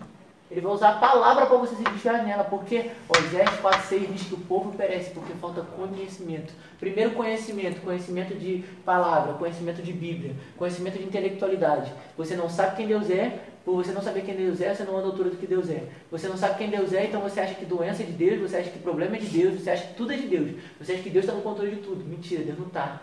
Ele 0.52 0.60
vai 0.60 0.74
usar 0.74 0.90
a 0.90 0.98
palavra 0.98 1.46
para 1.46 1.56
você 1.56 1.74
se 1.74 1.84
desviar 1.84 2.26
nela, 2.26 2.44
porque 2.44 2.92
Osés 3.08 3.50
4,6 3.62 4.12
diz 4.12 4.24
que 4.24 4.34
o 4.34 4.40
povo 4.40 4.74
perece 4.76 5.12
porque 5.12 5.32
falta 5.36 5.62
conhecimento. 5.62 6.52
Primeiro 6.78 7.12
conhecimento, 7.12 7.80
conhecimento 7.80 8.38
de 8.38 8.62
palavra, 8.84 9.36
conhecimento 9.36 9.82
de 9.82 9.94
Bíblia, 9.94 10.36
conhecimento 10.58 10.98
de 10.98 11.06
intelectualidade. 11.06 11.94
Você 12.18 12.36
não 12.36 12.50
sabe 12.50 12.76
quem 12.76 12.88
Deus 12.88 13.10
é, 13.10 13.40
por 13.64 13.76
você 13.76 13.94
não 13.94 14.02
saber 14.02 14.26
quem 14.26 14.36
Deus 14.36 14.60
é, 14.60 14.76
você 14.76 14.84
não 14.84 14.98
anda 14.98 15.08
à 15.08 15.12
altura 15.12 15.30
do 15.30 15.38
que 15.38 15.48
Deus 15.48 15.70
é. 15.70 15.86
Você 16.12 16.28
não 16.28 16.36
sabe 16.36 16.58
quem 16.58 16.70
Deus 16.70 16.92
é, 16.92 17.06
então 17.06 17.22
você 17.22 17.40
acha 17.40 17.54
que 17.54 17.64
doença 17.64 18.04
é 18.04 18.06
de 18.06 18.12
Deus, 18.12 18.52
você 18.52 18.58
acha 18.58 18.70
que 18.70 18.80
problema 18.80 19.16
é 19.16 19.20
de 19.20 19.28
Deus, 19.28 19.62
você 19.62 19.70
acha 19.70 19.88
que 19.88 19.94
tudo 19.94 20.12
é 20.12 20.18
de 20.18 20.28
Deus. 20.28 20.60
Você 20.78 20.92
acha 20.92 21.04
que 21.04 21.10
Deus 21.10 21.24
está 21.24 21.34
no 21.34 21.42
controle 21.42 21.72
de 21.72 21.82
tudo. 21.82 22.04
Mentira, 22.04 22.44
Deus 22.44 22.60
não 22.60 22.68
está. 22.68 23.00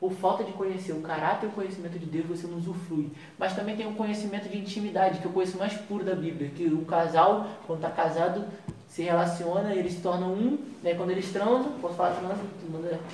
Por 0.00 0.12
falta 0.12 0.44
de 0.44 0.52
conhecer 0.52 0.92
o 0.92 1.00
caráter 1.00 1.46
e 1.46 1.48
o 1.48 1.52
conhecimento 1.52 1.98
de 1.98 2.06
Deus, 2.06 2.26
você 2.26 2.46
não 2.46 2.58
usufrui. 2.58 3.10
Mas 3.36 3.54
também 3.54 3.76
tem 3.76 3.86
o 3.86 3.94
conhecimento 3.94 4.48
de 4.48 4.56
intimidade, 4.56 5.18
que 5.18 5.26
é 5.26 5.30
o 5.30 5.32
conhecimento 5.32 5.70
mais 5.70 5.80
puro 5.86 6.04
da 6.04 6.14
Bíblia. 6.14 6.50
Que 6.50 6.66
o 6.66 6.84
casal, 6.84 7.48
quando 7.66 7.84
está 7.84 7.90
casado, 7.90 8.46
se 8.88 9.02
relaciona, 9.02 9.74
eles 9.74 9.94
se 9.94 10.00
tornam 10.00 10.32
um. 10.32 10.58
Né? 10.82 10.94
Quando 10.94 11.10
eles 11.10 11.32
transam, 11.32 11.72
posso 11.80 11.94
falar 11.94 12.14
transam, 12.14 12.38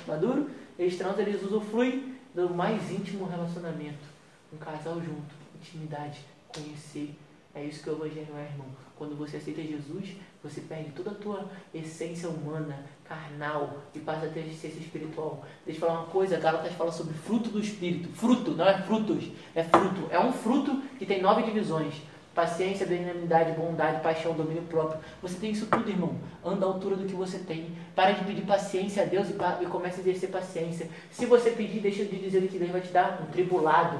maduro, 0.07 0.49
eles 0.77 0.95
transam, 0.95 1.21
eles 1.21 1.41
usufruem 1.41 2.15
do 2.35 2.53
mais 2.53 2.91
íntimo 2.91 3.25
relacionamento. 3.25 4.05
Um 4.53 4.57
casal 4.57 4.95
junto, 4.95 5.33
intimidade, 5.59 6.19
conhecer. 6.47 7.15
É 7.53 7.63
isso 7.63 7.81
que 7.81 7.89
o 7.89 7.93
Evangelho 7.93 8.35
é, 8.37 8.43
irmão. 8.51 8.67
Quando 8.95 9.15
você 9.15 9.37
aceita 9.37 9.61
Jesus, 9.61 10.15
você 10.45 10.61
perde 10.61 10.91
toda 10.91 11.11
a 11.11 11.15
tua 11.15 11.49
essência 11.73 12.29
humana, 12.29 12.85
carnal, 13.03 13.77
e 13.95 13.99
passa 13.99 14.27
a 14.27 14.29
ter 14.29 14.41
essência 14.41 14.79
espiritual. 14.79 15.43
Deixa 15.65 15.81
eu 15.81 15.87
falar 15.87 16.01
uma 16.01 16.09
coisa, 16.09 16.37
Gálatas 16.37 16.73
fala 16.73 16.91
sobre 16.91 17.15
fruto 17.15 17.49
do 17.49 17.59
Espírito. 17.59 18.09
Fruto, 18.09 18.51
não 18.51 18.67
é 18.67 18.77
frutos, 18.83 19.31
é 19.55 19.63
fruto. 19.63 20.07
É 20.11 20.19
um 20.19 20.31
fruto 20.31 20.83
que 20.99 21.05
tem 21.05 21.21
nove 21.21 21.41
divisões. 21.43 21.95
Paciência, 22.35 22.85
benignidade, 22.85 23.53
bondade, 23.53 24.03
paixão, 24.03 24.33
domínio 24.33 24.63
próprio. 24.63 24.99
Você 25.21 25.37
tem 25.37 25.51
isso 25.51 25.65
tudo, 25.67 25.89
irmão. 25.89 26.15
Anda 26.43 26.65
à 26.65 26.69
altura 26.69 26.95
do 26.97 27.05
que 27.05 27.15
você 27.15 27.39
tem. 27.39 27.71
Para 27.95 28.11
de 28.11 28.25
pedir 28.25 28.41
paciência 28.41 29.03
a 29.03 29.05
Deus 29.05 29.29
e, 29.29 29.63
e 29.63 29.65
comece 29.67 29.97
a 29.97 30.01
exercer 30.01 30.29
paciência. 30.29 30.89
Se 31.09 31.25
você 31.25 31.51
pedir, 31.51 31.79
deixa 31.79 32.03
de 32.03 32.17
dizer 32.17 32.47
que 32.49 32.59
Deus 32.59 32.71
vai 32.71 32.81
te 32.81 32.89
dar 32.89 33.21
um 33.23 33.31
tribulado. 33.31 33.97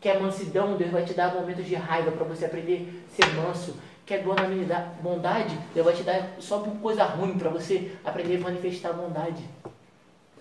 Que 0.00 0.08
é 0.08 0.18
mansidão, 0.18 0.76
Deus 0.76 0.92
vai 0.92 1.04
te 1.04 1.14
dar 1.14 1.34
momentos 1.34 1.66
de 1.66 1.74
raiva 1.74 2.12
para 2.12 2.24
você 2.24 2.44
aprender 2.44 3.02
a 3.10 3.16
ser 3.16 3.34
manso 3.34 3.74
quer 4.08 4.20
é 4.20 5.02
bondade, 5.02 5.58
Deus 5.74 5.84
vai 5.84 5.94
te 5.94 6.02
dar 6.02 6.30
só 6.40 6.60
por 6.60 6.74
coisa 6.78 7.04
ruim 7.04 7.38
para 7.38 7.50
você 7.50 7.94
aprender 8.02 8.36
a 8.38 8.40
manifestar 8.40 8.94
bondade. 8.94 9.44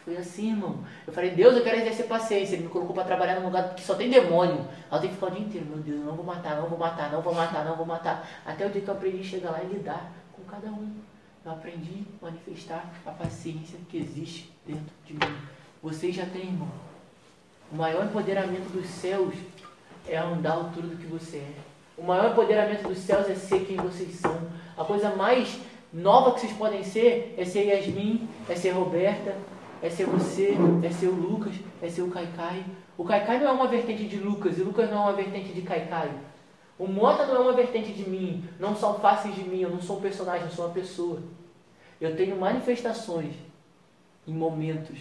Foi 0.06 0.15
assim, 0.15 0.51
irmão. 0.51 0.80
Eu 1.06 1.12
falei, 1.12 1.32
Deus, 1.32 1.53
eu 1.53 1.63
quero 1.63 1.75
exercer 1.75 2.08
paciência. 2.08 2.56
Ele 2.56 2.63
me 2.63 2.69
colocou 2.69 2.95
para 2.95 3.03
trabalhar 3.03 3.41
num 3.41 3.47
lugar 3.47 3.75
que 3.75 3.84
só 3.84 3.93
tem 3.93 4.10
demônio. 4.10 4.65
Aí 4.89 4.97
eu 4.97 5.01
tenho 5.01 5.10
que 5.13 5.19
ficar 5.19 5.27
o 5.27 5.32
dia 5.32 5.45
inteiro, 5.45 5.67
meu 5.67 5.80
Deus, 5.80 6.06
não 6.06 6.15
vou 6.15 6.25
matar, 6.25 6.56
não 6.56 6.69
vou 6.69 6.80
matar, 6.80 7.12
não 7.12 7.21
vou 7.21 7.36
matar, 7.36 7.65
não 7.65 7.75
vou 7.75 7.86
matar. 7.86 8.25
Até 8.45 8.65
o 8.65 8.69
dia 8.69 8.82
que 8.82 8.88
eu 8.88 8.93
aprendi 8.93 9.19
a 9.19 9.23
chegar 9.23 9.51
lá 9.51 9.62
e 9.62 9.67
lidar 9.67 10.13
com 10.32 10.43
cada 10.43 10.67
um. 10.67 10.89
Eu 11.43 11.51
aprendi 11.51 12.06
a 12.21 12.25
manifestar 12.27 12.89
a 13.06 13.12
paciência 13.12 13.77
que 13.89 13.97
existe 13.97 14.49
dentro 14.65 14.93
de 15.06 15.13
mim. 15.13 15.38
Vocês 15.84 16.15
já 16.15 16.25
têm, 16.25 16.43
irmão. 16.43 16.71
O 17.69 17.75
maior 17.75 18.06
empoderamento 18.06 18.71
dos 18.71 18.88
céus 18.88 19.36
é 20.08 20.15
andar 20.15 20.51
à 20.51 20.56
altura 20.56 20.88
do 20.88 20.95
que 20.95 21.06
você 21.06 21.39
é. 21.39 21.66
O 21.97 22.03
maior 22.03 22.31
empoderamento 22.31 22.88
dos 22.88 22.99
céus 22.99 23.27
é 23.27 23.33
ser 23.33 23.65
quem 23.65 23.75
vocês 23.75 24.15
são. 24.15 24.39
A 24.77 24.86
coisa 24.86 25.15
mais 25.15 25.60
nova 25.91 26.33
que 26.33 26.41
vocês 26.41 26.53
podem 26.53 26.83
ser 26.83 27.33
é 27.36 27.43
ser 27.43 27.63
Yasmin, 27.63 28.29
é 28.47 28.55
ser 28.55 28.69
Roberta, 28.69 29.36
é 29.81 29.89
ser 29.89 30.05
você, 30.05 30.55
é 30.83 30.91
ser 30.91 31.07
o 31.07 31.15
Lucas, 31.15 31.55
é 31.81 31.89
ser 31.89 32.03
o 32.03 32.12
Caicai. 32.12 32.63
O 32.95 33.03
Caicai 33.03 33.39
não 33.39 33.47
é 33.47 33.51
uma 33.51 33.67
vertente 33.67 34.07
de 34.07 34.17
Lucas 34.17 34.60
e 34.60 34.62
Lucas 34.62 34.89
não 34.91 34.97
é 34.97 35.01
uma 35.01 35.13
vertente 35.13 35.51
de 35.51 35.62
Caicai. 35.63 36.12
O 36.77 36.88
Mota 36.88 37.25
não 37.25 37.36
é 37.36 37.39
uma 37.39 37.53
vertente 37.53 37.91
de 37.91 38.07
mim, 38.07 38.47
não 38.60 38.75
são 38.75 38.99
faces 38.99 39.33
de 39.33 39.43
mim, 39.43 39.62
eu 39.62 39.71
não 39.71 39.81
sou 39.81 39.97
um 39.97 40.01
personagem, 40.01 40.45
eu 40.45 40.51
sou 40.51 40.65
uma 40.65 40.73
pessoa. 40.73 41.23
Eu 41.99 42.15
tenho 42.15 42.39
manifestações 42.39 43.33
em 44.27 44.33
momentos, 44.33 44.99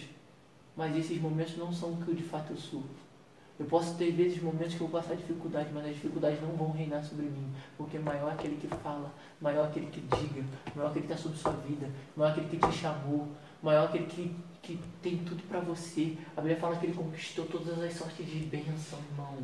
mas 0.75 0.97
esses 0.97 1.21
momentos 1.21 1.55
não 1.57 1.71
são 1.71 1.93
o 1.93 1.97
que 1.97 2.07
eu 2.07 2.15
de 2.15 2.23
fato 2.23 2.53
eu 2.53 2.57
sou. 2.57 2.83
Eu 3.59 3.65
posso 3.65 3.95
ter 3.95 4.11
vezes, 4.11 4.41
momentos 4.41 4.75
que 4.75 4.81
eu 4.81 4.87
vou 4.87 5.01
passar 5.01 5.15
dificuldade, 5.15 5.69
mas 5.73 5.85
as 5.85 5.95
dificuldades 5.95 6.39
não 6.41 6.49
vão 6.49 6.71
reinar 6.71 7.03
sobre 7.03 7.25
mim, 7.25 7.51
porque 7.75 7.97
maior 7.97 8.31
aquele 8.31 8.55
que 8.55 8.67
fala, 8.67 9.11
maior 9.41 9.65
aquele 9.65 9.87
que 9.87 9.99
diga, 9.99 10.43
maior 10.75 10.89
aquele 10.89 11.07
que 11.07 11.13
está 11.13 11.23
sobre 11.23 11.39
sua 11.39 11.53
vida, 11.53 11.89
maior 12.15 12.31
aquele 12.31 12.47
que 12.47 12.57
te 12.57 12.71
chamou, 12.71 13.27
maior 13.63 13.85
aquele 13.85 14.05
que, 14.05 14.35
que 14.61 14.79
tem 15.01 15.17
tudo 15.17 15.41
para 15.47 15.59
você. 15.59 16.15
A 16.35 16.41
Bíblia 16.41 16.59
fala 16.59 16.75
que 16.75 16.85
ele 16.85 16.93
conquistou 16.93 17.45
todas 17.45 17.81
as 17.81 17.93
sortes 17.93 18.25
de 18.25 18.39
bênção, 18.39 18.99
irmão. 19.11 19.37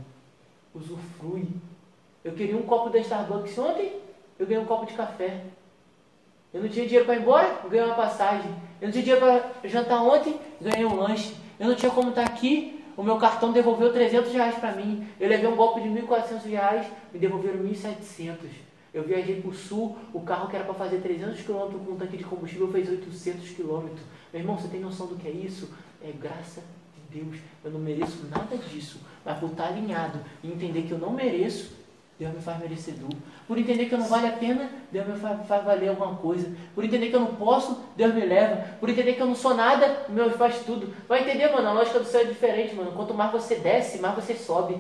Usufrui. 0.76 1.48
Eu 2.24 2.34
queria 2.34 2.56
um 2.56 2.64
copo 2.64 2.90
da 2.92 3.00
Starbucks 3.00 3.58
ontem, 3.58 4.00
eu 4.38 4.46
ganhei 4.46 4.62
um 4.62 4.68
copo 4.68 4.86
de 4.86 4.94
café. 4.94 5.44
Eu 6.54 6.62
não 6.62 6.70
tinha 6.70 6.86
dinheiro 6.86 7.06
para 7.06 7.16
ir 7.16 7.22
embora, 7.22 7.62
ganhei 7.68 7.86
uma 7.86 7.96
passagem. 7.96 8.52
Eu 8.80 8.88
não 8.88 8.92
tinha 8.92 9.04
dinheiro 9.04 9.26
para 9.26 9.68
jantar 9.68 10.04
ontem, 10.04 10.40
ganhei 10.62 10.86
um 10.86 10.96
lanche. 10.96 11.36
Eu 11.60 11.68
não 11.68 11.76
tinha 11.76 11.92
como 11.92 12.10
estar 12.10 12.26
aqui, 12.26 12.73
o 12.96 13.04
meu 13.04 13.18
cartão 13.18 13.52
devolveu 13.52 13.92
300 13.92 14.32
reais 14.34 14.56
para 14.56 14.74
mim. 14.74 15.08
Eu 15.20 15.30
levei 15.30 15.48
um 15.48 15.56
golpe 15.56 15.82
de 15.82 15.90
1.400 15.90 16.46
reais, 16.46 16.88
me 17.12 17.20
devolveram 17.20 17.60
1.700. 17.64 18.36
Eu 18.94 19.04
viajei 19.04 19.42
para 19.42 19.50
o 19.50 19.54
sul, 19.54 19.98
o 20.14 20.22
carro 20.22 20.48
que 20.48 20.56
era 20.56 20.66
para 20.66 20.76
fazer 20.76 21.00
300 21.00 21.42
km 21.42 21.78
com 21.84 21.94
um 21.94 21.98
tanque 21.98 22.18
de 22.18 22.24
combustível 22.24 22.72
fez 22.72 22.88
800 22.88 23.50
km. 23.52 23.90
Meu 24.32 24.42
irmão, 24.42 24.56
você 24.56 24.68
tem 24.68 24.80
noção 24.80 25.08
do 25.08 25.16
que 25.16 25.28
é 25.28 25.32
isso? 25.32 25.74
É 26.04 26.12
graça 26.12 26.62
de 26.94 27.20
Deus. 27.20 27.38
Eu 27.64 27.72
não 27.72 27.80
mereço 27.80 28.28
nada 28.30 28.56
disso. 28.56 29.00
Mas 29.26 29.40
por 29.40 29.50
estar 29.50 29.70
alinhado 29.70 30.20
e 30.44 30.48
entender 30.52 30.84
que 30.84 30.92
eu 30.92 31.00
não 31.00 31.12
mereço, 31.12 31.83
Deus 32.20 32.34
me 32.34 32.42
faz 32.42 32.60
merecedor. 32.60 33.10
Por 33.48 33.58
entender 33.58 33.86
que 33.86 33.96
eu 33.96 34.00
não 34.00 34.08
vale 34.08 34.28
a 34.28 34.34
pena, 34.34 34.70
Deus 34.92 35.08
me 35.08 35.18
faz, 35.18 35.48
faz, 35.48 35.64
valer 35.64 35.90
alguma 35.90 36.16
coisa. 36.16 36.52
Por 36.76 36.84
entender 36.84 37.10
que 37.10 37.16
eu 37.16 37.20
não 37.20 37.36
posso, 37.36 37.84
Deus 37.96 38.14
me 38.14 38.26
leva. 38.26 38.64
Por 38.80 38.90
entender 38.90 39.14
que 39.14 39.22
eu 39.22 39.26
não 39.26 39.36
sou 39.36 39.56
nada, 39.56 40.06
Deus 40.08 40.36
faz 40.36 40.60
tudo. 40.64 40.94
Vai 41.08 41.22
entender, 41.22 41.52
mano? 41.52 41.70
A 41.70 41.74
lógica 41.74 42.00
do 42.00 42.06
céu 42.06 42.22
é 42.22 42.26
diferente, 42.26 42.76
mano. 42.76 42.92
Quanto 42.92 43.14
mais 43.14 43.32
você 43.32 43.56
desce, 43.56 44.00
mais 44.00 44.16
você 44.16 44.36
sobe. 44.36 44.80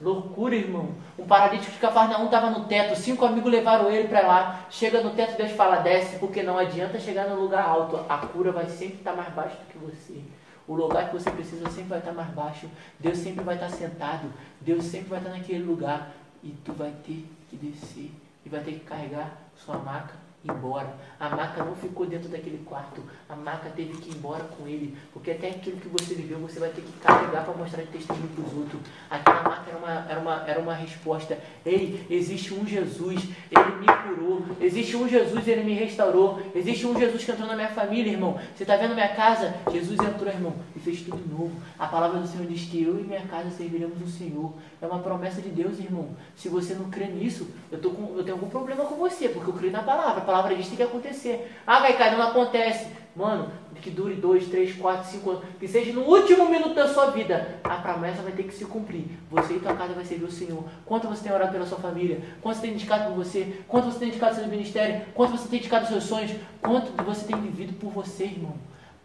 Loucura, 0.00 0.56
irmão. 0.56 0.88
Um 1.16 1.26
paralítico 1.26 1.70
de 1.70 1.78
Cafarnaum 1.78 2.24
estava 2.24 2.50
no 2.50 2.64
teto, 2.64 2.96
cinco 2.96 3.24
amigos 3.24 3.52
levaram 3.52 3.88
ele 3.88 4.08
para 4.08 4.26
lá. 4.26 4.66
Chega 4.68 5.00
no 5.00 5.10
teto, 5.10 5.36
Deus 5.36 5.52
fala: 5.52 5.76
desce, 5.76 6.18
porque 6.18 6.42
não 6.42 6.58
adianta 6.58 6.98
chegar 6.98 7.28
no 7.28 7.40
lugar 7.40 7.64
alto. 7.64 8.00
A 8.08 8.18
cura 8.18 8.50
vai 8.50 8.68
sempre 8.68 8.96
estar 8.96 9.12
mais 9.12 9.32
baixo 9.32 9.56
do 9.58 9.66
que 9.66 9.78
você. 9.78 10.20
O 10.66 10.74
lugar 10.74 11.08
que 11.08 11.14
você 11.14 11.30
precisa 11.30 11.68
sempre 11.70 11.90
vai 11.90 11.98
estar 11.98 12.12
mais 12.12 12.30
baixo. 12.30 12.68
Deus 12.98 13.18
sempre 13.18 13.44
vai 13.44 13.54
estar 13.54 13.68
sentado. 13.68 14.32
Deus 14.60 14.84
sempre 14.84 15.08
vai 15.08 15.18
estar 15.18 15.30
naquele 15.30 15.62
lugar 15.62 16.10
e 16.42 16.50
tu 16.64 16.72
vai 16.72 16.92
ter 17.04 17.26
que 17.48 17.56
descer 17.56 18.10
e 18.44 18.48
vai 18.48 18.60
ter 18.60 18.72
que 18.72 18.80
carregar 18.80 19.38
sua 19.56 19.78
maca 19.78 20.14
embora. 20.44 20.94
A 21.18 21.28
maca 21.28 21.64
não 21.64 21.74
ficou 21.76 22.06
dentro 22.06 22.28
daquele 22.28 22.64
quarto. 22.64 23.02
A 23.28 23.36
maca 23.36 23.70
teve 23.70 23.96
que 23.98 24.10
ir 24.10 24.16
embora 24.16 24.42
com 24.44 24.66
ele. 24.66 24.96
Porque 25.12 25.30
até 25.30 25.50
aquilo 25.50 25.78
que 25.78 25.88
você 25.88 26.14
viveu, 26.14 26.38
você 26.38 26.58
vai 26.58 26.70
ter 26.70 26.82
que 26.82 26.92
carregar 26.98 27.44
para 27.44 27.54
mostrar 27.54 27.82
de 27.82 27.90
testemunho 27.90 28.28
para 28.28 28.44
os 28.44 28.52
outros. 28.52 28.82
Aquela 29.08 29.42
maca 29.42 29.70
era 29.70 29.78
uma, 29.78 30.10
era, 30.10 30.20
uma, 30.20 30.44
era 30.48 30.60
uma 30.60 30.74
resposta. 30.74 31.38
Ei, 31.64 32.04
existe 32.10 32.52
um 32.52 32.66
Jesus, 32.66 33.22
ele 33.50 33.76
me 33.80 33.86
curou. 34.02 34.42
Existe 34.60 34.96
um 34.96 35.08
Jesus, 35.08 35.46
ele 35.46 35.62
me 35.62 35.74
restaurou. 35.74 36.40
Existe 36.54 36.86
um 36.86 36.98
Jesus 36.98 37.24
que 37.24 37.30
entrou 37.30 37.46
na 37.48 37.54
minha 37.54 37.68
família, 37.68 38.12
irmão. 38.12 38.38
Você 38.54 38.64
está 38.64 38.76
vendo 38.76 38.94
minha 38.94 39.08
casa? 39.08 39.54
Jesus 39.70 39.98
entrou, 39.98 40.32
irmão, 40.32 40.54
e 40.74 40.80
fez 40.80 41.02
tudo 41.02 41.22
novo. 41.30 41.52
A 41.78 41.86
palavra 41.86 42.20
do 42.20 42.26
Senhor 42.26 42.46
diz 42.46 42.62
que 42.62 42.82
eu 42.82 42.98
e 42.98 43.02
minha 43.02 43.22
casa 43.22 43.50
serviremos 43.50 44.00
o 44.02 44.06
Senhor. 44.06 44.52
É 44.80 44.86
uma 44.86 44.98
promessa 44.98 45.40
de 45.40 45.48
Deus, 45.48 45.78
irmão. 45.78 46.10
Se 46.36 46.48
você 46.48 46.74
não 46.74 46.90
crê 46.90 47.06
nisso, 47.06 47.48
eu, 47.70 47.80
tô 47.80 47.90
com, 47.90 48.16
eu 48.16 48.24
tenho 48.24 48.36
algum 48.36 48.48
problema 48.48 48.84
com 48.84 48.96
você, 48.96 49.28
porque 49.28 49.50
eu 49.50 49.54
creio 49.54 49.72
na 49.72 49.82
palavra. 49.82 50.22
A 50.22 50.24
palavra 50.24 50.54
diz 50.54 50.64
que 50.64 50.76
tem 50.76 50.86
que 50.86 50.92
acontecer. 50.92 51.52
Ah, 51.66 51.80
Caicai, 51.80 52.16
não 52.16 52.22
acontece. 52.22 52.88
mano, 53.14 53.50
que 53.82 53.90
dure 53.90 54.14
dois, 54.14 54.46
três, 54.46 54.74
quatro, 54.76 55.10
cinco 55.10 55.30
anos, 55.30 55.44
que 55.58 55.66
seja 55.66 55.92
no 55.92 56.02
último 56.02 56.48
minuto 56.48 56.74
da 56.74 56.86
sua 56.86 57.10
vida, 57.10 57.58
a 57.64 57.76
promessa 57.76 58.22
vai 58.22 58.32
ter 58.32 58.44
que 58.44 58.54
se 58.54 58.64
cumprir. 58.64 59.04
Você 59.28 59.54
e 59.54 59.60
tua 59.60 59.74
casa 59.74 59.92
vai 59.92 60.04
servir 60.04 60.24
o 60.24 60.30
Senhor. 60.30 60.64
Quanto 60.86 61.08
você 61.08 61.24
tem 61.24 61.32
orado 61.32 61.50
pela 61.50 61.66
sua 61.66 61.78
família? 61.78 62.22
Quanto 62.40 62.56
você 62.56 62.62
tem 62.62 62.72
dedicado 62.72 63.12
por 63.12 63.24
você? 63.24 63.60
Quanto 63.66 63.86
você 63.86 63.98
tem 63.98 64.08
dedicado 64.08 64.36
ao 64.36 64.40
seu 64.40 64.48
ministério? 64.48 65.04
Quanto 65.12 65.32
você 65.32 65.48
tem 65.48 65.58
dedicado 65.58 65.88
seus 65.88 66.04
sonhos? 66.04 66.32
Quanto 66.60 66.92
você 67.02 67.26
tem 67.26 67.40
vivido 67.40 67.72
por 67.74 67.90
você, 67.90 68.24
irmão? 68.24 68.54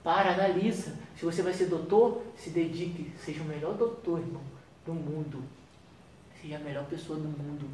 Para, 0.03 0.33
analisa. 0.33 0.93
Se 1.17 1.25
você 1.25 1.41
vai 1.41 1.53
ser 1.53 1.65
doutor, 1.65 2.21
se 2.35 2.51
dedique. 2.51 3.11
Seja 3.25 3.41
o 3.41 3.45
melhor 3.45 3.73
doutor, 3.73 4.19
irmão, 4.19 4.43
do 4.85 4.93
mundo. 4.93 5.43
Seja 6.39 6.57
a 6.57 6.59
melhor 6.59 6.85
pessoa 6.85 7.17
do 7.17 7.27
mundo. 7.27 7.67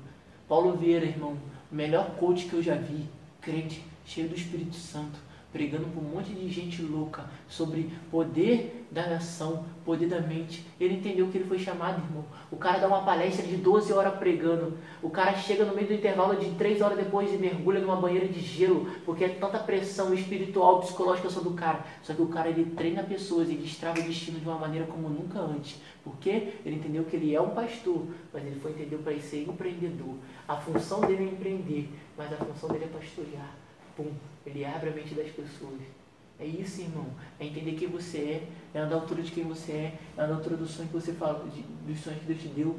Paulo 0.47 0.77
Vieira, 0.77 1.05
irmão, 1.05 1.37
o 1.69 1.75
melhor 1.75 2.11
coach 2.15 2.45
que 2.45 2.53
eu 2.53 2.63
já 2.63 2.75
vi. 2.75 3.09
Crente, 3.41 3.83
cheio 4.05 4.29
do 4.29 4.35
Espírito 4.35 4.75
Santo 4.77 5.19
pregando 5.53 5.85
para 5.85 6.01
um 6.01 6.15
monte 6.15 6.33
de 6.33 6.49
gente 6.49 6.81
louca 6.81 7.25
sobre 7.47 7.91
poder 8.09 8.87
da 8.89 9.07
nação, 9.07 9.65
poder 9.85 10.07
da 10.07 10.19
mente. 10.19 10.65
Ele 10.79 10.95
entendeu 10.95 11.27
que 11.27 11.37
ele 11.37 11.47
foi 11.47 11.59
chamado, 11.59 12.01
irmão. 12.03 12.25
O 12.51 12.57
cara 12.57 12.79
dá 12.79 12.87
uma 12.87 13.03
palestra 13.03 13.45
de 13.45 13.55
12 13.55 13.93
horas 13.93 14.15
pregando. 14.15 14.77
O 15.01 15.09
cara 15.09 15.35
chega 15.35 15.63
no 15.63 15.75
meio 15.75 15.87
do 15.87 15.93
intervalo 15.93 16.35
de 16.35 16.49
3 16.55 16.81
horas 16.81 16.97
depois 16.97 17.31
e 17.31 17.37
mergulha 17.37 17.79
numa 17.79 17.95
banheira 17.95 18.27
de 18.27 18.39
gelo, 18.39 18.89
porque 19.05 19.23
é 19.23 19.29
tanta 19.29 19.59
pressão 19.59 20.13
espiritual, 20.13 20.79
psicológica 20.81 21.29
sobre 21.29 21.49
o 21.49 21.53
cara. 21.53 21.85
Só 22.01 22.13
que 22.13 22.21
o 22.21 22.27
cara 22.27 22.49
ele 22.49 22.65
treina 22.71 23.03
pessoas 23.03 23.49
e 23.49 23.55
destrava 23.55 23.99
o 23.99 24.03
destino 24.03 24.39
de 24.39 24.45
uma 24.45 24.57
maneira 24.57 24.87
como 24.87 25.07
nunca 25.07 25.39
antes. 25.39 25.79
Porque 26.03 26.53
ele 26.65 26.75
entendeu 26.75 27.03
que 27.03 27.15
ele 27.15 27.33
é 27.33 27.39
um 27.39 27.51
pastor, 27.51 28.07
mas 28.33 28.43
ele 28.43 28.59
foi 28.59 28.71
entender 28.71 28.97
para 28.97 29.19
ser 29.19 29.43
empreendedor. 29.47 30.15
A 30.47 30.55
função 30.55 30.99
dele 31.01 31.25
é 31.25 31.27
empreender, 31.27 31.89
mas 32.17 32.33
a 32.33 32.37
função 32.37 32.69
dele 32.69 32.85
é 32.85 32.87
pastorear. 32.87 33.51
Pum, 33.95 34.11
ele 34.45 34.65
abre 34.65 34.89
a 34.89 34.93
mente 34.93 35.13
das 35.13 35.29
pessoas. 35.29 35.79
É 36.39 36.45
isso, 36.45 36.81
irmão. 36.81 37.05
É 37.39 37.45
entender 37.45 37.73
quem 37.73 37.87
você 37.87 38.17
é, 38.17 38.47
é 38.73 38.79
andar 38.79 38.95
à 38.95 38.99
altura 38.99 39.21
de 39.21 39.31
quem 39.31 39.43
você 39.43 39.71
é, 39.71 39.99
é 40.17 40.21
andar 40.21 40.33
à 40.33 40.37
altura 40.37 40.57
do 40.57 40.65
sonho 40.65 40.89
que 40.89 40.93
você 40.93 41.13
fala, 41.13 41.47
de, 41.49 41.61
dos 41.61 41.99
sonhos 41.99 42.19
que 42.19 42.25
Deus 42.25 42.41
te 42.41 42.47
deu. 42.49 42.75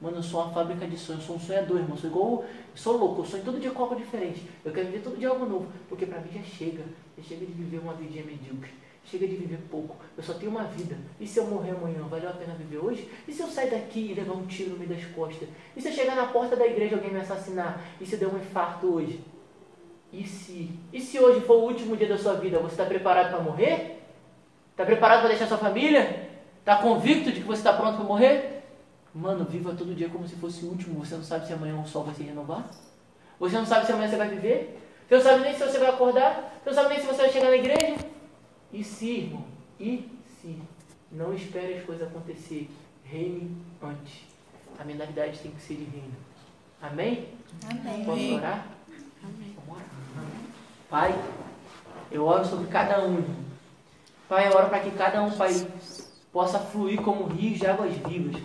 Mano, 0.00 0.16
eu 0.18 0.22
sou 0.22 0.42
uma 0.42 0.52
fábrica 0.52 0.86
de 0.86 0.96
sonhos, 0.96 1.22
eu 1.22 1.26
sou 1.26 1.36
um 1.36 1.40
sonhador, 1.40 1.78
irmão. 1.78 1.96
Eu 1.96 2.00
sou 2.00 2.10
igual, 2.10 2.44
eu 2.44 2.46
sou 2.74 2.96
louco, 2.96 3.20
eu 3.22 3.24
sonho 3.24 3.44
todo 3.44 3.60
dia 3.60 3.70
com 3.70 3.82
algo 3.82 3.96
diferente. 3.96 4.42
Eu 4.64 4.72
quero 4.72 4.86
viver 4.86 5.02
todo 5.02 5.16
dia 5.16 5.28
algo 5.28 5.46
novo, 5.46 5.68
porque 5.88 6.04
pra 6.04 6.20
mim 6.20 6.30
já 6.32 6.42
chega. 6.42 6.84
Já 7.16 7.22
chega 7.22 7.46
de 7.46 7.52
viver 7.52 7.78
uma 7.78 7.94
vidinha 7.94 8.24
medíocre. 8.24 8.70
Chega 9.04 9.26
de 9.28 9.36
viver 9.36 9.58
pouco. 9.70 9.96
Eu 10.16 10.22
só 10.22 10.34
tenho 10.34 10.50
uma 10.50 10.64
vida. 10.64 10.98
E 11.20 11.26
se 11.26 11.38
eu 11.38 11.46
morrer 11.46 11.70
amanhã, 11.70 12.02
valeu 12.08 12.28
a 12.28 12.32
pena 12.32 12.54
viver 12.54 12.78
hoje? 12.78 13.08
E 13.28 13.32
se 13.32 13.40
eu 13.40 13.46
sair 13.46 13.70
daqui 13.70 14.10
e 14.10 14.14
levar 14.14 14.34
um 14.34 14.46
tiro 14.46 14.70
no 14.70 14.78
meio 14.78 14.90
das 14.90 15.04
costas? 15.06 15.48
E 15.76 15.80
se 15.80 15.88
eu 15.88 15.92
chegar 15.92 16.16
na 16.16 16.26
porta 16.26 16.56
da 16.56 16.66
igreja 16.66 16.94
e 16.94 16.98
alguém 16.98 17.12
me 17.12 17.20
assassinar? 17.20 17.80
E 18.00 18.04
se 18.04 18.14
eu 18.14 18.18
der 18.18 18.26
um 18.26 18.36
infarto 18.36 18.92
hoje? 18.92 19.20
E 20.12 20.26
se? 20.26 20.70
E 20.92 21.00
se 21.00 21.18
hoje 21.18 21.40
for 21.40 21.54
o 21.56 21.64
último 21.64 21.96
dia 21.96 22.08
da 22.08 22.18
sua 22.18 22.34
vida, 22.34 22.58
você 22.58 22.74
está 22.74 22.84
preparado 22.84 23.30
para 23.30 23.40
morrer? 23.40 24.02
Está 24.70 24.84
preparado 24.84 25.20
para 25.20 25.30
deixar 25.30 25.46
sua 25.46 25.58
família? 25.58 26.28
Está 26.60 26.76
convicto 26.78 27.32
de 27.32 27.40
que 27.40 27.46
você 27.46 27.60
está 27.60 27.72
pronto 27.72 27.96
para 27.96 28.04
morrer? 28.04 28.62
Mano, 29.14 29.44
viva 29.44 29.74
todo 29.74 29.94
dia 29.94 30.08
como 30.08 30.28
se 30.28 30.36
fosse 30.36 30.64
o 30.64 30.68
último. 30.68 31.04
Você 31.04 31.14
não 31.14 31.24
sabe 31.24 31.46
se 31.46 31.52
amanhã 31.52 31.80
o 31.80 31.86
sol 31.86 32.04
vai 32.04 32.14
se 32.14 32.22
renovar? 32.22 32.68
Você 33.38 33.56
não 33.56 33.66
sabe 33.66 33.86
se 33.86 33.92
amanhã 33.92 34.08
você 34.08 34.16
vai 34.16 34.28
viver? 34.28 34.78
Você 35.08 35.14
não 35.14 35.22
sabe 35.22 35.42
nem 35.42 35.54
se 35.54 35.60
você 35.60 35.78
vai 35.78 35.88
acordar? 35.88 36.60
Você 36.62 36.70
não 36.70 36.74
sabe 36.74 36.88
nem 36.90 37.00
se 37.00 37.06
você 37.06 37.22
vai 37.22 37.30
chegar 37.30 37.50
na 37.50 37.56
igreja? 37.56 37.96
E 38.72 38.84
se, 38.84 39.10
irmão? 39.10 39.44
E 39.80 40.10
se? 40.40 40.58
Não 41.10 41.32
espere 41.32 41.74
as 41.74 41.84
coisas 41.84 42.08
acontecer. 42.08 42.68
Reine 43.04 43.56
antes. 43.82 44.22
A 44.78 44.84
mentalidade 44.84 45.38
tem 45.38 45.52
que 45.52 45.62
ser 45.62 45.74
de 45.74 45.84
reino. 45.84 46.14
Amém? 46.82 47.28
Amém. 47.70 48.04
Posso 48.04 48.34
orar? 48.34 48.66
Pai, 50.88 51.14
eu 52.10 52.24
oro 52.24 52.44
sobre 52.44 52.68
cada 52.68 53.00
um. 53.00 53.24
Pai, 54.28 54.48
eu 54.48 54.56
oro 54.56 54.68
para 54.68 54.80
que 54.80 54.90
cada 54.90 55.22
um, 55.22 55.30
Pai, 55.30 55.66
possa 56.32 56.58
fluir 56.58 57.00
como 57.00 57.26
rios 57.26 57.58
de 57.58 57.66
águas 57.66 57.92
vivas. 57.92 58.40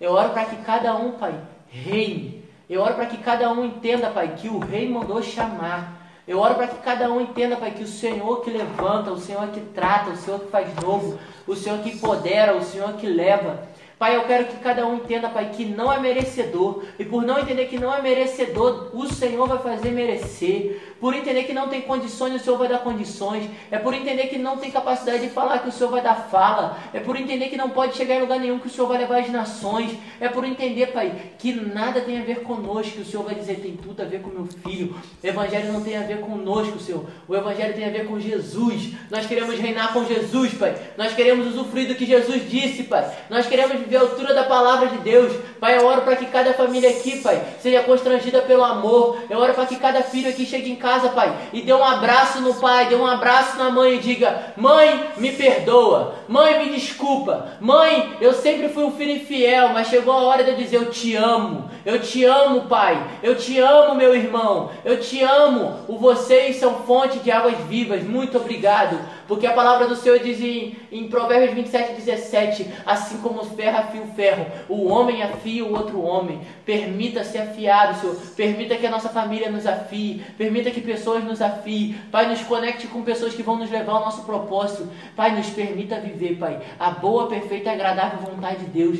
Eu 0.00 0.12
oro 0.12 0.30
para 0.30 0.44
que 0.44 0.56
cada 0.62 0.94
um, 0.96 1.12
Pai, 1.12 1.34
reine. 1.68 2.44
Eu 2.68 2.80
oro 2.80 2.94
para 2.94 3.06
que 3.06 3.18
cada 3.18 3.50
um 3.52 3.64
entenda, 3.64 4.10
Pai, 4.10 4.34
que 4.36 4.48
o 4.48 4.58
rei 4.58 4.88
mandou 4.88 5.22
chamar. 5.22 5.96
Eu 6.26 6.40
oro 6.40 6.56
para 6.56 6.66
que 6.66 6.78
cada 6.82 7.10
um 7.10 7.20
entenda, 7.20 7.56
Pai, 7.56 7.70
que 7.70 7.84
o 7.84 7.88
Senhor 7.88 8.42
que 8.42 8.50
levanta, 8.50 9.12
o 9.12 9.20
Senhor 9.20 9.46
que 9.48 9.60
trata, 9.60 10.10
o 10.10 10.16
Senhor 10.16 10.40
que 10.40 10.50
faz 10.50 10.74
novo, 10.76 11.18
o 11.46 11.54
Senhor 11.54 11.78
que 11.78 11.90
empodera, 11.90 12.56
o 12.56 12.64
Senhor 12.64 12.94
que 12.94 13.06
leva. 13.06 13.62
Pai, 13.98 14.14
eu 14.14 14.24
quero 14.24 14.44
que 14.44 14.58
cada 14.58 14.86
um 14.86 14.96
entenda, 14.96 15.28
Pai, 15.28 15.52
que 15.54 15.64
não 15.64 15.90
é 15.90 15.98
merecedor. 15.98 16.84
E 16.98 17.04
por 17.04 17.22
não 17.22 17.38
entender 17.38 17.64
que 17.66 17.78
não 17.78 17.94
é 17.94 18.02
merecedor, 18.02 18.90
o 18.92 19.06
Senhor 19.06 19.48
vai 19.48 19.58
fazer 19.58 19.90
merecer. 19.90 20.95
Por 21.00 21.14
entender 21.14 21.44
que 21.44 21.52
não 21.52 21.68
tem 21.68 21.82
condições, 21.82 22.34
o 22.34 22.38
Senhor 22.38 22.56
vai 22.58 22.68
dar 22.68 22.78
condições. 22.78 23.50
É 23.70 23.78
por 23.78 23.92
entender 23.92 24.28
que 24.28 24.38
não 24.38 24.56
tem 24.56 24.70
capacidade 24.70 25.20
de 25.20 25.28
falar, 25.28 25.58
que 25.58 25.68
o 25.68 25.72
Senhor 25.72 25.90
vai 25.90 26.00
dar 26.00 26.14
fala. 26.30 26.78
É 26.92 27.00
por 27.00 27.16
entender 27.16 27.48
que 27.48 27.56
não 27.56 27.70
pode 27.70 27.96
chegar 27.96 28.16
em 28.16 28.20
lugar 28.20 28.40
nenhum, 28.40 28.58
que 28.58 28.66
o 28.66 28.70
Senhor 28.70 28.86
vai 28.86 28.98
levar 28.98 29.20
as 29.20 29.30
nações. 29.30 29.96
É 30.20 30.28
por 30.28 30.44
entender, 30.44 30.86
Pai, 30.86 31.12
que 31.38 31.52
nada 31.52 32.00
tem 32.00 32.18
a 32.18 32.24
ver 32.24 32.40
conosco, 32.42 32.92
que 32.92 33.02
o 33.02 33.04
Senhor 33.04 33.22
vai 33.22 33.34
dizer, 33.34 33.56
tem 33.56 33.76
tudo 33.76 34.00
a 34.00 34.04
ver 34.06 34.22
com 34.22 34.30
meu 34.30 34.46
filho. 34.46 34.96
O 35.22 35.26
Evangelho 35.26 35.72
não 35.72 35.82
tem 35.82 35.96
a 35.96 36.02
ver 36.02 36.20
conosco, 36.20 36.78
Senhor. 36.78 37.04
O 37.28 37.34
Evangelho 37.36 37.74
tem 37.74 37.84
a 37.84 37.90
ver 37.90 38.06
com 38.06 38.18
Jesus. 38.18 38.92
Nós 39.10 39.26
queremos 39.26 39.58
reinar 39.58 39.92
com 39.92 40.04
Jesus, 40.04 40.54
Pai. 40.54 40.74
Nós 40.96 41.14
queremos 41.14 41.48
usufruir 41.48 41.88
do 41.88 41.94
que 41.94 42.06
Jesus 42.06 42.48
disse, 42.48 42.84
Pai. 42.84 43.06
Nós 43.28 43.46
queremos 43.46 43.78
viver 43.78 43.96
a 43.96 44.00
altura 44.00 44.32
da 44.32 44.44
palavra 44.44 44.88
de 44.88 44.98
Deus. 44.98 45.32
Pai, 45.60 45.76
eu 45.76 45.86
oro 45.86 46.02
para 46.02 46.16
que 46.16 46.26
cada 46.26 46.54
família 46.54 46.90
aqui, 46.90 47.20
Pai, 47.20 47.44
seja 47.60 47.82
constrangida 47.82 48.40
pelo 48.42 48.64
amor. 48.64 49.18
Eu 49.28 49.38
oro 49.38 49.52
para 49.52 49.66
que 49.66 49.76
cada 49.76 50.02
filho 50.02 50.30
aqui 50.30 50.46
chegue 50.46 50.70
em 50.70 50.76
casa, 50.76 50.85
Pai, 51.14 51.34
e 51.52 51.62
dê 51.62 51.72
um 51.72 51.84
abraço 51.84 52.40
no 52.40 52.54
pai, 52.54 52.86
dê 52.86 52.94
um 52.94 53.06
abraço 53.06 53.58
na 53.58 53.70
mãe 53.70 53.96
e 53.96 53.98
diga: 53.98 54.54
Mãe, 54.56 55.08
me 55.16 55.32
perdoa. 55.32 56.14
Mãe, 56.28 56.64
me 56.64 56.72
desculpa. 56.72 57.48
Mãe, 57.60 58.16
eu 58.20 58.32
sempre 58.32 58.68
fui 58.68 58.84
um 58.84 58.92
filho 58.92 59.12
infiel, 59.12 59.70
mas 59.70 59.88
chegou 59.88 60.12
a 60.12 60.22
hora 60.22 60.44
de 60.44 60.50
eu 60.50 60.56
dizer: 60.56 60.76
Eu 60.76 60.90
te 60.90 61.14
amo. 61.16 61.70
Eu 61.84 62.00
te 62.00 62.24
amo, 62.24 62.62
Pai. 62.62 63.00
Eu 63.22 63.36
te 63.36 63.58
amo, 63.58 63.94
meu 63.94 64.14
irmão. 64.14 64.70
Eu 64.84 65.00
te 65.00 65.22
amo. 65.22 65.84
O 65.88 65.98
vocês 65.98 66.56
são 66.56 66.82
fonte 66.82 67.18
de 67.20 67.30
águas 67.30 67.56
vivas. 67.68 68.02
Muito 68.02 68.38
obrigado. 68.38 68.98
Porque 69.28 69.46
a 69.46 69.52
palavra 69.52 69.88
do 69.88 69.96
Senhor 69.96 70.18
diz 70.20 70.40
em, 70.40 70.76
em 70.90 71.08
Provérbios 71.08 71.54
27, 71.54 71.94
17: 71.94 72.66
Assim 72.84 73.18
como 73.18 73.44
ferro 73.44 73.78
afia 73.78 74.02
o 74.02 74.06
ferro, 74.14 74.46
o 74.68 74.88
homem 74.88 75.22
afia 75.22 75.64
o 75.64 75.72
outro 75.72 76.00
homem. 76.00 76.40
Permita 76.64 77.24
ser 77.24 77.38
afiado, 77.38 78.00
Senhor. 78.00 78.16
Permita 78.36 78.76
que 78.76 78.86
a 78.86 78.90
nossa 78.90 79.08
família 79.08 79.50
nos 79.50 79.66
afie. 79.66 80.24
Permita 80.38 80.70
que 80.70 80.75
pessoas 80.80 81.24
nos 81.24 81.42
afiem. 81.42 81.94
Pai, 82.10 82.28
nos 82.28 82.42
conecte 82.42 82.86
com 82.86 83.02
pessoas 83.02 83.34
que 83.34 83.42
vão 83.42 83.56
nos 83.56 83.70
levar 83.70 83.92
ao 83.92 84.04
nosso 84.04 84.24
propósito. 84.24 84.88
Pai, 85.14 85.34
nos 85.36 85.48
permita 85.50 86.00
viver, 86.00 86.36
Pai, 86.38 86.60
a 86.78 86.90
boa, 86.90 87.28
perfeita 87.28 87.70
e 87.70 87.72
agradável 87.74 88.20
vontade 88.20 88.64
de 88.64 88.66
Deus. 88.66 88.98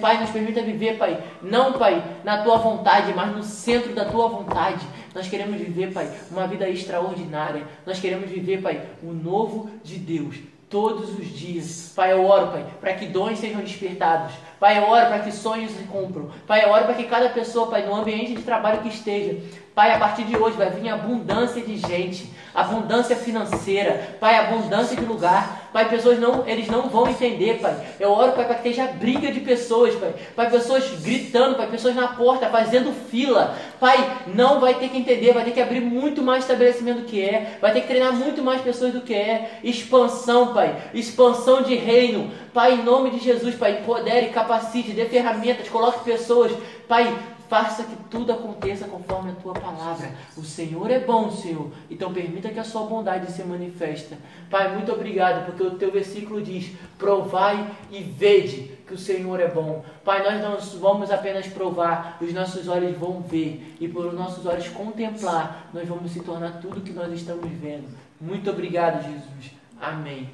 Pai, 0.00 0.20
nos 0.20 0.30
permita 0.30 0.62
viver, 0.62 0.98
Pai, 0.98 1.22
não, 1.42 1.74
Pai, 1.74 2.02
na 2.24 2.42
tua 2.42 2.58
vontade, 2.58 3.12
mas 3.14 3.34
no 3.34 3.42
centro 3.42 3.94
da 3.94 4.04
tua 4.04 4.28
vontade. 4.28 4.84
Nós 5.14 5.28
queremos 5.28 5.58
viver, 5.60 5.92
Pai, 5.92 6.10
uma 6.30 6.46
vida 6.46 6.68
extraordinária. 6.68 7.64
Nós 7.86 7.98
queremos 7.98 8.30
viver, 8.30 8.62
Pai, 8.62 8.80
o 9.02 9.12
novo 9.12 9.70
de 9.82 9.96
Deus 9.96 10.36
todos 10.70 11.18
os 11.18 11.26
dias. 11.26 11.92
Pai, 11.94 12.12
eu 12.12 12.24
oro, 12.24 12.46
Pai, 12.46 12.64
para 12.80 12.94
que 12.94 13.06
dons 13.06 13.38
sejam 13.38 13.60
despertados. 13.60 14.32
Pai, 14.58 14.78
eu 14.78 14.88
oro 14.88 15.06
para 15.06 15.18
que 15.18 15.32
sonhos 15.32 15.72
se 15.72 15.82
cumpram. 15.84 16.30
Pai, 16.46 16.64
eu 16.64 16.70
oro 16.70 16.84
para 16.84 16.94
que 16.94 17.04
cada 17.04 17.28
pessoa, 17.28 17.66
Pai, 17.66 17.84
no 17.84 17.94
ambiente 17.94 18.34
de 18.34 18.42
trabalho 18.42 18.80
que 18.80 18.88
esteja, 18.88 19.36
Pai, 19.74 19.92
a 19.92 19.98
partir 19.98 20.24
de 20.24 20.36
hoje 20.36 20.56
vai 20.56 20.70
vir 20.70 20.88
abundância 20.88 21.60
de 21.60 21.76
gente, 21.76 22.32
abundância 22.54 23.16
financeira, 23.16 24.16
Pai, 24.20 24.36
abundância 24.36 24.96
de 24.96 25.04
lugar. 25.04 25.59
Pai, 25.72 25.88
pessoas 25.88 26.18
não, 26.18 26.46
eles 26.48 26.66
não 26.68 26.88
vão 26.88 27.08
entender, 27.08 27.60
Pai. 27.60 27.74
Eu 28.00 28.10
oro, 28.10 28.32
Pai, 28.32 28.44
para 28.44 28.56
que 28.56 28.68
esteja 28.68 28.90
briga 28.92 29.30
de 29.30 29.40
pessoas, 29.40 29.94
Pai. 29.94 30.14
Pai, 30.34 30.50
pessoas 30.50 30.84
gritando, 31.00 31.56
Pai, 31.56 31.68
pessoas 31.68 31.94
na 31.94 32.08
porta, 32.08 32.48
fazendo 32.48 32.92
fila. 33.08 33.56
Pai, 33.78 34.18
não 34.34 34.58
vai 34.60 34.74
ter 34.74 34.88
que 34.88 34.98
entender, 34.98 35.32
vai 35.32 35.44
ter 35.44 35.52
que 35.52 35.60
abrir 35.60 35.80
muito 35.80 36.22
mais 36.22 36.44
estabelecimento 36.44 37.00
do 37.00 37.06
que 37.06 37.22
é, 37.22 37.58
vai 37.60 37.72
ter 37.72 37.82
que 37.82 37.88
treinar 37.88 38.12
muito 38.12 38.42
mais 38.42 38.60
pessoas 38.60 38.92
do 38.92 39.00
que 39.00 39.14
é. 39.14 39.60
Expansão, 39.62 40.52
Pai, 40.52 40.76
expansão 40.92 41.62
de 41.62 41.74
reino. 41.74 42.32
Pai, 42.52 42.74
em 42.74 42.82
nome 42.82 43.10
de 43.10 43.18
Jesus, 43.20 43.54
Pai, 43.54 43.78
empodere, 43.80 44.30
capacite, 44.30 44.92
dê 44.92 45.04
ferramentas, 45.04 45.68
coloque 45.68 46.04
pessoas, 46.04 46.52
Pai, 46.88 47.16
faça 47.50 47.82
que 47.82 47.96
tudo 48.08 48.32
aconteça 48.32 48.86
conforme 48.86 49.32
a 49.32 49.34
tua 49.34 49.52
palavra. 49.52 50.14
O 50.36 50.44
Senhor 50.44 50.88
é 50.88 51.00
bom, 51.00 51.32
Senhor. 51.32 51.72
Então 51.90 52.12
permita 52.12 52.48
que 52.48 52.60
a 52.60 52.64
sua 52.64 52.84
bondade 52.84 53.30
se 53.32 53.42
manifesta. 53.42 54.16
Pai, 54.48 54.72
muito 54.72 54.92
obrigado, 54.92 55.46
porque 55.46 55.64
o 55.64 55.72
teu 55.72 55.90
versículo 55.90 56.40
diz: 56.40 56.72
provai 56.96 57.68
e 57.90 58.04
vede 58.04 58.78
que 58.86 58.94
o 58.94 58.98
Senhor 58.98 59.40
é 59.40 59.48
bom. 59.48 59.84
Pai, 60.04 60.22
nós 60.22 60.40
não 60.40 60.80
vamos 60.80 61.10
apenas 61.10 61.48
provar, 61.48 62.18
os 62.20 62.32
nossos 62.32 62.68
olhos 62.68 62.96
vão 62.96 63.20
ver, 63.20 63.76
e 63.80 63.88
por 63.88 64.06
os 64.06 64.14
nossos 64.14 64.46
olhos 64.46 64.68
contemplar, 64.68 65.68
nós 65.74 65.88
vamos 65.88 66.12
se 66.12 66.20
tornar 66.20 66.60
tudo 66.60 66.80
que 66.80 66.92
nós 66.92 67.12
estamos 67.12 67.50
vendo. 67.50 67.88
Muito 68.20 68.48
obrigado, 68.48 69.02
Jesus. 69.02 69.52
Amém. 69.80 70.30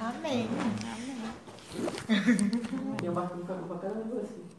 Amém. 0.00 0.48
Tem 2.98 3.10
um 3.10 3.12
barco 3.12 3.36
no 3.36 3.44
caminho 3.44 3.66
para 3.66 4.53